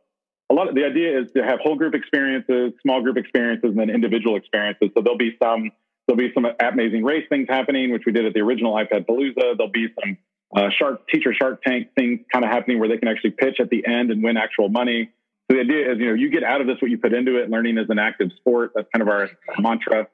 a 0.52 0.54
lot 0.54 0.70
of 0.70 0.76
the 0.76 0.84
idea 0.84 1.20
is 1.20 1.32
to 1.36 1.44
have 1.44 1.60
whole 1.62 1.76
group 1.76 1.96
experiences, 1.96 2.74
small 2.82 3.02
group 3.02 3.18
experiences, 3.18 3.72
and 3.72 3.80
then 3.80 3.90
individual 3.90 4.36
experiences. 4.36 4.90
So 4.94 5.02
there'll 5.02 5.18
be 5.18 5.36
some 5.42 5.72
there'll 6.08 6.18
be 6.18 6.32
some 6.34 6.46
amazing 6.60 7.04
race 7.04 7.26
things 7.30 7.48
happening, 7.50 7.92
which 7.92 8.04
we 8.06 8.12
did 8.12 8.26
at 8.26 8.34
the 8.34 8.42
original 8.42 8.74
iPad 8.74 9.06
Palooza. 9.06 9.58
There'll 9.58 9.72
be 9.72 9.88
some 10.04 10.18
uh, 10.56 10.70
Shark 10.78 11.08
teacher 11.08 11.34
Shark 11.34 11.64
Tank 11.64 11.90
things 11.98 12.20
kind 12.32 12.46
of 12.46 12.52
happening 12.52 12.80
where 12.80 12.90
they 12.90 12.98
can 12.98 13.08
actually 13.08 13.32
pitch 13.32 13.60
at 13.60 13.70
the 13.70 13.86
end 13.88 14.12
and 14.12 14.24
win 14.24 14.38
actual 14.38 14.70
money. 14.70 15.10
So 15.50 15.58
the 15.58 15.62
idea 15.62 15.92
is, 15.92 16.00
you 16.00 16.08
know, 16.08 16.14
you 16.14 16.30
get 16.30 16.44
out 16.44 16.62
of 16.62 16.68
this 16.68 16.78
what 16.82 16.92
you 16.92 16.98
put 16.98 17.14
into 17.14 17.42
it. 17.42 17.50
Learning 17.50 17.78
is 17.78 17.88
an 17.90 18.00
active 18.00 18.30
sport. 18.38 18.72
That's 18.76 18.88
kind 18.94 19.02
of 19.02 19.08
our 19.10 19.30
mantra. 19.60 20.08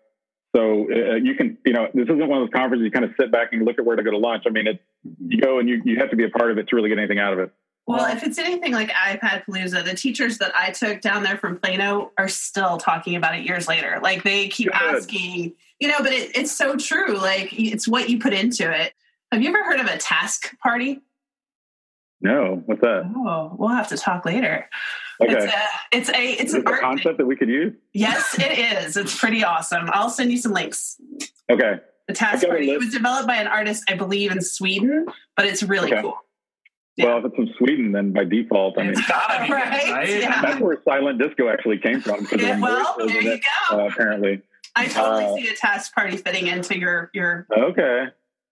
So 0.55 0.87
uh, 0.91 1.15
you 1.15 1.35
can, 1.35 1.57
you 1.65 1.73
know, 1.73 1.87
this 1.93 2.05
isn't 2.05 2.27
one 2.27 2.41
of 2.41 2.47
those 2.47 2.53
conferences 2.53 2.83
you 2.83 2.91
kind 2.91 3.05
of 3.05 3.11
sit 3.19 3.31
back 3.31 3.49
and 3.51 3.63
look 3.65 3.77
at 3.77 3.85
where 3.85 3.95
to 3.95 4.03
go 4.03 4.11
to 4.11 4.17
lunch. 4.17 4.43
I 4.47 4.49
mean, 4.49 4.67
it, 4.67 4.81
you 5.19 5.39
go 5.39 5.59
and 5.59 5.69
you, 5.69 5.81
you 5.85 5.97
have 5.99 6.09
to 6.09 6.15
be 6.15 6.23
a 6.23 6.29
part 6.29 6.51
of 6.51 6.57
it 6.57 6.67
to 6.69 6.75
really 6.75 6.89
get 6.89 6.97
anything 6.97 7.19
out 7.19 7.33
of 7.33 7.39
it. 7.39 7.51
Well, 7.85 8.05
if 8.15 8.23
it's 8.23 8.37
anything 8.37 8.71
like 8.71 8.89
iPad 8.89 9.45
Palooza, 9.45 9.83
the 9.83 9.95
teachers 9.95 10.37
that 10.39 10.51
I 10.55 10.71
took 10.71 11.01
down 11.01 11.23
there 11.23 11.37
from 11.37 11.59
Plano 11.59 12.11
are 12.19 12.27
still 12.27 12.77
talking 12.77 13.15
about 13.15 13.35
it 13.35 13.45
years 13.45 13.67
later. 13.67 13.99
Like 14.01 14.23
they 14.23 14.47
keep 14.47 14.71
Good. 14.71 14.95
asking, 14.95 15.53
you 15.79 15.87
know, 15.87 15.97
but 15.99 16.13
it, 16.13 16.35
it's 16.35 16.51
so 16.51 16.75
true. 16.75 17.17
Like 17.17 17.51
it's 17.51 17.87
what 17.87 18.09
you 18.09 18.19
put 18.19 18.33
into 18.33 18.71
it. 18.71 18.93
Have 19.31 19.41
you 19.41 19.49
ever 19.49 19.63
heard 19.63 19.79
of 19.79 19.87
a 19.87 19.97
task 19.97 20.55
party? 20.59 21.01
No, 22.21 22.61
what's 22.65 22.81
that? 22.81 23.11
Oh, 23.15 23.55
we'll 23.57 23.69
have 23.69 23.89
to 23.89 23.97
talk 23.97 24.25
later. 24.25 24.69
Okay. 25.21 25.33
It's 25.33 25.45
a 25.45 25.59
it's 25.91 26.09
a 26.09 26.41
it's 26.41 26.53
an 26.53 26.63
art 26.65 26.81
concept 26.81 27.03
thing. 27.03 27.17
that 27.17 27.25
we 27.25 27.35
could 27.35 27.49
use. 27.49 27.73
Yes, 27.93 28.37
it 28.39 28.57
is. 28.57 28.95
It's 28.95 29.17
pretty 29.17 29.43
awesome. 29.43 29.89
I'll 29.91 30.09
send 30.09 30.31
you 30.31 30.37
some 30.37 30.53
links. 30.53 30.99
Okay. 31.49 31.79
The 32.07 32.13
task 32.13 32.47
party. 32.47 32.71
It 32.71 32.79
was 32.79 32.89
developed 32.89 33.27
by 33.27 33.35
an 33.35 33.47
artist, 33.47 33.83
I 33.89 33.95
believe, 33.95 34.31
in 34.31 34.41
Sweden, 34.41 35.05
but 35.35 35.45
it's 35.45 35.61
really 35.61 35.91
okay. 35.91 36.01
cool. 36.01 36.17
Yeah. 36.95 37.05
Well, 37.05 37.17
if 37.19 37.25
it's 37.25 37.35
from 37.35 37.49
Sweden, 37.57 37.91
then 37.91 38.13
by 38.13 38.25
default, 38.25 38.77
I 38.77 38.83
mean, 38.83 38.91
it's 38.91 39.07
gotta 39.07 39.45
be 39.45 39.53
right. 39.53 39.91
right? 39.91 40.09
Yeah. 40.21 40.41
That's 40.41 40.59
where 40.59 40.77
silent 40.83 41.19
disco 41.19 41.49
actually 41.49 41.79
came 41.79 42.01
from. 42.01 42.27
Yeah, 42.37 42.59
well, 42.59 42.95
there 42.97 43.21
you 43.21 43.39
go. 43.69 43.77
Uh, 43.77 43.87
apparently, 43.87 44.41
I 44.75 44.87
totally 44.87 45.25
uh, 45.25 45.35
see 45.35 45.47
a 45.49 45.55
task 45.55 45.93
party 45.93 46.17
fitting 46.17 46.47
into 46.47 46.77
your 46.77 47.09
your. 47.13 47.45
Okay. 47.51 48.05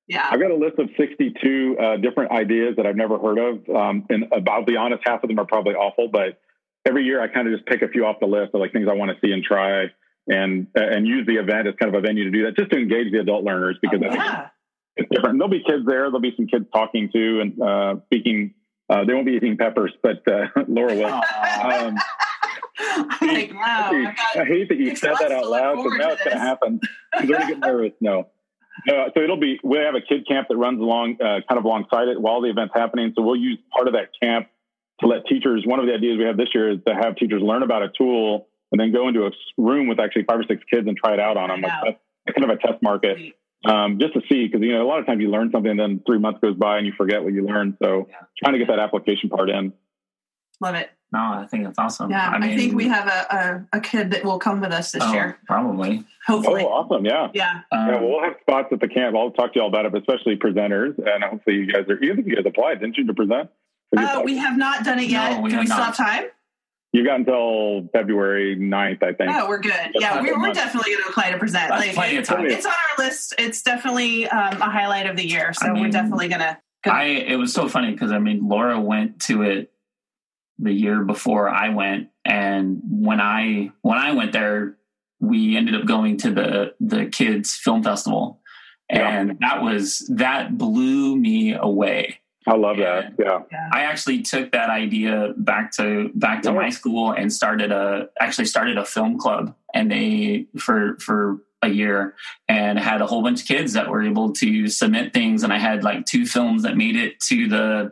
Yeah. 0.08 0.27
I've 0.30 0.39
got 0.39 0.51
a 0.51 0.56
list 0.56 0.80
of 0.80 0.89
62 0.97 1.77
uh, 1.77 1.97
different 1.97 2.32
ideas 2.32 2.75
that 2.77 2.86
I've 2.86 2.95
never 2.95 3.17
heard 3.19 3.38
of. 3.38 3.69
Um, 3.69 4.06
and 4.10 4.25
about 4.32 4.65
the 4.65 4.77
honest, 4.77 5.03
half 5.06 5.23
of 5.23 5.27
them 5.27 5.38
are 5.39 5.45
probably 5.45 5.73
awful, 5.73 6.08
but 6.08 6.39
every 6.88 7.04
year 7.04 7.21
I 7.21 7.28
kind 7.28 7.47
of 7.47 7.54
just 7.54 7.65
pick 7.65 7.82
a 7.82 7.88
few 7.88 8.06
off 8.06 8.17
the 8.19 8.28
list 8.28 8.54
of 8.54 8.62
like 8.62 8.71
things 8.71 8.88
I 8.89 8.93
want 8.93 9.12
to 9.12 9.17
see 9.26 9.32
and 9.34 9.43
try 9.43 9.86
and, 10.28 10.67
and 10.76 11.08
use 11.08 11.26
the 11.28 11.36
event 11.36 11.67
as 11.67 11.76
kind 11.80 11.93
of 11.93 12.02
a 12.02 12.06
venue 12.06 12.23
to 12.26 12.32
do 12.32 12.45
that, 12.45 12.56
just 12.58 12.71
to 12.71 12.78
engage 12.78 13.12
the 13.12 13.19
adult 13.19 13.43
learners 13.43 13.78
because 13.82 14.00
oh, 14.04 14.13
yeah. 14.13 14.47
it's 14.95 15.10
different. 15.10 15.39
There'll 15.39 15.52
be 15.52 15.63
kids 15.63 15.86
there. 15.86 16.04
There'll 16.04 16.19
be 16.19 16.34
some 16.36 16.47
kids 16.47 16.65
talking 16.73 17.10
to 17.13 17.41
and 17.41 17.62
uh, 17.62 17.95
speaking. 18.06 18.54
Uh, 18.89 19.04
they 19.04 19.13
won't 19.13 19.26
be 19.26 19.34
eating 19.34 19.58
peppers, 19.58 19.91
but 20.02 20.26
uh, 20.28 20.47
Laura 20.67 20.95
will. 20.95 21.13
Um, 21.13 21.97
I'm 22.80 23.28
like, 23.28 23.54
wow. 23.54 23.91
I, 23.91 24.15
I 24.36 24.45
hate 24.45 24.69
that 24.69 24.78
you 24.78 24.95
said 24.95 25.15
that 25.19 25.32
out 25.32 25.47
loud 25.47 25.78
because 25.78 25.97
now 25.97 26.12
it's 26.12 26.23
going 26.23 26.38
to 26.38 26.41
happen. 26.41 26.80
I'm 27.13 27.28
going 27.28 27.41
to 27.41 27.47
get 27.47 27.60
nervous. 27.60 27.91
No. 28.00 28.28
Uh, 28.88 29.10
so 29.13 29.23
it'll 29.23 29.39
be 29.39 29.60
we 29.63 29.78
have 29.78 29.95
a 29.95 30.02
kid 30.02 30.28
camp 30.28 30.47
that 30.50 30.56
runs 30.56 30.80
along 30.80 31.17
uh, 31.19 31.41
kind 31.50 31.58
of 31.58 31.65
alongside 31.65 32.08
it 32.08 32.21
while 32.21 32.41
the 32.41 32.50
event's 32.50 32.73
happening. 32.76 33.12
So 33.15 33.23
we'll 33.23 33.36
use 33.36 33.58
part 33.76 33.88
of 33.88 33.93
that 33.93 34.10
camp 34.21 34.47
to 34.99 35.07
let 35.07 35.25
teachers. 35.25 35.63
One 35.65 35.79
of 35.79 35.86
the 35.86 35.93
ideas 35.93 36.17
we 36.17 36.25
have 36.25 36.38
this 36.38 36.49
year 36.53 36.71
is 36.71 36.79
to 36.88 36.93
have 36.93 37.15
teachers 37.15 37.41
learn 37.41 37.63
about 37.63 37.83
a 37.83 37.89
tool 37.97 38.47
and 38.71 38.79
then 38.79 38.91
go 38.91 39.07
into 39.07 39.25
a 39.25 39.31
room 39.57 39.88
with 39.88 39.99
actually 39.99 40.23
five 40.23 40.39
or 40.39 40.45
six 40.47 40.63
kids 40.71 40.88
and 40.88 40.97
try 40.97 41.13
it 41.13 41.19
out 41.19 41.38
on 41.38 41.49
them. 41.49 41.62
Like 41.62 41.99
that's 42.25 42.38
kind 42.38 42.49
of 42.49 42.57
a 42.57 42.60
test 42.60 42.81
market. 42.81 43.17
Um, 43.65 43.99
just 43.99 44.13
to 44.13 44.21
see, 44.29 44.45
because 44.45 44.62
you 44.62 44.71
know 44.71 44.83
a 44.83 44.88
lot 44.88 44.99
of 44.99 45.05
times 45.05 45.21
you 45.21 45.29
learn 45.29 45.51
something, 45.51 45.71
and 45.71 45.79
then 45.79 46.01
three 46.05 46.19
months 46.19 46.39
goes 46.41 46.55
by 46.55 46.77
and 46.77 46.86
you 46.86 46.93
forget 46.95 47.23
what 47.23 47.33
you 47.33 47.45
learned. 47.45 47.77
So 47.81 48.07
yeah. 48.10 48.15
trying 48.41 48.53
to 48.53 48.60
get 48.60 48.67
that 48.67 48.79
application 48.79 49.29
part 49.29 49.49
in. 49.49 49.73
Love 50.62 50.75
it. 50.75 50.89
No, 51.12 51.19
I 51.19 51.47
think 51.49 51.63
that's 51.63 51.79
awesome. 51.79 52.12
Yeah, 52.12 52.27
I, 52.27 52.38
mean, 52.38 52.51
I 52.51 52.57
think 52.57 52.73
we 52.73 52.89
have 52.89 53.07
a, 53.07 53.67
a, 53.73 53.77
a, 53.77 53.79
kid 53.79 54.12
that 54.12 54.25
will 54.25 54.39
come 54.39 54.60
with 54.60 54.73
us 54.73 54.91
this 54.91 55.03
oh, 55.05 55.13
year. 55.13 55.38
Probably. 55.45 56.03
Hopefully. 56.25 56.63
Oh, 56.65 56.67
awesome. 56.67 57.05
Yeah. 57.05 57.29
Yeah. 57.33 57.62
Um, 57.71 57.88
yeah. 57.88 58.01
We'll 58.01 58.21
have 58.21 58.33
spots 58.41 58.67
at 58.73 58.81
the 58.81 58.89
camp. 58.89 59.15
I'll 59.15 59.31
talk 59.31 59.53
to 59.53 59.60
you 59.60 59.62
all 59.62 59.69
about 59.69 59.86
it, 59.86 59.93
but 59.93 60.01
especially 60.01 60.36
presenters. 60.36 60.97
And 60.97 61.23
hopefully 61.23 61.57
you 61.57 61.71
guys 61.71 61.86
are, 61.88 62.03
you 62.03 62.13
think 62.13 62.27
you 62.27 62.36
guys 62.36 62.45
applied, 62.45 62.81
didn't 62.81 62.97
you, 62.97 63.07
to 63.07 63.13
present? 63.13 63.49
Uh, 63.95 64.21
we 64.23 64.38
have 64.38 64.58
not 64.58 64.84
done 64.84 65.00
it 65.00 65.10
yet. 65.10 65.38
No, 65.38 65.41
we 65.41 65.50
Do 65.50 65.60
we 65.60 65.65
still 65.65 65.78
have 65.78 65.95
time? 65.95 66.26
You 66.93 67.06
got 67.06 67.19
until 67.19 67.88
February 67.91 68.56
9th, 68.56 69.04
I 69.04 69.13
think. 69.13 69.32
Oh, 69.32 69.47
we're 69.47 69.60
good. 69.60 69.71
That's 69.71 69.91
yeah, 70.00 70.21
we're, 70.21 70.39
we're 70.39 70.54
definitely 70.54 70.93
going 70.93 71.04
to 71.04 71.10
apply 71.10 71.32
to 71.32 71.38
present. 71.38 71.69
That's 71.69 71.86
like, 71.86 71.95
plenty 71.95 72.17
of 72.17 72.26
time. 72.26 72.45
It's 72.45 72.65
on 72.65 72.71
our 72.71 73.06
list. 73.06 73.36
It's 73.38 73.62
definitely 73.62 74.28
um, 74.28 74.62
a 74.62 74.69
highlight 74.69 75.06
of 75.06 75.15
the 75.15 75.28
year. 75.28 75.54
So 75.54 75.67
I 75.67 75.73
mean, 75.73 75.84
we're 75.84 75.89
definitely 75.89 76.30
going 76.30 76.39
to. 76.39 76.58
I 76.86 77.04
it 77.06 77.36
was 77.36 77.54
so 77.54 77.67
funny 77.67 77.91
because 77.91 78.12
I 78.13 78.19
mean 78.19 78.47
Laura 78.47 78.80
went 78.80 79.19
to 79.23 79.41
it 79.41 79.73
the 80.58 80.71
year 80.71 81.04
before 81.04 81.50
I 81.50 81.69
went, 81.69 82.10
and 82.23 82.82
when 82.89 83.19
I 83.19 83.71
when 83.82 83.97
I 83.97 84.13
went 84.13 84.32
there, 84.32 84.78
we 85.19 85.58
ended 85.58 85.76
up 85.76 85.86
going 85.86 86.17
to 86.17 86.32
the 86.32 86.73
the 86.80 87.08
kids 87.08 87.56
film 87.56 87.84
festival, 87.84 88.39
and 88.89 89.30
yeah. 89.30 89.36
that 89.41 89.62
was 89.62 90.10
that 90.15 90.58
blew 90.58 91.17
me 91.17 91.54
away. 91.54 92.21
I 92.47 92.55
love 92.55 92.77
and 92.77 93.17
that. 93.17 93.43
Yeah. 93.51 93.67
I 93.73 93.83
actually 93.83 94.21
took 94.21 94.51
that 94.53 94.69
idea 94.69 95.33
back 95.36 95.71
to 95.73 96.10
back 96.15 96.43
to 96.43 96.49
yeah. 96.49 96.55
my 96.55 96.69
school 96.69 97.12
and 97.12 97.31
started 97.31 97.71
a 97.71 98.10
actually 98.19 98.45
started 98.45 98.77
a 98.77 98.86
film 98.86 99.19
club 99.19 99.53
and 99.73 99.91
they 99.91 100.47
for 100.57 100.97
for 100.99 101.39
a 101.62 101.69
year 101.69 102.13
and 102.47 102.77
had 102.77 103.01
a 103.01 103.07
whole 103.07 103.23
bunch 103.23 103.41
of 103.41 103.47
kids 103.47 103.73
that 103.73 103.89
were 103.89 104.03
able 104.03 104.31
to 104.31 104.67
submit 104.67 105.13
things 105.13 105.43
and 105.43 105.51
I 105.51 105.57
had 105.57 105.83
like 105.83 106.05
two 106.05 106.25
films 106.25 106.63
that 106.63 106.77
made 106.77 106.95
it 106.95 107.19
to 107.21 107.47
the 107.47 107.91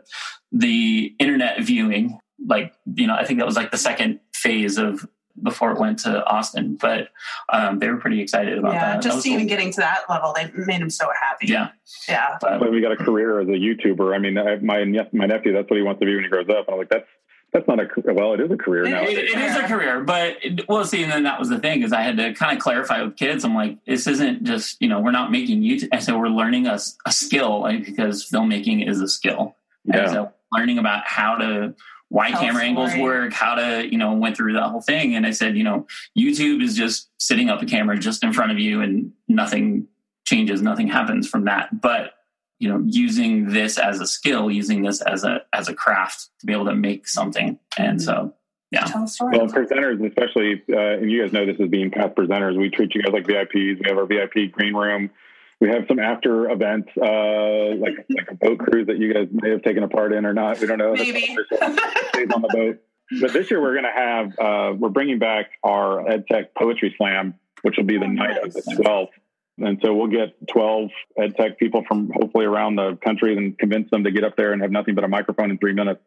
the 0.52 1.14
internet 1.18 1.60
viewing 1.62 2.18
like 2.44 2.72
you 2.94 3.06
know 3.06 3.14
i 3.14 3.24
think 3.24 3.38
that 3.38 3.46
was 3.46 3.56
like 3.56 3.70
the 3.70 3.78
second 3.78 4.20
phase 4.34 4.78
of 4.78 5.06
before 5.42 5.72
it 5.72 5.78
went 5.78 5.98
to 5.98 6.24
austin 6.26 6.76
but 6.80 7.08
um, 7.48 7.78
they 7.78 7.88
were 7.88 7.96
pretty 7.96 8.20
excited 8.20 8.58
about 8.58 8.74
yeah, 8.74 8.94
that. 8.94 9.02
Just 9.02 9.22
that 9.22 9.28
even 9.28 9.40
cool. 9.40 9.48
getting 9.48 9.72
to 9.72 9.80
that 9.80 10.00
level 10.08 10.34
they 10.34 10.50
made 10.64 10.80
him 10.80 10.90
so 10.90 11.08
happy. 11.20 11.46
Yeah. 11.46 11.70
Yeah. 12.08 12.38
But, 12.40 12.70
we 12.70 12.80
got 12.80 12.92
a 12.92 12.96
career 12.96 13.40
as 13.40 13.48
a 13.48 13.52
youtuber 13.52 14.14
i 14.14 14.18
mean 14.18 14.34
my 14.34 14.84
my 15.12 15.26
nephew 15.26 15.52
that's 15.52 15.70
what 15.70 15.76
he 15.76 15.82
wants 15.82 16.00
to 16.00 16.06
be 16.06 16.14
when 16.14 16.24
he 16.24 16.30
grows 16.30 16.48
up. 16.48 16.66
And 16.66 16.74
i'm 16.74 16.78
like 16.78 16.88
that's 16.88 17.06
that's 17.52 17.68
not 17.68 17.80
a 17.80 17.88
well 18.12 18.34
it 18.34 18.40
is 18.40 18.50
a 18.50 18.56
career 18.56 18.84
now. 18.84 19.02
it, 19.02 19.16
it 19.16 19.38
is 19.38 19.56
a 19.56 19.62
career. 19.62 20.02
but 20.02 20.36
well 20.68 20.84
see 20.84 21.02
and 21.02 21.12
then 21.12 21.22
that 21.22 21.38
was 21.38 21.48
the 21.48 21.58
thing 21.58 21.82
is 21.82 21.92
i 21.92 22.02
had 22.02 22.16
to 22.16 22.34
kind 22.34 22.56
of 22.56 22.62
clarify 22.62 23.02
with 23.02 23.16
kids 23.16 23.44
i'm 23.44 23.54
like 23.54 23.78
this 23.86 24.06
isn't 24.06 24.44
just 24.44 24.80
you 24.82 24.88
know 24.88 25.00
we're 25.00 25.12
not 25.12 25.30
making 25.30 25.62
youtube 25.62 25.88
i 25.92 25.98
said 25.98 26.14
we're 26.16 26.28
learning 26.28 26.66
a, 26.66 26.78
a 27.06 27.12
skill 27.12 27.60
like, 27.60 27.84
because 27.84 28.28
filmmaking 28.28 28.88
is 28.88 29.00
a 29.00 29.08
skill. 29.08 29.56
Yeah. 29.84 30.00
And 30.00 30.10
so 30.10 30.32
learning 30.52 30.78
about 30.78 31.06
how 31.06 31.36
to 31.36 31.74
why 32.08 32.30
Tell 32.30 32.40
camera 32.40 32.62
angles 32.62 32.94
work, 32.96 33.32
how 33.32 33.56
to, 33.56 33.86
you 33.90 33.98
know, 33.98 34.14
went 34.14 34.36
through 34.36 34.52
that 34.54 34.68
whole 34.68 34.80
thing. 34.80 35.14
And 35.16 35.26
I 35.26 35.32
said, 35.32 35.56
you 35.56 35.64
know, 35.64 35.86
YouTube 36.16 36.62
is 36.62 36.76
just 36.76 37.10
sitting 37.18 37.50
up 37.50 37.62
a 37.62 37.66
camera 37.66 37.98
just 37.98 38.22
in 38.22 38.32
front 38.32 38.52
of 38.52 38.58
you 38.58 38.80
and 38.80 39.12
nothing 39.28 39.88
changes, 40.24 40.62
nothing 40.62 40.88
happens 40.88 41.28
from 41.28 41.44
that. 41.44 41.80
But, 41.80 42.12
you 42.58 42.68
know, 42.68 42.82
using 42.86 43.48
this 43.48 43.78
as 43.78 44.00
a 44.00 44.06
skill, 44.06 44.50
using 44.50 44.82
this 44.82 45.00
as 45.02 45.24
a 45.24 45.42
as 45.52 45.68
a 45.68 45.74
craft 45.74 46.28
to 46.40 46.46
be 46.46 46.52
able 46.52 46.66
to 46.66 46.74
make 46.74 47.08
something. 47.08 47.58
And 47.76 48.00
so 48.00 48.34
yeah. 48.70 48.86
Well, 49.20 49.46
presenters, 49.46 50.04
especially, 50.04 50.62
uh, 50.70 51.00
and 51.00 51.10
you 51.10 51.22
guys 51.22 51.32
know 51.32 51.46
this 51.46 51.60
as 51.60 51.68
being 51.68 51.90
past 51.90 52.16
presenters, 52.16 52.58
we 52.58 52.68
treat 52.68 52.94
you 52.94 53.02
guys 53.02 53.12
like 53.12 53.24
VIPs. 53.24 53.80
We 53.80 53.82
have 53.86 53.96
our 53.96 54.06
VIP 54.06 54.50
green 54.50 54.74
room. 54.74 55.10
We 55.60 55.68
have 55.68 55.84
some 55.88 55.98
after 55.98 56.50
events, 56.50 56.88
uh, 57.00 57.76
like 57.76 58.06
like 58.10 58.30
a 58.30 58.34
boat 58.34 58.58
cruise 58.58 58.88
that 58.88 58.98
you 58.98 59.12
guys 59.12 59.28
may 59.32 59.50
have 59.50 59.62
taken 59.62 59.82
a 59.82 59.88
part 59.88 60.12
in 60.12 60.26
or 60.26 60.34
not. 60.34 60.60
We 60.60 60.66
don't 60.66 60.78
know. 60.78 60.92
Maybe 60.92 61.20
stays 61.20 62.30
on 62.34 62.42
the 62.42 62.48
boat. 62.52 62.78
But 63.20 63.32
this 63.32 63.50
year 63.50 63.60
we're 63.62 63.72
going 63.72 63.84
to 63.84 63.90
have 63.90 64.38
uh, 64.38 64.74
we're 64.76 64.90
bringing 64.90 65.18
back 65.18 65.50
our 65.62 66.04
EdTech 66.04 66.48
Poetry 66.58 66.94
Slam, 66.98 67.34
which 67.62 67.76
will 67.76 67.84
be 67.84 67.98
the 67.98 68.04
oh, 68.04 68.08
night 68.08 68.38
nice. 68.42 68.54
of 68.56 68.64
the 68.64 68.82
twelfth. 68.82 69.12
And 69.58 69.80
so 69.82 69.94
we'll 69.94 70.08
get 70.08 70.36
12 70.48 70.90
ed 71.18 71.34
tech 71.34 71.58
people 71.58 71.82
from 71.88 72.10
hopefully 72.14 72.44
around 72.44 72.76
the 72.76 72.98
country 73.02 73.34
and 73.34 73.58
convince 73.58 73.90
them 73.90 74.04
to 74.04 74.10
get 74.10 74.22
up 74.22 74.36
there 74.36 74.52
and 74.52 74.60
have 74.60 74.70
nothing 74.70 74.94
but 74.94 75.02
a 75.02 75.08
microphone 75.08 75.50
in 75.50 75.56
three 75.56 75.72
minutes 75.72 76.02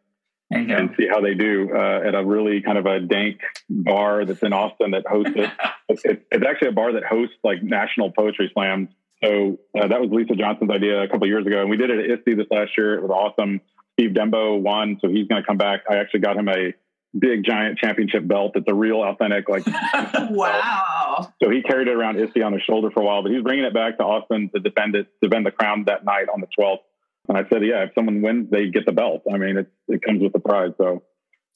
and 0.50 0.94
see 0.98 1.06
how 1.08 1.20
they 1.20 1.34
do 1.34 1.70
uh, 1.74 2.00
at 2.06 2.14
a 2.14 2.24
really 2.24 2.60
kind 2.60 2.76
of 2.78 2.86
a 2.86 3.00
dank 3.00 3.40
bar 3.68 4.24
that's 4.24 4.42
in 4.42 4.52
Austin 4.52 4.92
that 4.92 5.06
hosts 5.06 5.32
it. 5.36 5.50
it's, 5.88 6.02
it's, 6.04 6.46
actually 6.46 6.68
a 6.68 6.72
bar 6.72 6.92
that 6.92 7.04
hosts 7.04 7.36
like 7.44 7.62
national 7.62 8.10
poetry 8.10 8.50
slams. 8.52 8.88
So 9.22 9.58
uh, 9.78 9.88
that 9.88 10.00
was 10.00 10.10
Lisa 10.10 10.34
Johnson's 10.34 10.70
idea 10.70 11.02
a 11.02 11.08
couple 11.08 11.26
years 11.26 11.46
ago, 11.46 11.60
and 11.60 11.68
we 11.68 11.76
did 11.76 11.90
it 11.90 12.10
at 12.10 12.18
ISTE 12.18 12.36
this 12.36 12.46
last 12.50 12.72
year. 12.76 12.94
It 12.94 13.02
was 13.02 13.10
awesome. 13.10 13.60
Steve 13.94 14.10
Dembo 14.10 14.60
won, 14.60 14.98
so 15.00 15.08
he's 15.08 15.28
going 15.28 15.42
to 15.42 15.46
come 15.46 15.58
back. 15.58 15.80
I 15.90 15.96
actually 15.96 16.20
got 16.20 16.36
him 16.36 16.48
a 16.48 16.72
big 17.18 17.44
giant 17.44 17.78
championship 17.78 18.26
belt. 18.26 18.52
It's 18.54 18.66
a 18.68 18.74
real 18.74 19.02
authentic 19.02 19.48
like. 19.48 19.66
wow! 20.30 21.32
So 21.42 21.50
he 21.50 21.62
carried 21.62 21.88
it 21.88 21.94
around 21.94 22.18
ISTE 22.18 22.42
on 22.42 22.52
his 22.52 22.62
shoulder 22.62 22.90
for 22.90 23.02
a 23.02 23.04
while, 23.04 23.22
but 23.22 23.30
he's 23.32 23.42
bringing 23.42 23.64
it 23.64 23.74
back 23.74 23.98
to 23.98 24.04
Austin 24.04 24.50
to 24.54 24.60
defend 24.60 24.94
it, 24.94 25.08
defend 25.20 25.44
the 25.44 25.50
crown 25.50 25.84
that 25.86 26.04
night 26.04 26.28
on 26.32 26.40
the 26.40 26.48
12th. 26.58 26.78
And 27.28 27.36
I 27.36 27.42
said, 27.48 27.62
yeah, 27.62 27.84
if 27.84 27.90
someone 27.94 28.22
wins, 28.22 28.50
they 28.50 28.70
get 28.70 28.86
the 28.86 28.92
belt. 28.92 29.22
I 29.32 29.36
mean, 29.36 29.58
it, 29.58 29.70
it 29.88 30.02
comes 30.02 30.22
with 30.22 30.32
the 30.32 30.40
prize. 30.40 30.72
So 30.78 31.02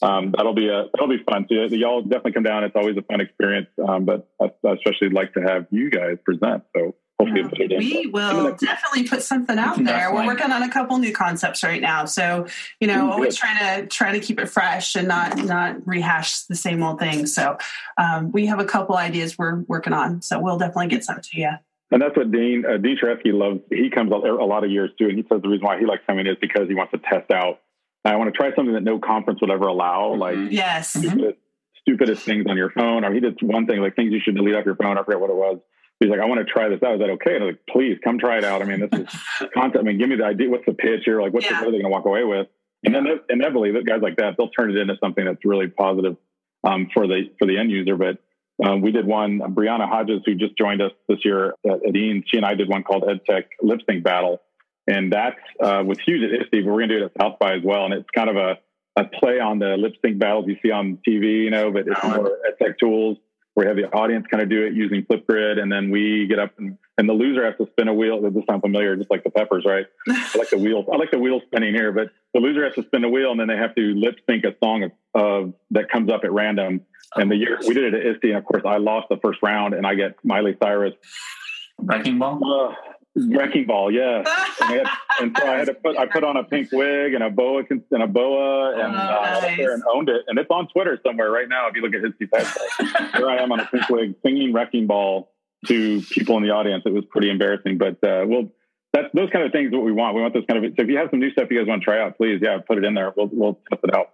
um, 0.03 0.33
that'll 0.37 0.55
be 0.55 0.68
a 0.68 0.85
that'll 0.92 1.09
be 1.09 1.22
fun. 1.29 1.46
So 1.48 1.55
y'all 1.74 2.03
definitely 2.03 2.33
come 2.33 2.42
down. 2.42 2.64
It's 2.64 2.77
always 2.77 2.96
a 2.96 3.03
fun 3.03 3.20
experience. 3.20 3.68
Um, 3.87 4.05
but 4.05 4.29
I, 4.40 4.50
I, 4.66 4.72
especially 4.72 5.11
like 5.11 5.33
to 5.35 5.40
have 5.40 5.66
you 5.70 5.90
guys 5.90 6.18
present. 6.24 6.64
So 6.77 6.94
hopefully 7.18 7.66
yeah, 7.70 7.79
we 7.79 8.07
will 8.07 8.55
definitely 8.57 9.09
put 9.09 9.22
something 9.22 9.59
out 9.59 9.83
there. 9.83 10.12
We're 10.12 10.27
working 10.27 10.50
on 10.50 10.62
a 10.62 10.70
couple 10.70 10.98
new 10.98 11.12
concepts 11.12 11.62
right 11.62 11.81
now. 11.81 12.05
So 12.05 12.46
you 12.81 12.87
know, 12.87 13.07
Ooh, 13.07 13.12
always 13.12 13.37
trying 13.37 13.59
to 13.83 13.87
try 13.87 14.12
to 14.12 14.20
keep 14.20 14.40
it 14.40 14.46
fresh 14.46 14.94
and 14.96 15.09
not 15.09 15.37
not 15.38 15.87
rehash 15.87 16.42
the 16.42 16.57
same 16.57 16.83
old 16.83 16.98
thing. 16.98 17.27
So 17.27 17.59
um, 17.98 18.33
we 18.33 18.46
have 18.46 18.61
a 18.61 18.64
couple 18.64 18.96
ideas 18.96 19.38
we're 19.38 19.61
working 19.61 19.92
on. 19.92 20.22
So 20.22 20.40
we'll 20.40 20.59
definitely 20.59 20.88
get 20.88 21.05
some 21.05 21.20
to 21.20 21.40
you. 21.40 21.50
And 21.90 22.03
that's 22.03 22.16
what 22.16 22.31
Dean 22.33 22.64
uh, 22.66 22.79
Dean 22.79 22.98
Shareski 22.98 23.33
loves. 23.33 23.61
He 23.70 23.90
comes 23.90 24.11
a, 24.12 24.16
a 24.16 24.46
lot 24.46 24.64
of 24.64 24.70
years 24.70 24.90
too, 24.98 25.09
and 25.09 25.16
he 25.16 25.24
says 25.31 25.42
the 25.42 25.48
reason 25.48 25.64
why 25.64 25.79
he 25.79 25.87
likes 25.87 26.03
coming 26.07 26.27
is 26.27 26.37
because 26.40 26.68
he 26.68 26.74
wants 26.74 26.92
to 26.92 26.98
test 26.98 27.31
out. 27.31 27.61
I 28.05 28.16
want 28.16 28.33
to 28.33 28.37
try 28.37 28.55
something 28.55 28.74
that 28.74 28.83
no 28.83 28.98
conference 28.98 29.40
would 29.40 29.50
ever 29.50 29.66
allow, 29.66 30.11
mm-hmm. 30.11 30.20
like 30.20 30.53
yes, 30.53 30.90
stupidest, 30.90 31.38
stupidest 31.81 32.22
things 32.22 32.46
on 32.48 32.57
your 32.57 32.70
phone. 32.70 33.05
Or 33.05 33.14
he 33.14 33.20
did 33.20 33.38
one 33.42 33.66
thing 33.66 33.81
like 33.81 33.96
things 33.96 34.12
you 34.12 34.20
should 34.20 34.35
delete 34.35 34.55
off 34.55 34.66
your 34.66 34.77
phone. 34.77 34.98
I 34.98 35.05
forget 35.05 35.20
what 35.20 35.31
it 35.31 35.37
was. 35.37 35.61
He's 36.00 36.11
like, 36.11 36.20
I 36.20 36.26
want 36.26 36.46
to 36.46 36.52
try 36.52 36.68
this 36.68 36.83
out. 36.83 36.94
Is 36.94 37.00
that 37.00 37.11
okay? 37.11 37.35
And 37.35 37.44
I'm 37.44 37.50
like, 37.50 37.61
please 37.68 37.98
come 38.02 38.18
try 38.18 38.38
it 38.38 38.44
out. 38.44 38.62
I 38.62 38.64
mean, 38.64 38.80
this 38.80 39.00
is 39.00 39.20
content. 39.54 39.78
I 39.78 39.83
mean, 39.83 39.98
give 39.98 40.09
me 40.09 40.16
the 40.16 40.24
idea. 40.24 40.50
What's 40.50 40.66
the 40.66 40.74
pitch 40.74 41.02
here? 41.04 41.22
Like, 41.22 41.33
what's 41.33 41.46
yeah. 41.46 41.61
the, 41.61 41.66
what 41.66 41.68
are 41.68 41.72
they 41.72 41.83
going 41.83 41.85
to 41.85 41.90
walk 41.90 42.07
away 42.07 42.24
with? 42.24 42.48
And 42.85 42.94
then 42.94 43.07
inevitably, 43.30 43.72
guys 43.85 44.02
like 44.02 44.16
that, 44.16 44.35
they'll 44.37 44.50
turn 44.50 44.70
it 44.70 44.76
into 44.76 44.96
something 45.02 45.24
that's 45.24 45.44
really 45.44 45.68
positive 45.68 46.16
um, 46.64 46.88
for 46.92 47.07
the 47.07 47.30
for 47.38 47.46
the 47.46 47.57
end 47.57 47.70
user. 47.70 47.96
But 47.96 48.18
um, 48.62 48.83
we 48.83 48.92
did 48.92 49.07
one, 49.07 49.40
Brianna 49.40 49.88
Hodges, 49.88 50.20
who 50.24 50.35
just 50.35 50.57
joined 50.57 50.83
us 50.83 50.92
this 51.09 51.24
year 51.24 51.54
at, 51.64 51.87
at 51.87 51.94
Eanes, 51.94 52.24
she 52.26 52.37
and 52.37 52.46
I 52.46 52.54
did 52.54 52.68
one 52.68 52.83
called 52.83 53.04
EdTech 53.04 53.44
Lip 53.62 53.80
Sync 53.88 54.04
Battle. 54.04 54.40
And 54.87 55.12
that 55.12 55.37
uh, 55.62 55.83
was 55.85 55.98
huge 56.04 56.22
at 56.22 56.40
ISTE, 56.42 56.64
but 56.64 56.66
we're 56.66 56.80
going 56.80 56.90
to 56.90 56.98
do 56.98 57.04
it 57.04 57.12
at 57.16 57.22
South 57.22 57.38
by 57.38 57.54
as 57.54 57.62
well. 57.64 57.87
And 57.87 57.94
it's 57.94 58.11
kind 58.14 58.28
of 58.28 58.37
a, 58.37 58.59
a 58.96 59.04
play 59.04 59.40
on 59.40 59.59
the 59.59 59.76
lip 59.78 59.94
sync 60.04 60.18
battles 60.18 60.44
you 60.46 60.57
see 60.62 60.70
on 60.70 60.98
TV, 61.09 61.44
you 61.44 61.50
know, 61.50 61.72
but 61.72 61.88
it's 61.88 62.04
more 62.04 62.30
EdTech 62.61 62.78
tools. 62.78 63.16
We 63.57 63.67
have 63.67 63.77
the 63.77 63.85
audience 63.93 64.27
kind 64.29 64.43
of 64.43 64.49
do 64.49 64.64
it 64.64 64.75
using 64.75 65.05
Flipgrid, 65.05 65.61
and 65.61 65.71
then 65.71 65.90
we 65.90 66.27
get 66.27 66.38
up 66.38 66.53
and, 66.59 66.77
and 66.99 67.09
the 67.09 67.12
loser 67.12 67.45
has 67.45 67.55
to 67.59 67.71
spin 67.73 67.88
a 67.88 67.95
wheel. 67.95 68.21
This 68.21 68.45
sounds 68.51 68.62
familiar, 68.62 68.97
just 68.97 69.11
like 69.11 69.23
the 69.23 69.31
peppers, 69.31 69.64
right? 69.64 69.87
I 70.09 70.38
like 70.38 70.51
the 70.51 70.59
wheel. 70.59 70.85
I 70.93 70.97
like 70.97 71.11
the 71.12 71.19
wheel 71.19 71.40
spinning 71.47 71.75
here, 71.75 71.93
but 71.93 72.09
the 72.33 72.40
loser 72.40 72.64
has 72.64 72.75
to 72.75 72.83
spin 72.83 73.05
a 73.05 73.09
wheel, 73.09 73.31
and 73.31 73.38
then 73.38 73.47
they 73.47 73.57
have 73.57 73.75
to 73.77 73.95
lip 73.95 74.17
sync 74.29 74.45
a 74.45 74.55
song 74.62 74.83
of, 74.83 74.93
of 75.14 75.55
that 75.71 75.88
comes 75.88 76.11
up 76.11 76.25
at 76.25 76.33
random 76.33 76.81
and 77.17 77.31
the 77.31 77.37
year 77.37 77.59
we 77.67 77.75
did 77.75 77.95
it 77.95 77.95
at 77.95 78.07
ISTE, 78.07 78.25
and 78.25 78.37
of 78.37 78.45
course, 78.45 78.62
I 78.64 78.79
lost 78.79 79.09
the 79.09 79.17
first 79.19 79.40
round, 79.43 79.75
and 79.75 79.87
I 79.87 79.95
get 79.95 80.17
Miley 80.25 80.57
Cyrus. 80.61 80.95
Wrecking 81.79 82.19
ball. 82.19 82.40
Uh, 82.43 82.75
wrecking 83.37 83.67
ball, 83.67 83.90
yeah. 83.90 84.23
and, 84.61 84.71
had, 84.71 84.87
and, 85.21 85.37
so 85.38 85.47
I 85.47 85.59
had 85.59 85.67
to 85.67 85.75
put 85.75 85.97
I 85.97 86.07
put 86.07 86.25
on 86.25 86.37
a 86.37 86.45
pink 86.45 86.71
wig 86.73 87.14
and 87.14 87.23
a 87.23 87.31
boa 87.31 87.62
and 87.71 88.03
a 88.03 88.07
boa 88.07 88.75
and 88.75 88.95
oh, 88.95 88.99
uh, 88.99 89.40
nice. 89.43 89.59
and 89.59 89.83
owned 89.93 90.09
it. 90.09 90.23
And 90.29 90.38
it's 90.38 90.51
on 90.51 90.69
Twitter 90.69 90.99
somewhere 91.05 91.31
right 91.31 91.49
now. 91.49 91.69
If 91.69 91.77
you 91.77 91.83
look 91.83 91.95
at 91.95 92.03
his 92.03 92.12
head, 92.33 93.12
here 93.17 93.29
I 93.29 93.43
am 93.43 93.53
on 93.53 93.61
a 93.61 93.67
pink 93.67 93.88
wig 93.88 94.14
singing 94.25 94.53
wrecking 94.53 94.87
ball 94.87 95.33
to 95.67 96.03
people 96.03 96.37
in 96.37 96.43
the 96.43 96.51
audience. 96.51 96.83
It 96.87 96.93
was 96.93 97.05
pretty 97.11 97.31
embarrassing, 97.31 97.79
but 97.79 98.03
uh, 98.07 98.25
we'll. 98.27 98.53
That's 98.93 99.12
those 99.12 99.29
kind 99.31 99.45
of 99.45 99.51
things 99.51 99.73
what 99.73 99.83
we 99.83 99.90
want. 99.90 100.14
We 100.14 100.23
want 100.23 100.35
those 100.35 100.45
kind 100.49 100.64
of. 100.64 100.73
So 100.77 100.83
if 100.83 100.88
you 100.88 100.99
have 100.99 101.09
some 101.11 101.19
new 101.19 101.33
stuff 101.33 101.49
you 101.51 101.59
guys 101.59 101.67
want 101.67 101.83
to 101.83 101.85
try 101.85 102.01
out, 102.01 102.17
please, 102.17 102.38
yeah, 102.40 102.59
put 102.64 102.79
it 102.79 102.85
in 102.85 102.95
there. 102.95 103.12
We'll 103.17 103.29
we'll 103.33 103.59
test 103.69 103.83
it 103.83 103.93
out. 103.93 104.11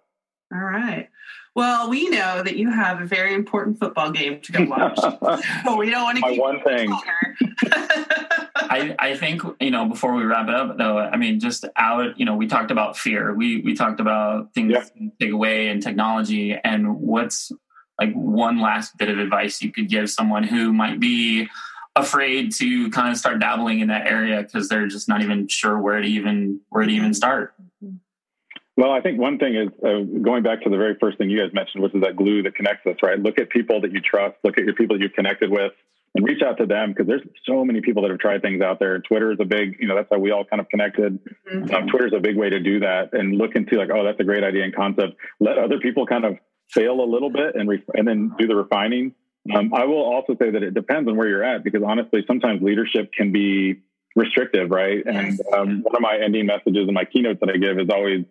All 0.52 0.58
right. 0.58 1.10
Well, 1.54 1.90
we 1.90 2.08
know 2.08 2.42
that 2.42 2.56
you 2.56 2.70
have 2.70 3.00
a 3.00 3.06
very 3.06 3.34
important 3.34 3.78
football 3.78 4.10
game 4.10 4.40
to 4.40 4.52
go 4.52 4.64
watch. 4.64 4.98
so 5.64 5.76
we 5.76 5.90
don't 5.90 6.02
want 6.02 6.18
to 6.18 6.30
keep 6.30 6.40
one 6.40 6.62
thing. 6.62 6.90
I, 8.62 8.94
I 8.98 9.16
think 9.16 9.42
you 9.60 9.70
know 9.70 9.86
before 9.86 10.14
we 10.14 10.24
wrap 10.24 10.48
it 10.48 10.54
up 10.54 10.76
though 10.76 10.98
I 10.98 11.16
mean 11.16 11.40
just 11.40 11.64
out 11.76 12.18
you 12.18 12.24
know 12.24 12.36
we 12.36 12.46
talked 12.46 12.70
about 12.70 12.96
fear 12.96 13.34
we 13.34 13.60
we 13.60 13.74
talked 13.74 14.00
about 14.00 14.52
things 14.54 14.72
yeah. 14.72 15.08
take 15.18 15.32
away 15.32 15.68
and 15.68 15.82
technology 15.82 16.56
and 16.62 16.96
what's 16.98 17.52
like 17.98 18.12
one 18.12 18.60
last 18.60 18.96
bit 18.96 19.08
of 19.08 19.18
advice 19.18 19.62
you 19.62 19.72
could 19.72 19.88
give 19.88 20.10
someone 20.10 20.42
who 20.44 20.72
might 20.72 21.00
be 21.00 21.48
afraid 21.96 22.52
to 22.54 22.90
kind 22.90 23.10
of 23.10 23.16
start 23.16 23.40
dabbling 23.40 23.80
in 23.80 23.88
that 23.88 24.06
area 24.06 24.42
because 24.42 24.68
they're 24.68 24.86
just 24.86 25.08
not 25.08 25.22
even 25.22 25.48
sure 25.48 25.78
where 25.78 26.00
to 26.00 26.06
even 26.06 26.60
where 26.68 26.84
to 26.84 26.90
even 26.90 27.14
start. 27.14 27.54
Well, 28.76 28.92
I 28.92 29.00
think 29.02 29.18
one 29.18 29.38
thing 29.38 29.56
is 29.56 29.68
uh, 29.84 30.00
going 30.22 30.42
back 30.42 30.62
to 30.62 30.70
the 30.70 30.76
very 30.76 30.96
first 30.98 31.18
thing 31.18 31.28
you 31.28 31.38
guys 31.38 31.52
mentioned, 31.52 31.82
which 31.82 31.94
is 31.94 32.00
that 32.00 32.16
glue 32.16 32.42
that 32.44 32.54
connects 32.54 32.86
us, 32.86 32.96
right? 33.02 33.18
Look 33.18 33.38
at 33.38 33.50
people 33.50 33.80
that 33.82 33.92
you 33.92 34.00
trust, 34.00 34.36
look 34.42 34.56
at 34.56 34.64
your 34.64 34.74
people 34.74 34.98
you've 34.98 35.12
connected 35.12 35.50
with, 35.50 35.72
and 36.14 36.26
reach 36.26 36.42
out 36.42 36.58
to 36.58 36.66
them 36.66 36.90
because 36.90 37.06
there's 37.06 37.22
so 37.46 37.64
many 37.64 37.80
people 37.80 38.02
that 38.02 38.10
have 38.10 38.20
tried 38.20 38.42
things 38.42 38.60
out 38.60 38.80
there. 38.80 38.98
Twitter 38.98 39.32
is 39.32 39.38
a 39.40 39.44
big, 39.44 39.76
you 39.78 39.86
know, 39.86 39.94
that's 39.94 40.08
how 40.10 40.18
we 40.18 40.32
all 40.32 40.44
kind 40.44 40.60
of 40.60 40.68
connected. 40.68 41.18
Mm-hmm. 41.52 41.74
Um, 41.74 41.86
Twitter 41.86 42.06
is 42.06 42.12
a 42.16 42.20
big 42.20 42.36
way 42.36 42.50
to 42.50 42.58
do 42.58 42.80
that 42.80 43.12
and 43.12 43.36
look 43.36 43.54
into 43.54 43.76
like, 43.76 43.90
oh, 43.94 44.04
that's 44.04 44.18
a 44.18 44.24
great 44.24 44.42
idea 44.42 44.64
and 44.64 44.74
concept. 44.74 45.14
Let 45.38 45.58
other 45.58 45.78
people 45.78 46.06
kind 46.06 46.24
of 46.24 46.36
fail 46.70 47.00
a 47.00 47.06
little 47.06 47.30
bit 47.30 47.54
and 47.54 47.68
re- 47.68 47.84
and 47.94 48.06
then 48.06 48.32
do 48.38 48.46
the 48.46 48.56
refining. 48.56 49.14
Um, 49.54 49.72
I 49.72 49.84
will 49.84 50.02
also 50.02 50.36
say 50.40 50.50
that 50.50 50.62
it 50.62 50.74
depends 50.74 51.08
on 51.08 51.16
where 51.16 51.28
you're 51.28 51.44
at 51.44 51.64
because 51.64 51.82
honestly, 51.86 52.24
sometimes 52.26 52.60
leadership 52.60 53.12
can 53.12 53.32
be 53.32 53.80
restrictive, 54.16 54.70
right? 54.70 55.02
And 55.06 55.40
um, 55.52 55.82
one 55.82 55.94
of 55.94 56.02
my 56.02 56.18
ending 56.22 56.46
messages 56.46 56.88
in 56.88 56.94
my 56.94 57.04
keynotes 57.04 57.40
that 57.40 57.48
I 57.48 57.56
give 57.56 57.78
is 57.78 57.88
always 57.88 58.24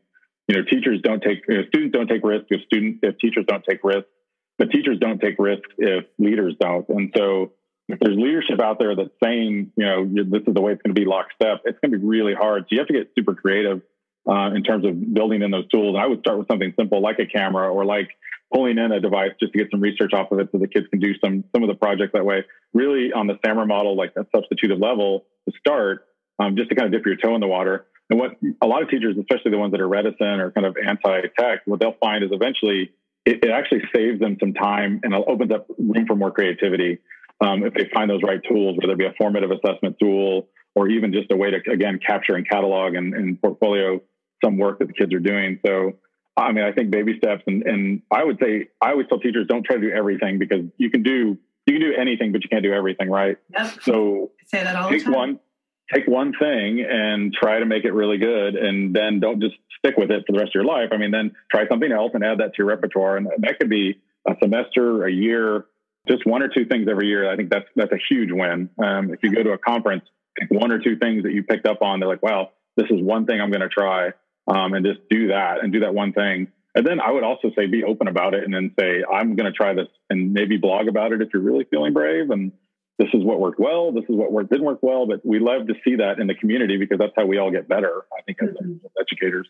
you 0.50 0.56
know, 0.56 0.64
teachers 0.64 1.00
don't 1.04 1.22
take, 1.22 1.44
you 1.48 1.58
know, 1.58 1.64
students 1.68 1.96
don't 1.96 2.08
take 2.08 2.24
risks 2.24 2.48
if 2.50 2.62
students, 2.64 3.00
if 3.04 3.20
teachers 3.20 3.46
don't 3.48 3.64
take 3.64 3.84
risks, 3.84 4.10
but 4.58 4.72
teachers 4.72 4.98
don't 5.00 5.22
take 5.22 5.36
risks 5.38 5.70
if 5.78 6.06
leaders 6.18 6.56
don't. 6.60 6.90
And 6.90 7.14
so 7.16 7.52
if 7.90 8.00
there's 8.00 8.18
leadership 8.18 8.62
out 8.62 8.78
there 8.78 8.96
that's 8.96 9.10
saying, 9.22 9.72
you 9.76 9.86
know, 9.86 10.06
this 10.06 10.44
is 10.48 10.54
the 10.54 10.62
way 10.62 10.72
it's 10.72 10.82
going 10.84 10.94
to 10.94 11.00
be 11.00 11.08
lockstep, 11.08 11.62
it's 11.66 11.80
going 11.80 11.92
to 11.92 11.98
be 11.98 12.06
really 12.06 12.36
hard. 12.36 12.64
So 12.64 12.68
you 12.72 12.80
have 12.80 12.88
to 12.88 12.94
get 12.94 13.12
super 13.18 13.34
creative 13.34 13.82
uh, 14.30 14.52
in 14.54 14.64
terms 14.64 14.86
of 14.86 15.14
building 15.14 15.42
in 15.42 15.50
those 15.50 15.68
tools. 15.70 15.98
I 16.00 16.06
would 16.06 16.20
start 16.20 16.38
with 16.38 16.48
something 16.48 16.72
simple 16.78 17.02
like 17.02 17.18
a 17.18 17.26
camera 17.26 17.68
or 17.68 17.86
like 17.86 18.10
pulling 18.54 18.78
in 18.78 18.92
a 18.92 19.00
device 19.00 19.32
just 19.40 19.54
to 19.54 19.58
get 19.58 19.70
some 19.72 19.82
research 19.82 20.14
off 20.14 20.32
of 20.32 20.40
it 20.40 20.50
so 20.52 20.60
the 20.60 20.68
kids 20.68 20.86
can 20.90 21.00
do 21.00 21.14
some 21.24 21.44
some 21.54 21.64
of 21.64 21.68
the 21.68 21.76
projects 21.76 22.14
that 22.14 22.24
way. 22.24 22.46
Really 22.74 23.12
on 23.12 23.26
the 23.26 23.36
SAMR 23.44 23.68
model, 23.68 23.98
like 23.98 24.14
a 24.16 24.26
substitutive 24.36 24.80
level 24.80 25.26
to 25.48 25.56
start, 25.60 26.06
um, 26.38 26.56
just 26.56 26.70
to 26.70 26.76
kind 26.76 26.86
of 26.86 26.92
dip 26.92 27.06
your 27.08 27.16
toe 27.16 27.34
in 27.34 27.42
the 27.42 27.48
water. 27.48 27.88
And 28.12 28.20
what 28.20 28.38
a 28.62 28.68
lot 28.68 28.84
of 28.84 28.90
teachers, 28.90 29.18
especially 29.18 29.50
the 29.50 29.58
ones 29.58 29.72
that 29.72 29.82
are 29.82 29.88
reticent 29.88 30.42
or 30.42 30.52
kind 30.52 30.66
of 30.66 30.78
anti-tech, 30.78 31.62
what 31.66 31.80
they'll 31.80 31.98
find 32.00 32.24
is 32.24 32.30
eventually 32.32 32.92
it, 33.26 33.44
it 33.44 33.50
actually 33.50 33.82
saves 33.96 34.20
them 34.20 34.38
some 34.40 34.54
time 34.54 35.02
and 35.04 35.14
it 35.14 35.24
opens 35.28 35.52
up 35.52 35.68
room 35.78 36.06
for 36.06 36.16
more 36.16 36.32
creativity 36.32 37.00
um, 37.42 37.64
if 37.64 37.74
they 37.74 37.90
find 37.94 38.10
those 38.10 38.22
right 38.24 38.42
tools, 38.48 38.78
whether 38.80 38.94
it 38.94 39.00
be 39.00 39.06
a 39.06 39.14
formative 39.18 39.52
assessment 39.52 39.98
tool 40.00 40.50
or 40.76 40.90
even 40.90 41.14
just 41.14 41.32
a 41.32 41.36
way 41.36 41.52
to 41.52 41.72
again 41.72 42.00
capture 42.06 42.36
and 42.36 42.48
catalog 42.48 42.96
and, 42.96 43.14
and 43.14 43.42
portfolio 43.42 44.02
some 44.44 44.58
work 44.58 44.80
that 44.80 44.88
the 44.88 44.94
kids 44.94 45.14
are 45.14 45.20
doing. 45.20 45.60
So 45.66 45.94
I 46.38 46.52
mean, 46.52 46.64
I 46.64 46.72
think 46.72 46.90
baby 46.90 47.18
steps, 47.18 47.44
and, 47.48 47.64
and 47.64 48.02
I 48.12 48.24
would 48.24 48.40
say 48.42 48.70
I 48.82 48.92
always 48.92 49.08
tell 49.08 49.20
teachers 49.20 49.48
don't 49.48 49.64
try 49.64 49.76
to 49.76 49.82
do 49.82 49.92
everything 49.92 50.40
because 50.40 50.66
you 50.78 50.90
can 50.90 51.04
do 51.04 51.38
you 51.66 51.74
can 51.74 51.82
do 51.82 51.94
anything, 52.00 52.32
but 52.32 52.44
you 52.44 52.50
can't 52.50 52.64
do 52.64 52.74
everything, 52.74 53.10
right? 53.10 53.38
Yep. 53.58 53.80
So 53.84 54.32
say 54.48 54.64
that 54.64 54.76
all 54.76 54.90
take 54.90 55.08
one 55.08 55.40
take 55.94 56.08
one 56.08 56.34
thing 56.40 56.86
and 56.88 57.34
try 57.34 57.60
to 57.60 57.66
make 57.66 57.84
it 57.84 57.94
really 57.94 58.18
good, 58.18 58.56
and 58.56 58.96
then 58.96 59.20
don't 59.20 59.42
just 59.42 59.56
stick 59.78 59.98
with 59.98 60.12
it 60.12 60.24
for 60.26 60.34
the 60.34 60.40
rest 60.40 60.50
of 60.50 60.56
your 60.56 60.66
life. 60.66 60.90
I 60.92 60.98
mean, 60.98 61.12
then 61.12 61.32
try 61.52 61.68
something 61.68 61.92
else 61.92 62.12
and 62.14 62.24
add 62.24 62.40
that 62.40 62.54
to 62.54 62.60
your 62.60 62.68
repertoire, 62.68 63.18
and 63.18 63.28
that 63.40 63.60
could 63.60 63.70
be 63.70 64.00
a 64.28 64.36
semester, 64.42 65.06
a 65.06 65.12
year, 65.12 65.66
just 66.10 66.26
one 66.26 66.42
or 66.42 66.48
two 66.48 66.66
things 66.66 66.88
every 66.90 67.08
year. 67.08 67.32
I 67.32 67.36
think 67.36 67.50
that's 67.50 67.68
that's 67.76 67.92
a 67.92 68.00
huge 68.10 68.32
win. 68.32 68.70
Um, 68.84 69.14
if 69.14 69.20
you 69.24 69.34
go 69.34 69.44
to 69.44 69.52
a 69.52 69.58
conference, 69.58 70.04
pick 70.38 70.50
one 70.50 70.72
or 70.72 70.80
two 70.80 70.98
things 70.98 71.24
that 71.24 71.34
you 71.34 71.44
picked 71.44 71.68
up 71.68 71.82
on. 71.82 72.00
They're 72.00 72.10
like, 72.10 72.24
wow, 72.24 72.50
this 72.76 72.88
is 72.90 73.02
one 73.02 73.26
thing 73.26 73.40
I'm 73.40 73.52
going 73.52 73.62
to 73.62 73.70
try, 73.70 74.10
um, 74.48 74.74
and 74.74 74.86
just 74.86 75.00
do 75.10 75.28
that 75.28 75.64
and 75.64 75.72
do 75.72 75.82
that 75.82 75.94
one 75.94 76.14
thing. 76.14 76.48
And 76.76 76.86
then 76.86 77.00
I 77.00 77.12
would 77.12 77.24
also 77.24 77.52
say 77.58 77.66
be 77.66 77.84
open 77.84 78.08
about 78.08 78.34
it, 78.34 78.44
and 78.44 78.54
then 78.54 78.74
say 78.80 79.04
I'm 79.12 79.36
going 79.36 79.52
to 79.52 79.56
try 79.56 79.74
this, 79.74 79.88
and 80.10 80.34
maybe 80.34 80.58
blog 80.58 80.88
about 80.88 81.12
it 81.14 81.22
if 81.22 81.30
you're 81.34 81.44
really 81.44 81.66
feeling 81.70 81.94
brave. 81.94 82.30
And 82.30 82.52
this 82.98 83.10
is 83.14 83.24
what 83.24 83.40
worked 83.40 83.60
well. 83.60 83.92
This 83.92 84.04
is 84.04 84.16
what 84.16 84.32
worked, 84.32 84.52
didn't 84.52 84.66
work 84.66 84.80
well. 84.82 85.08
But 85.08 85.26
we 85.26 85.40
love 85.40 85.68
to 85.68 85.74
see 85.84 85.96
that 85.98 86.20
in 86.20 86.28
the 86.28 86.36
community 86.36 86.78
because 86.78 87.00
that's 87.00 87.14
how 87.16 87.26
we 87.26 87.38
all 87.38 87.52
get 87.52 87.68
better. 87.68 88.04
I 88.18 88.22
think 88.24 88.38
as, 88.42 88.50
mm-hmm. 88.50 88.86
as 88.86 88.92
educators. 89.00 89.48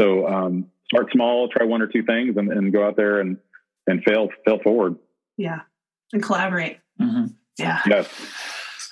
So 0.00 0.26
um, 0.26 0.66
start 0.92 1.10
small, 1.12 1.48
try 1.48 1.66
one 1.66 1.82
or 1.82 1.86
two 1.86 2.02
things, 2.02 2.36
and, 2.36 2.50
and 2.50 2.72
go 2.72 2.86
out 2.86 2.96
there 2.96 3.20
and 3.20 3.38
and 3.86 4.02
fail 4.02 4.28
fail 4.46 4.58
forward. 4.62 4.96
Yeah, 5.36 5.60
and 6.14 6.22
collaborate. 6.22 6.78
Mm-hmm. 7.00 7.26
Yeah. 7.58 7.80
Yes. 7.86 8.08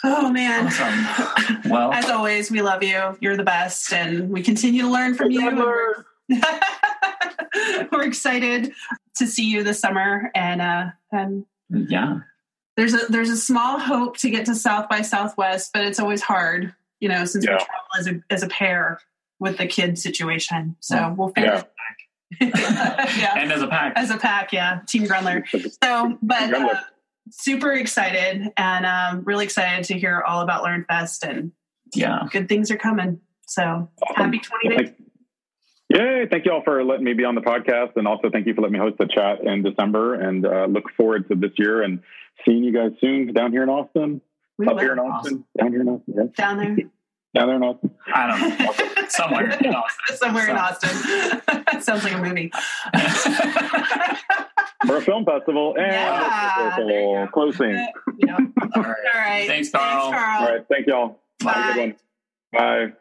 Oh 0.04 0.30
man. 0.30 0.66
Awesome. 0.66 1.58
Well, 1.70 1.92
as 1.92 2.10
always, 2.10 2.50
we 2.50 2.60
love 2.60 2.82
you. 2.82 3.16
You're 3.20 3.36
the 3.36 3.44
best, 3.44 3.92
and 3.92 4.30
we 4.30 4.42
continue 4.42 4.82
to 4.82 4.90
learn 4.90 5.14
from 5.14 5.30
you. 5.30 5.56
We're, 5.56 6.04
we're 7.92 8.02
excited 8.02 8.72
to 9.16 9.26
see 9.26 9.48
you 9.48 9.62
this 9.62 9.78
summer, 9.78 10.30
and 10.34 10.60
uh, 10.60 10.86
and 11.12 11.46
yeah, 11.70 12.20
there's 12.76 12.94
a 12.94 13.06
there's 13.08 13.30
a 13.30 13.36
small 13.36 13.78
hope 13.78 14.16
to 14.18 14.30
get 14.30 14.46
to 14.46 14.54
South 14.54 14.88
by 14.88 15.02
Southwest, 15.02 15.70
but 15.72 15.84
it's 15.86 16.00
always 16.00 16.20
hard, 16.20 16.74
you 17.00 17.08
know, 17.08 17.24
since 17.24 17.44
yeah. 17.44 17.52
we 17.52 17.58
travel 17.58 17.72
as 17.98 18.06
a 18.08 18.20
as 18.28 18.42
a 18.42 18.48
pair 18.48 19.00
with 19.38 19.56
the 19.56 19.66
kid 19.66 19.98
situation. 19.98 20.76
So 20.80 21.14
we'll 21.16 21.28
figure 21.28 21.54
yeah. 21.54 21.64
yeah. 22.40 23.34
And 23.36 23.52
as 23.52 23.62
a 23.62 23.66
pack. 23.66 23.92
As 23.96 24.10
a 24.10 24.16
pack, 24.16 24.52
yeah. 24.52 24.80
Team 24.86 25.04
Grundler. 25.04 25.46
So, 25.82 26.18
but 26.22 26.54
uh, 26.54 26.80
super 27.30 27.72
excited 27.72 28.50
and 28.56 28.86
um, 28.86 29.24
really 29.24 29.44
excited 29.44 29.84
to 29.84 29.98
hear 29.98 30.22
all 30.26 30.40
about 30.40 30.64
LearnFest 30.64 31.28
and 31.28 31.52
yeah, 31.94 32.26
good 32.30 32.48
things 32.48 32.70
are 32.70 32.76
coming. 32.76 33.20
So 33.46 33.90
happy 34.14 34.38
20 34.38 34.76
days. 34.76 34.92
Yay. 35.88 36.26
Thank 36.30 36.46
you 36.46 36.52
all 36.52 36.62
for 36.62 36.82
letting 36.84 37.04
me 37.04 37.12
be 37.12 37.24
on 37.24 37.34
the 37.34 37.42
podcast. 37.42 37.96
And 37.96 38.08
also 38.08 38.30
thank 38.30 38.46
you 38.46 38.54
for 38.54 38.62
letting 38.62 38.72
me 38.72 38.78
host 38.78 38.96
the 38.98 39.06
chat 39.06 39.44
in 39.44 39.62
December 39.62 40.14
and 40.14 40.46
uh, 40.46 40.64
look 40.64 40.84
forward 40.96 41.28
to 41.28 41.34
this 41.34 41.50
year 41.58 41.82
and 41.82 42.00
seeing 42.46 42.64
you 42.64 42.72
guys 42.72 42.92
soon 43.00 43.32
down 43.34 43.52
here 43.52 43.62
in 43.62 43.68
Austin. 43.68 44.22
We 44.58 44.66
Up 44.66 44.74
will. 44.74 44.80
here 44.80 44.92
in 44.92 44.98
Austin. 44.98 45.32
Awesome. 45.34 45.44
Down 45.58 45.72
here 45.72 45.80
in 45.82 45.88
Austin. 45.88 46.14
Yes. 46.16 46.26
Down 46.36 46.56
there. 46.58 46.76
Down 47.34 47.48
there 47.48 47.56
in 47.56 47.62
Austin. 47.62 47.90
I 48.14 48.26
don't 48.26 48.58
know. 48.58 49.04
Somewhere 49.08 49.50
in 49.50 49.74
Austin. 49.74 50.16
Somewhere 50.16 50.44
so. 50.44 50.50
in 50.50 50.58
Austin. 50.58 51.80
Sounds 51.80 52.04
like 52.04 52.12
a 52.12 52.18
movie. 52.18 52.52
For 54.86 54.96
a 54.96 55.00
film 55.02 55.24
festival 55.24 55.74
and 55.76 55.92
yeah, 55.92 56.56
festival 56.56 57.28
closing. 57.32 57.86
Yeah. 58.18 58.36
All, 58.36 58.82
right. 58.82 58.96
All 59.14 59.20
right. 59.20 59.46
Thanks, 59.46 59.70
Carl. 59.70 60.10
Thanks, 60.10 60.16
Carl. 60.16 60.42
All 60.42 60.54
right. 60.54 60.66
Thank 60.68 60.86
y'all. 60.86 61.20
Bye. 61.42 61.52
Have 61.52 61.70
a 61.70 61.74
good 61.74 61.80
one. 61.80 61.96
Bye. 62.52 62.92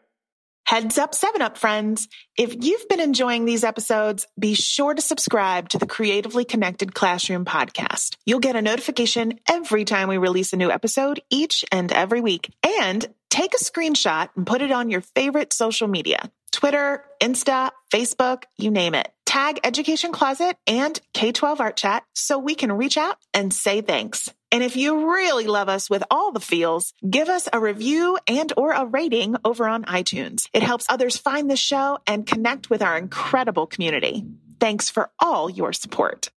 Heads 0.64 0.96
up, 0.96 1.14
7 1.14 1.42
Up 1.42 1.58
friends. 1.58 2.08
If 2.38 2.64
you've 2.64 2.88
been 2.88 3.00
enjoying 3.00 3.44
these 3.44 3.64
episodes, 3.64 4.26
be 4.38 4.54
sure 4.54 4.94
to 4.94 5.02
subscribe 5.02 5.68
to 5.70 5.78
the 5.78 5.86
Creatively 5.86 6.44
Connected 6.44 6.94
Classroom 6.94 7.44
podcast. 7.44 8.16
You'll 8.24 8.40
get 8.40 8.56
a 8.56 8.62
notification 8.62 9.38
every 9.50 9.84
time 9.84 10.08
we 10.08 10.16
release 10.18 10.52
a 10.52 10.56
new 10.56 10.70
episode 10.70 11.20
each 11.30 11.64
and 11.72 11.92
every 11.92 12.20
week. 12.20 12.54
And 12.80 13.06
take 13.28 13.52
a 13.54 13.62
screenshot 13.62 14.30
and 14.36 14.46
put 14.46 14.62
it 14.62 14.70
on 14.70 14.88
your 14.88 15.00
favorite 15.00 15.52
social 15.52 15.88
media. 15.88 16.30
Twitter, 16.52 17.04
Insta, 17.20 17.70
Facebook, 17.92 18.44
you 18.56 18.70
name 18.70 18.94
it. 18.94 19.12
Tag 19.32 19.60
Education 19.64 20.12
Closet 20.12 20.58
and 20.66 21.00
K12 21.14 21.58
Art 21.58 21.74
Chat 21.74 22.04
so 22.14 22.38
we 22.38 22.54
can 22.54 22.70
reach 22.70 22.98
out 22.98 23.16
and 23.32 23.50
say 23.50 23.80
thanks. 23.80 24.30
And 24.50 24.62
if 24.62 24.76
you 24.76 25.10
really 25.10 25.46
love 25.46 25.70
us 25.70 25.88
with 25.88 26.04
all 26.10 26.32
the 26.32 26.38
feels, 26.38 26.92
give 27.08 27.30
us 27.30 27.48
a 27.50 27.58
review 27.58 28.18
and 28.28 28.52
or 28.58 28.72
a 28.72 28.84
rating 28.84 29.36
over 29.42 29.66
on 29.66 29.84
iTunes. 29.84 30.50
It 30.52 30.62
helps 30.62 30.84
others 30.86 31.16
find 31.16 31.50
the 31.50 31.56
show 31.56 31.98
and 32.06 32.26
connect 32.26 32.68
with 32.68 32.82
our 32.82 32.98
incredible 32.98 33.66
community. 33.66 34.22
Thanks 34.60 34.90
for 34.90 35.10
all 35.18 35.48
your 35.48 35.72
support. 35.72 36.28